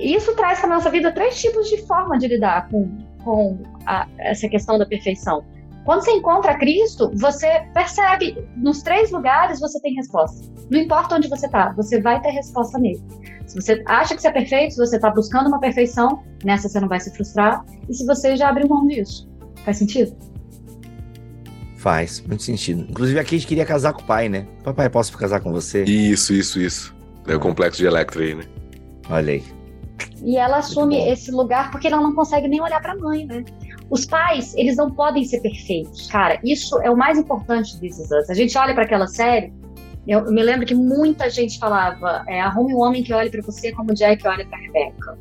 [0.00, 4.48] Isso traz para nossa vida três tipos de forma de lidar com, com a, essa
[4.48, 5.44] questão da perfeição.
[5.84, 10.46] Quando você encontra Cristo, você percebe, nos três lugares você tem resposta.
[10.70, 13.02] Não importa onde você está, você vai ter resposta nele.
[13.46, 16.80] Se você acha que você é perfeito, se você está buscando uma perfeição, nessa você
[16.80, 17.64] não vai se frustrar.
[17.88, 19.28] E se você já abriu mão disso,
[19.64, 20.16] faz sentido?
[21.76, 22.86] Faz, muito sentido.
[22.88, 24.46] Inclusive aqui a gente queria casar com o pai, né?
[24.62, 25.84] Papai, posso casar com você?
[25.84, 26.96] Isso, isso, isso.
[27.28, 28.44] É o complexo de Electra aí, né?
[29.10, 29.44] Olha aí.
[30.22, 33.44] E ela assume esse lugar porque ela não consegue nem olhar para a mãe, né?
[33.90, 36.08] Os pais, eles não podem ser perfeitos.
[36.08, 38.30] Cara, isso é o mais importante desses anos.
[38.30, 39.52] A gente olha para aquela série,
[40.06, 43.72] eu, me lembro que muita gente falava: é, arrume um homem que olhe para você
[43.72, 45.18] como Jack olha para Rebecca.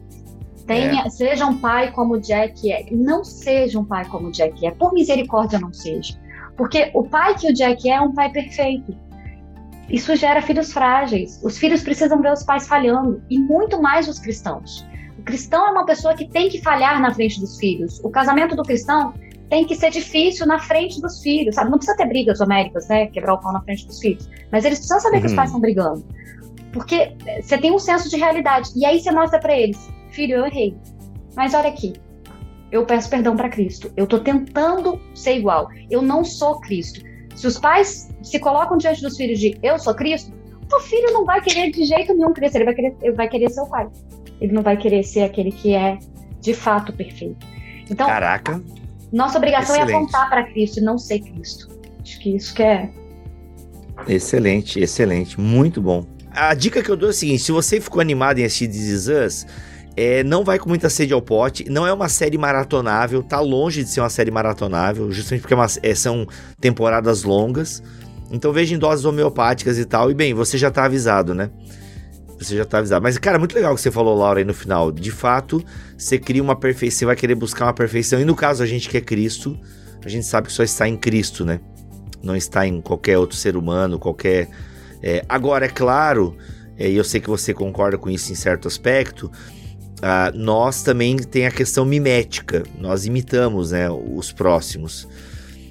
[0.65, 1.09] Tenha, é.
[1.09, 2.85] Seja um pai como Jack é.
[2.91, 4.71] Não seja um pai como Jack é.
[4.71, 6.17] Por misericórdia, não seja.
[6.55, 8.95] Porque o pai que o Jack é é um pai perfeito.
[9.89, 11.39] Isso gera filhos frágeis.
[11.43, 13.21] Os filhos precisam ver os pais falhando.
[13.29, 14.85] E muito mais os cristãos.
[15.23, 18.01] O cristão é uma pessoa que tem que falhar na frente dos filhos.
[18.03, 19.13] O casamento do cristão
[19.49, 21.71] tem que ser difícil na frente dos filhos, sabe?
[21.71, 23.07] Não precisa ter brigas homéricas, né?
[23.07, 24.29] Quebrar o pau na frente dos filhos.
[24.51, 25.21] Mas eles precisam saber uhum.
[25.21, 25.37] que os uhum.
[25.37, 26.05] pais estão brigando.
[26.73, 28.69] Porque você tem um senso de realidade.
[28.75, 30.75] E aí você mostra para eles: filho, eu errei.
[31.37, 31.93] Mas olha aqui.
[32.69, 33.89] Eu peço perdão para Cristo.
[33.95, 35.69] Eu tô tentando ser igual.
[35.89, 37.01] Eu não sou Cristo.
[37.33, 40.33] Se os pais se colocam diante dos filhos de eu sou Cristo,
[40.69, 43.49] o filho não vai querer de jeito nenhum crescer, ele vai querer, ele vai querer
[43.49, 43.87] ser o pai.
[44.43, 45.97] Ele não vai querer ser aquele que é
[46.41, 47.47] de fato perfeito.
[47.89, 48.61] Então, Caraca.
[49.11, 49.93] Nossa obrigação Excelente.
[49.93, 51.69] é apontar para Cristo e não ser Cristo.
[52.01, 52.89] Acho que isso que é.
[54.07, 55.39] Excelente, excelente.
[55.39, 56.05] Muito bom.
[56.31, 58.87] A dica que eu dou é o seguinte: se você ficou animado em assistir This
[58.87, 59.45] Is Us,
[59.95, 61.69] é, não vai com muita sede ao pote.
[61.69, 65.57] Não é uma série maratonável, tá longe de ser uma série maratonável, justamente porque é
[65.57, 66.27] uma- é, são
[66.59, 67.81] temporadas longas.
[68.31, 70.09] Então veja em doses homeopáticas e tal.
[70.09, 71.49] E bem, você já tá avisado, né?
[72.43, 73.01] Você já tá avisado.
[73.03, 74.91] Mas, cara, muito legal o que você falou, Laura, aí no final.
[74.91, 75.63] De fato,
[75.97, 78.19] você cria uma perfeição, você vai querer buscar uma perfeição.
[78.19, 79.57] E no caso, a gente que é Cristo,
[80.03, 81.59] a gente sabe que só está em Cristo, né?
[82.21, 84.49] Não está em qualquer outro ser humano, qualquer.
[85.01, 86.37] é, agora, é claro,
[86.77, 89.31] é, e eu sei que você concorda com isso em certo aspecto,
[90.01, 92.63] ah, nós também tem a questão mimética.
[92.77, 95.07] Nós imitamos né, os próximos.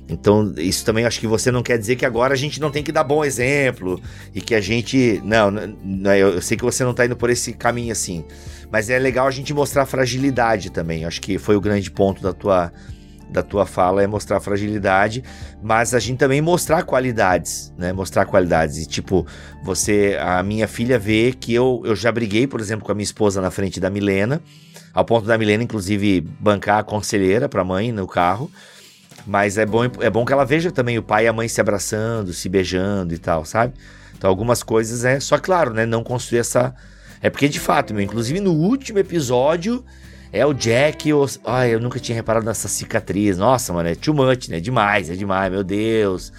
[0.08, 2.82] Então, isso também acho que você não quer dizer que agora a gente não tem
[2.82, 4.00] que dar bom exemplo
[4.34, 5.20] e que a gente.
[5.24, 8.24] Não, n- n- eu sei que você não tá indo por esse caminho assim.
[8.70, 11.04] Mas é legal a gente mostrar fragilidade também.
[11.04, 12.72] Acho que foi o grande ponto da tua,
[13.30, 15.22] da tua fala, é mostrar fragilidade,
[15.62, 17.92] mas a gente também mostrar qualidades, né?
[17.92, 18.78] Mostrar qualidades.
[18.78, 19.26] E tipo,
[19.62, 20.18] você.
[20.20, 23.40] A minha filha vê que eu, eu já briguei, por exemplo, com a minha esposa
[23.40, 24.42] na frente da Milena,
[24.92, 28.50] ao ponto da Milena, inclusive, bancar a conselheira pra mãe no carro.
[29.26, 31.60] Mas é bom, é bom que ela veja também o pai e a mãe se
[31.60, 33.74] abraçando, se beijando e tal, sabe?
[34.16, 35.20] Então algumas coisas é.
[35.20, 35.86] Só claro, né?
[35.86, 36.74] Não construir essa.
[37.20, 39.84] É porque de fato, meu, inclusive no último episódio.
[40.32, 41.12] É o Jack.
[41.12, 41.38] Os...
[41.44, 43.36] Ai, eu nunca tinha reparado nessa cicatriz.
[43.36, 44.60] Nossa, mano, é too much, né?
[44.60, 46.32] Demais, é demais, meu Deus.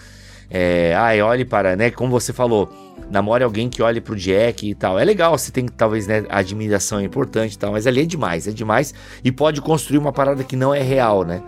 [0.50, 1.92] É, ai, olhe para, né?
[1.92, 2.72] Como você falou,
[3.10, 4.98] namore alguém que olhe pro Jack e tal.
[4.98, 6.26] É legal, você tem que, talvez, né?
[6.30, 8.94] A admiração é importante e tal, mas ali é demais, é demais.
[9.24, 11.42] E pode construir uma parada que não é real, né?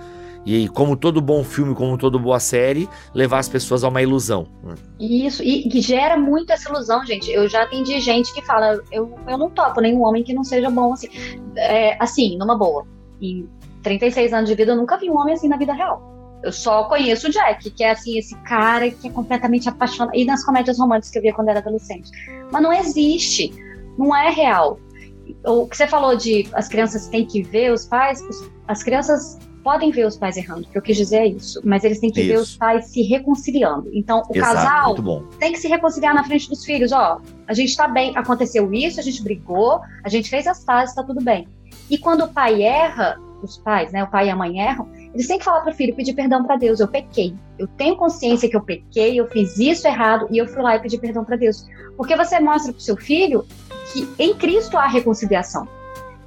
[0.45, 4.47] E como todo bom filme, como toda boa série, levar as pessoas a uma ilusão.
[4.99, 7.31] Isso, e que gera muito essa ilusão, gente.
[7.31, 10.69] Eu já atendi gente que fala, eu, eu não topo nenhum homem que não seja
[10.69, 11.07] bom assim.
[11.57, 12.85] É, assim, numa boa.
[13.19, 13.49] Em
[13.81, 16.13] 36 anos de vida, eu nunca vi um homem assim na vida real.
[16.43, 20.15] Eu só conheço o Jack, que é assim, esse cara que é completamente apaixonado.
[20.15, 22.11] E nas comédias românticas que eu via quando era adolescente.
[22.51, 23.51] Mas não existe.
[23.97, 24.79] Não é real.
[25.43, 28.21] O que você falou de as crianças têm que ver os pais,
[28.67, 31.83] as crianças podem ver os pais errando, o que eu quis dizer é isso, mas
[31.83, 32.43] eles têm que ver Isso.
[32.43, 33.89] os pais se reconciliando.
[33.91, 36.91] Então, o Exato, casal tem que se reconciliar na frente dos filhos.
[36.91, 40.93] Ó, a gente tá bem, aconteceu isso, a gente brigou, a gente fez as pazes,
[40.93, 41.47] tá tudo bem.
[41.89, 45.25] E quando o pai erra, os pais, né, o pai e a mãe erram, eles
[45.25, 46.79] têm que falar pro filho, pedir perdão para Deus.
[46.79, 47.33] Eu pequei.
[47.57, 50.79] Eu tenho consciência que eu pequei, eu fiz isso errado e eu fui lá e
[50.79, 51.65] pedi perdão para Deus.
[51.97, 53.43] Porque você mostra pro seu filho
[53.91, 55.67] que em Cristo há reconciliação.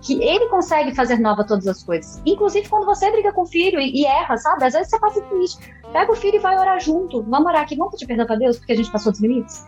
[0.01, 2.23] Que ele consegue fazer nova todas as coisas.
[2.25, 4.65] Inclusive quando você briga com o filho e, e erra, sabe?
[4.65, 5.59] Às vezes você passa por isso.
[5.93, 7.23] Pega o filho e vai orar junto.
[7.23, 9.65] Vamos orar aqui, vamos pedir perdão para Deus porque a gente passou dos limites.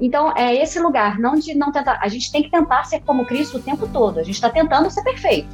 [0.00, 1.98] Então, é esse lugar, não de não tentar.
[2.02, 4.18] A gente tem que tentar ser como Cristo o tempo todo.
[4.18, 5.48] A gente está tentando ser perfeito.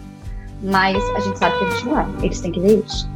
[0.63, 2.07] Mas a gente sabe que a gente não é.
[2.23, 3.09] Eles têm que ver isso.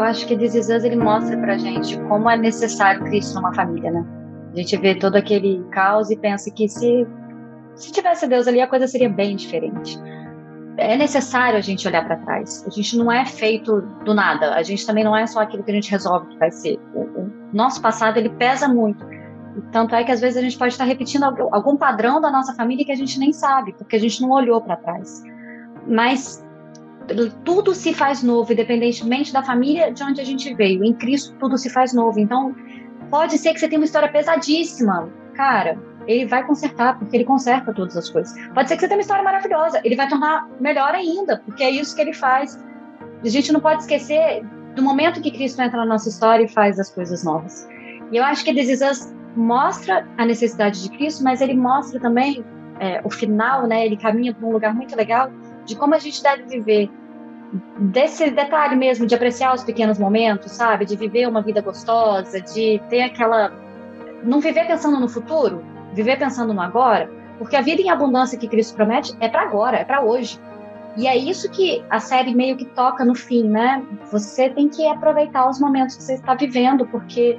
[0.00, 3.52] Eu acho que This Is Us, ele mostra pra gente como é necessário Cristo numa
[3.52, 4.02] família, né?
[4.50, 7.06] A gente vê todo aquele caos e pensa que se,
[7.74, 10.00] se tivesse Deus ali, a coisa seria bem diferente.
[10.78, 12.64] É necessário a gente olhar para trás.
[12.66, 14.54] A gente não é feito do nada.
[14.54, 16.80] A gente também não é só aquilo que a gente resolve que vai ser.
[16.94, 19.04] O, o nosso passado, ele pesa muito.
[19.70, 22.86] Tanto é que às vezes a gente pode estar repetindo algum padrão da nossa família
[22.86, 25.22] que a gente nem sabe, porque a gente não olhou para trás.
[25.86, 26.42] Mas
[27.44, 30.84] tudo se faz novo, independentemente da família de onde a gente veio.
[30.84, 32.18] Em Cristo tudo se faz novo.
[32.18, 32.54] Então,
[33.10, 35.10] pode ser que você tenha uma história pesadíssima.
[35.34, 38.34] Cara, ele vai consertar, porque ele conserta todas as coisas.
[38.54, 41.70] Pode ser que você tenha uma história maravilhosa, ele vai tornar melhor ainda, porque é
[41.70, 42.58] isso que ele faz.
[43.22, 44.42] A gente não pode esquecer
[44.74, 47.68] do momento que Cristo entra na nossa história e faz as coisas novas.
[48.10, 52.44] E eu acho que This mostra a necessidade de Cristo, mas ele mostra também
[52.80, 53.86] é, o final, né?
[53.86, 55.30] Ele caminha para um lugar muito legal
[55.64, 56.90] de como a gente deve viver
[57.78, 60.84] desse detalhe mesmo de apreciar os pequenos momentos, sabe?
[60.84, 63.52] De viver uma vida gostosa, de ter aquela
[64.22, 65.64] não viver pensando no futuro,
[65.94, 69.78] viver pensando no agora, porque a vida em abundância que Cristo promete é para agora,
[69.78, 70.38] é para hoje.
[70.96, 73.82] E é isso que a série meio que toca no fim, né?
[74.10, 77.38] Você tem que aproveitar os momentos que você está vivendo, porque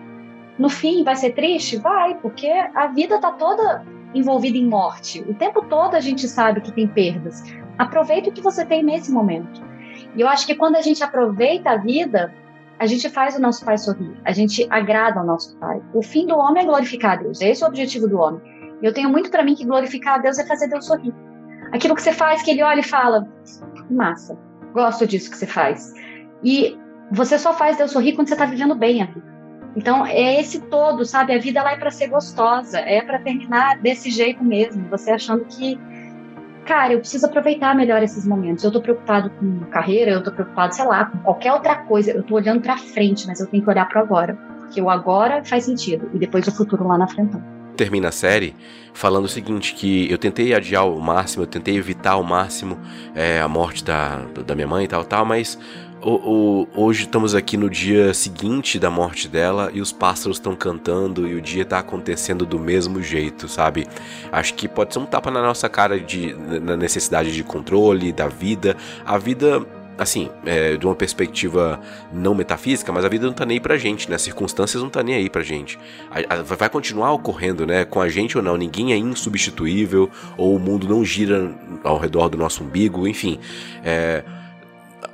[0.57, 1.77] no fim vai ser triste?
[1.77, 5.21] Vai, porque a vida tá toda envolvida em morte.
[5.27, 7.43] O tempo todo a gente sabe que tem perdas.
[7.77, 9.61] Aproveita o que você tem nesse momento.
[10.15, 12.33] E eu acho que quando a gente aproveita a vida,
[12.79, 15.81] a gente faz o nosso pai sorrir, a gente agrada ao nosso pai.
[15.93, 18.41] O fim do homem é glorificar a Deus, esse é o objetivo do homem.
[18.81, 21.13] Eu tenho muito para mim que glorificar a Deus é fazer Deus sorrir.
[21.71, 23.27] Aquilo que você faz, que ele olha e fala:
[23.89, 24.37] massa,
[24.73, 25.93] gosto disso que você faz.
[26.43, 26.77] E
[27.11, 29.31] você só faz Deus sorrir quando você está vivendo bem a vida.
[29.75, 31.33] Então, é esse todo, sabe?
[31.33, 34.89] A vida ela é para ser gostosa, é para terminar desse jeito mesmo.
[34.89, 35.79] Você achando que,
[36.65, 38.63] cara, eu preciso aproveitar melhor esses momentos.
[38.63, 42.11] Eu tô preocupado com carreira, eu tô preocupado, sei lá, com qualquer outra coisa.
[42.11, 44.35] Eu tô olhando para frente, mas eu tenho que olhar para agora.
[44.59, 47.37] Porque o agora faz sentido e depois o futuro lá na frente
[47.81, 48.55] termina a série
[48.93, 52.77] falando o seguinte, que eu tentei adiar o máximo, eu tentei evitar ao máximo
[53.15, 55.57] é, a morte da, da minha mãe e tal, tal, mas
[56.01, 60.55] o, o, hoje estamos aqui no dia seguinte da morte dela e os pássaros estão
[60.55, 63.87] cantando e o dia está acontecendo do mesmo jeito, sabe?
[64.31, 68.27] Acho que pode ser um tapa na nossa cara de, na necessidade de controle da
[68.27, 68.75] vida.
[69.05, 69.65] A vida
[69.97, 71.79] assim, é, de uma perspectiva
[72.11, 74.15] não metafísica, mas a vida não tá nem aí pra gente, né?
[74.15, 75.77] As circunstâncias não tá nem aí pra gente.
[76.09, 77.85] A, a, vai continuar ocorrendo, né?
[77.85, 78.57] Com a gente ou não.
[78.57, 81.53] Ninguém é insubstituível, ou o mundo não gira
[81.83, 83.37] ao redor do nosso umbigo, enfim.
[83.83, 84.23] É,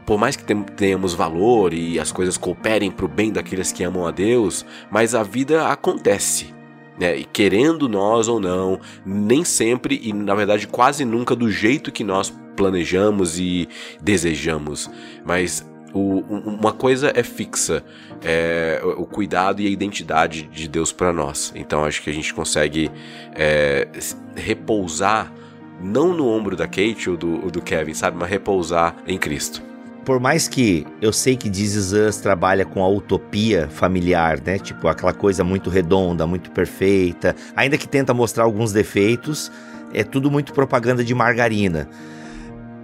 [0.06, 4.12] por mais que tenhamos valor e as coisas cooperem pro bem daqueles que amam a
[4.12, 6.54] Deus, mas a vida acontece.
[7.00, 7.18] Né?
[7.18, 12.04] E querendo nós ou não, nem sempre e na verdade quase nunca do jeito que
[12.04, 13.70] nós planejamos e
[14.02, 14.90] desejamos,
[15.24, 17.84] mas o, uma coisa é fixa,
[18.24, 21.54] é o cuidado e a identidade de Deus para nós.
[21.56, 22.90] Então acho que a gente consegue
[23.36, 23.88] é,
[24.36, 25.32] repousar
[25.80, 29.67] não no ombro da Kate ou do, ou do Kevin, sabe, mas repousar em Cristo
[30.08, 34.58] por mais que eu sei que This Is Us trabalha com a utopia familiar, né?
[34.58, 39.52] Tipo, aquela coisa muito redonda, muito perfeita, ainda que tenta mostrar alguns defeitos,
[39.94, 41.90] é tudo muito propaganda de margarina.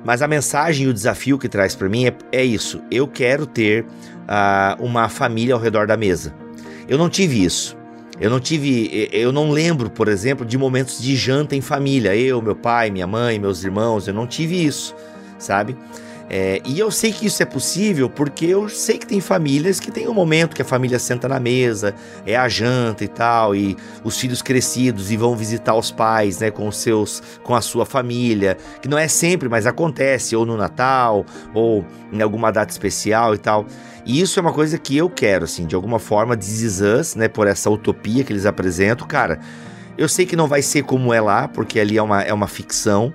[0.04, 2.82] Mas a mensagem e o desafio que traz para mim é, é, isso.
[2.92, 6.36] Eu quero ter uh, uma família ao redor da mesa.
[6.90, 7.78] Eu não tive isso.
[8.20, 12.14] Eu não tive, eu não lembro, por exemplo, de momentos de janta em família.
[12.14, 14.94] Eu, meu pai, minha mãe, meus irmãos, eu não tive isso,
[15.40, 15.78] sabe?
[16.36, 19.92] É, e eu sei que isso é possível porque eu sei que tem famílias que
[19.92, 21.94] tem um momento que a família senta na mesa,
[22.26, 26.50] é a janta e tal, e os filhos crescidos e vão visitar os pais, né,
[26.50, 30.58] com os seus, com a sua família, que não é sempre, mas acontece, ou no
[30.58, 31.24] Natal,
[31.54, 33.68] ou em alguma data especial e tal.
[34.04, 37.28] E isso é uma coisa que eu quero, assim, de alguma forma, This Us, né,
[37.28, 39.40] por essa utopia que eles apresentam, cara.
[39.96, 42.48] Eu sei que não vai ser como é lá, porque ali é uma, é uma
[42.48, 43.14] ficção,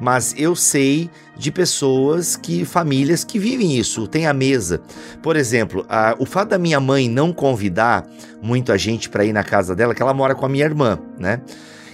[0.00, 4.80] mas eu sei de pessoas que, famílias que vivem isso, tem a mesa.
[5.22, 8.06] Por exemplo, a, o fato da minha mãe não convidar
[8.42, 10.98] muito a gente para ir na casa dela, que ela mora com a minha irmã,
[11.18, 11.40] né?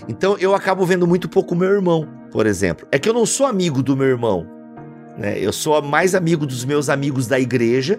[0.09, 2.87] Então eu acabo vendo muito pouco meu irmão, por exemplo.
[2.91, 4.47] É que eu não sou amigo do meu irmão,
[5.17, 5.39] né?
[5.39, 7.99] Eu sou mais amigo dos meus amigos da igreja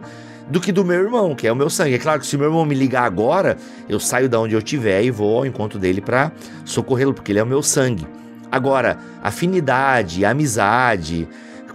[0.49, 1.95] do que do meu irmão, que é o meu sangue.
[1.95, 3.57] É claro que se meu irmão me ligar agora,
[3.88, 6.32] eu saio da onde eu estiver e vou ao encontro dele para
[6.65, 8.06] socorrê-lo, porque ele é o meu sangue.
[8.52, 11.28] Agora, afinidade, amizade,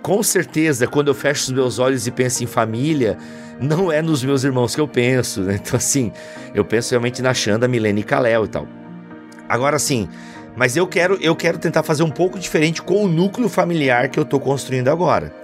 [0.02, 3.16] com certeza, quando eu fecho os meus olhos e penso em família,
[3.60, 5.58] não é nos meus irmãos que eu penso, né?
[5.60, 6.12] Então, assim,
[6.54, 8.68] eu penso realmente na Xanda, Milene e Kalel e tal.
[9.48, 10.08] Agora, assim,
[10.54, 14.18] mas eu quero, eu quero tentar fazer um pouco diferente com o núcleo familiar que
[14.18, 15.34] eu tô construindo agora.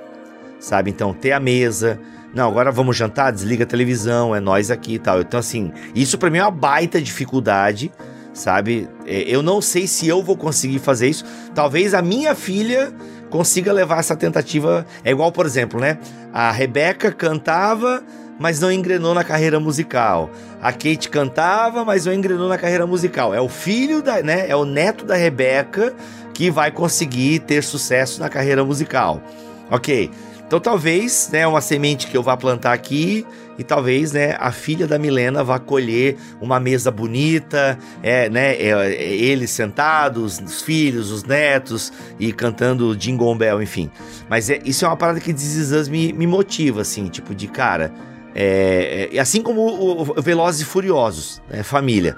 [0.61, 0.91] Sabe?
[0.91, 1.99] Então, ter a mesa.
[2.35, 5.21] Não, agora vamos jantar, desliga a televisão, é nós aqui e tal.
[5.21, 7.91] Então, assim, isso para mim é uma baita dificuldade
[8.33, 8.89] sabe?
[9.07, 11.25] É, eu não sei se eu vou conseguir fazer isso.
[11.55, 12.93] Talvez a minha filha
[13.31, 14.87] consiga levar essa tentativa.
[15.05, 15.99] É igual, por exemplo, né?
[16.33, 18.03] A Rebeca cantava,
[18.39, 20.31] mas não engrenou na carreira musical.
[20.61, 23.35] A Kate cantava, mas não engrenou na carreira musical.
[23.35, 24.49] É o filho da, né?
[24.49, 25.95] É o neto da Rebeca
[26.35, 29.23] que vai conseguir ter sucesso na carreira musical.
[29.71, 30.11] Ok.
[30.47, 33.27] Então talvez, né, uma semente que eu vá plantar aqui
[33.59, 38.71] e talvez, né, a filha da Milena vá colher uma mesa bonita, é, né, é,
[38.71, 43.91] é, eles sentados, os filhos, os netos e cantando Jingle Bell, enfim.
[44.29, 47.93] Mas é, isso é uma parada que This me, me motiva, assim, tipo de cara.
[48.35, 52.17] É, é, assim como o, o Velozes e Furiosos, né, família.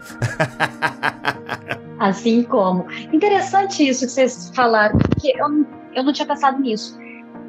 [1.98, 2.86] assim como.
[3.12, 6.96] Interessante isso que vocês falaram, porque eu, eu não tinha pensado nisso.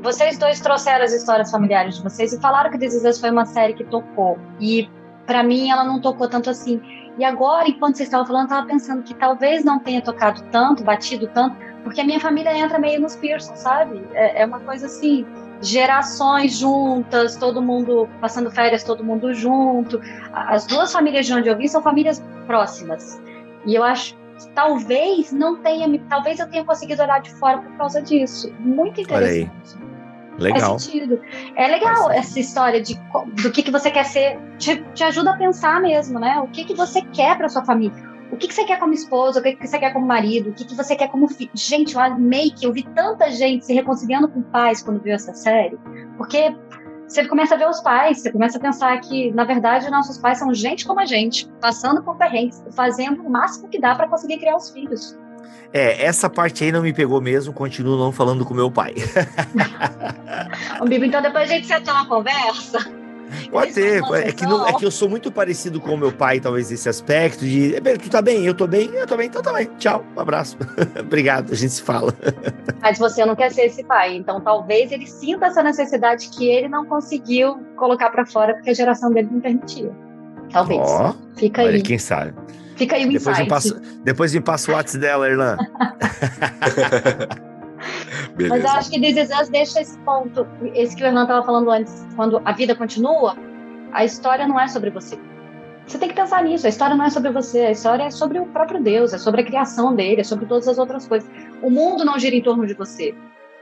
[0.06, 3.44] Vocês dois trouxeram as histórias familiares de vocês e falaram que This Is foi uma
[3.44, 4.38] série que tocou.
[4.60, 4.88] E
[5.26, 6.80] para mim ela não tocou tanto assim.
[7.18, 10.84] E agora, enquanto vocês estavam falando, eu tava pensando que talvez não tenha tocado tanto,
[10.84, 14.00] batido tanto, porque a minha família entra meio nos Pearson, sabe?
[14.14, 15.26] É, é uma coisa assim,
[15.60, 20.00] gerações juntas, todo mundo passando férias, todo mundo junto.
[20.32, 23.20] As duas famílias de onde eu vim são famílias próximas.
[23.66, 24.16] E eu acho
[24.54, 28.54] talvez não tenha, talvez eu tenha conseguido olhar de fora por causa disso.
[28.60, 29.85] Muito interessante.
[30.38, 30.72] Legal.
[30.72, 31.22] Faz sentido.
[31.56, 32.96] É legal essa história de
[33.42, 34.40] do que, que você quer ser.
[34.58, 36.40] Te, te ajuda a pensar mesmo, né?
[36.40, 38.16] O que, que você quer para sua família.
[38.32, 40.54] O que, que você quer como esposa, o que, que você quer como marido, o
[40.54, 41.52] que, que você quer como filho.
[41.54, 45.34] Gente, eu amei que eu vi tanta gente se reconciliando com pais quando viu essa
[45.34, 45.78] série,
[46.18, 46.54] porque
[47.08, 50.40] você começa a ver os pais, você começa a pensar que, na verdade, nossos pais
[50.40, 54.40] são gente como a gente, passando por perrengues, fazendo o máximo que dá para conseguir
[54.40, 55.16] criar os filhos.
[55.74, 58.94] É, essa parte aí não me pegou mesmo, continuo não falando com meu pai.
[60.88, 62.80] Bibo, então depois a gente senta uma conversa
[63.50, 64.04] Pode ter.
[64.14, 66.88] É que, não, é que eu sou muito parecido com o meu pai, talvez, nesse
[66.88, 67.74] aspecto de.
[68.02, 68.46] Tu tá bem?
[68.46, 68.90] Eu tô bem?
[68.94, 69.70] Eu tô bem, então tá bem.
[69.78, 70.58] Tchau, um abraço.
[71.00, 72.14] Obrigado, a gente se fala.
[72.82, 76.68] Mas você não quer ser esse pai, então talvez ele sinta essa necessidade que ele
[76.68, 79.92] não conseguiu colocar para fora porque a geração dele não permitia.
[80.52, 80.82] Talvez.
[80.82, 81.68] Ó, Fica aí.
[81.70, 82.34] Olha, quem sabe.
[82.76, 83.44] Fica aí o depois insight.
[83.44, 85.58] Me passa, depois me passa o WhatsApp dela, Erlan.
[88.36, 88.56] Beleza.
[88.56, 92.06] Mas eu acho que This deixa esse ponto, esse que o Hernan estava falando antes,
[92.16, 93.38] quando a vida continua,
[93.94, 95.18] a história não é sobre você.
[95.88, 98.40] Você tem que pensar nisso, a história não é sobre você, a história é sobre
[98.40, 101.30] o próprio Deus, é sobre a criação dele, é sobre todas as outras coisas.
[101.62, 103.14] O mundo não gira em torno de você.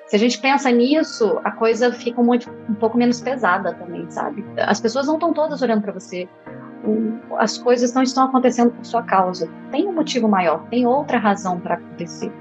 [0.08, 4.44] Se a gente pensa nisso, a coisa fica muito, um pouco menos pesada também, sabe?
[4.58, 6.28] As pessoas não estão todas olhando para você.
[7.38, 9.50] As coisas não estão acontecendo por sua causa.
[9.72, 12.32] Tem um motivo maior, tem outra razão para acontecer.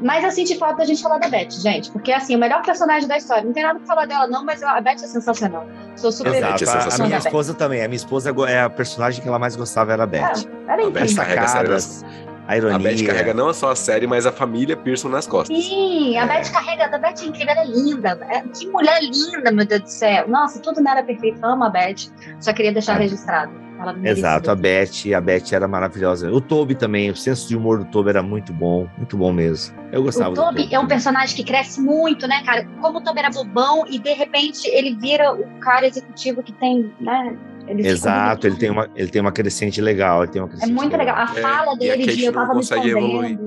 [0.00, 1.90] Mas assim, de fato, a gente falar da Beth, gente.
[1.90, 3.42] Porque assim, o melhor personagem da história.
[3.42, 5.66] Não tem nada pra falar dela, não, mas a Beth é sensacional.
[5.96, 7.82] Sou super Exato, a, a minha esposa também.
[7.82, 10.46] A minha esposa é a personagem que ela mais gostava, era a Beth.
[10.68, 11.02] É, era.
[11.02, 12.04] As sacadas,
[12.46, 12.76] a ironia.
[12.76, 15.56] A Beth carrega não só a série, mas a família Pearson nas costas.
[15.64, 16.26] Sim, a É.
[16.26, 18.18] Beth carrega, a Beth é incrível, ela é linda.
[18.30, 20.28] É, Que mulher linda, meu Deus do céu.
[20.28, 21.38] Nossa, tudo nela é perfeito.
[21.42, 22.10] Eu amo a Beth.
[22.40, 22.98] Só queria deixar Ah.
[22.98, 23.64] registrado.
[24.04, 26.30] Exato, a Beth, a Beth era maravilhosa.
[26.30, 29.76] O Toby também, o senso de humor do Toby era muito bom, muito bom mesmo.
[29.92, 32.66] Eu gostava O do Toby é um personagem que cresce muito, né, cara?
[32.80, 36.92] Como o Toby era bobão e de repente ele vira o cara executivo que tem,
[37.00, 37.36] né?
[37.66, 40.22] Ele Exato, ele tem, uma, ele tem uma crescente legal.
[40.22, 41.16] Ele tem uma É crescente muito legal.
[41.16, 43.38] A É, fala e a dele de eu não tava me consegue evoluir.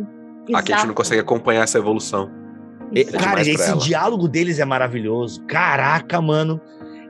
[0.53, 2.31] A Kate não consegue acompanhar essa evolução.
[2.95, 3.79] É cara, esse ela.
[3.79, 5.43] diálogo deles é maravilhoso.
[5.45, 6.59] Caraca, mano.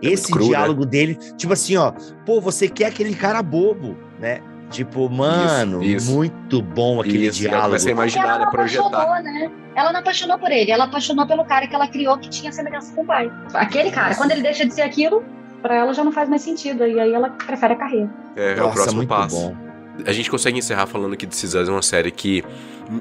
[0.03, 1.91] É esse cru, diálogo dele, tipo assim, ó,
[2.25, 4.41] pô, você quer aquele cara bobo, né?
[4.69, 6.11] Tipo, mano, isso.
[6.13, 7.75] muito bom aquele Isso, ela diálogo.
[7.77, 8.85] Porque imaginar, ela né, não projetar.
[8.85, 9.51] apaixonou, né?
[9.75, 12.93] Ela não apaixonou por ele, ela apaixonou pelo cara que ela criou que tinha semelhança
[12.93, 13.31] com o pai.
[13.53, 15.23] Aquele cara, quando ele deixa de ser aquilo,
[15.61, 16.85] pra ela já não faz mais sentido.
[16.85, 18.09] E aí ela prefere a carreira.
[18.35, 19.35] É, é o Nossa, próximo muito passo.
[19.35, 19.55] bom.
[20.05, 22.43] A gente consegue encerrar falando que This é uma série que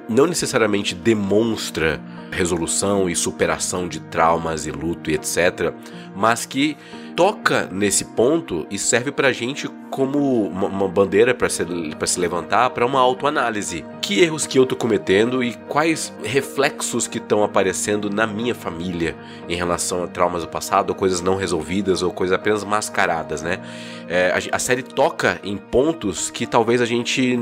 [0.08, 2.00] não necessariamente demonstra
[2.30, 5.72] resolução e superação de traumas e luto e etc,
[6.14, 6.76] mas que
[7.16, 11.64] toca nesse ponto e serve pra gente como uma, uma bandeira pra se,
[11.98, 13.82] pra se levantar pra uma autoanálise.
[14.02, 19.16] Que erros que eu tô cometendo e quais reflexos que estão aparecendo na minha família
[19.48, 23.60] em relação a traumas do passado, ou coisas não resolvidas, ou coisas apenas mascaradas, né?
[24.06, 27.38] É, a, a série toca em pontos que talvez a gente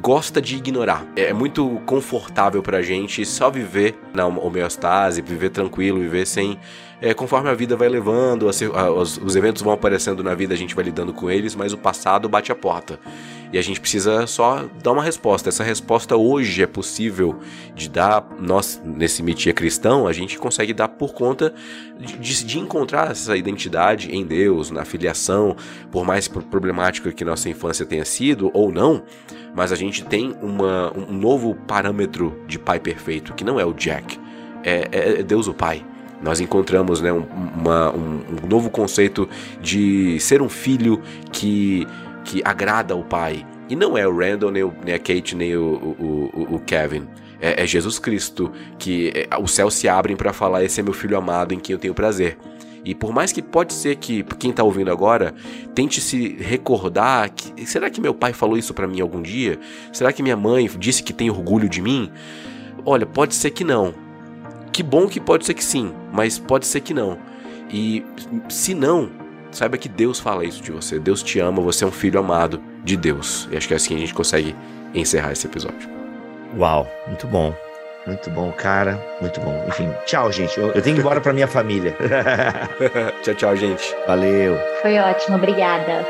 [0.00, 1.06] gosta de ignorar.
[1.16, 6.58] É muito confortável pra gente só viver na homeostase, viver tranquilo, viver sem.
[7.04, 10.74] É, conforme a vida vai levando, os, os eventos vão aparecendo na vida, a gente
[10.74, 12.98] vai lidando com eles, mas o passado bate a porta.
[13.52, 15.48] E a gente precisa só dar uma resposta.
[15.50, 17.38] Essa resposta hoje é possível
[17.74, 18.26] de dar.
[18.40, 21.54] Nós, nesse mitia cristão, a gente consegue dar por conta
[22.18, 25.54] de, de- encontrar essa identidade em Deus, na filiação,
[25.92, 29.02] por mais pro- problemática que nossa infância tenha sido ou não,
[29.54, 33.72] mas a gente tem uma, um novo parâmetro de pai perfeito, que não é o
[33.74, 34.18] Jack,
[34.64, 35.84] é, é- é Deus o Pai.
[36.24, 37.24] Nós encontramos né, um,
[37.54, 39.28] uma- um- um novo conceito
[39.60, 41.86] de ser um filho que,
[42.24, 43.46] que agrada o pai.
[43.68, 47.06] E não é o Randall, nem, o- nem a Kate, nem o, o- o- Kevin.
[47.40, 50.94] É, é Jesus Cristo que é, os céus se abrem para falar: Esse é meu
[50.94, 52.38] filho amado em quem eu tenho prazer.
[52.86, 55.34] E por mais que pode ser que quem tá ouvindo agora
[55.74, 59.58] tente se recordar que será que meu pai falou isso para mim algum dia?
[59.92, 62.10] Será que minha mãe disse que tem orgulho de mim?
[62.84, 63.94] Olha, pode ser que não.
[64.74, 67.16] Que bom que pode ser que sim, mas pode ser que não.
[67.70, 68.04] E
[68.48, 69.08] se não,
[69.52, 70.98] saiba que Deus fala isso de você.
[70.98, 73.48] Deus te ama, você é um filho amado de Deus.
[73.52, 74.52] E acho que é assim que a gente consegue
[74.92, 75.88] encerrar esse episódio.
[76.58, 77.54] Uau, muito bom.
[78.04, 79.00] Muito bom, cara.
[79.20, 79.64] Muito bom.
[79.68, 80.58] Enfim, tchau, gente.
[80.58, 81.96] Eu, eu tenho que ir embora pra minha família.
[83.22, 83.94] tchau, tchau, gente.
[84.08, 84.58] Valeu.
[84.82, 86.04] Foi ótimo, obrigada.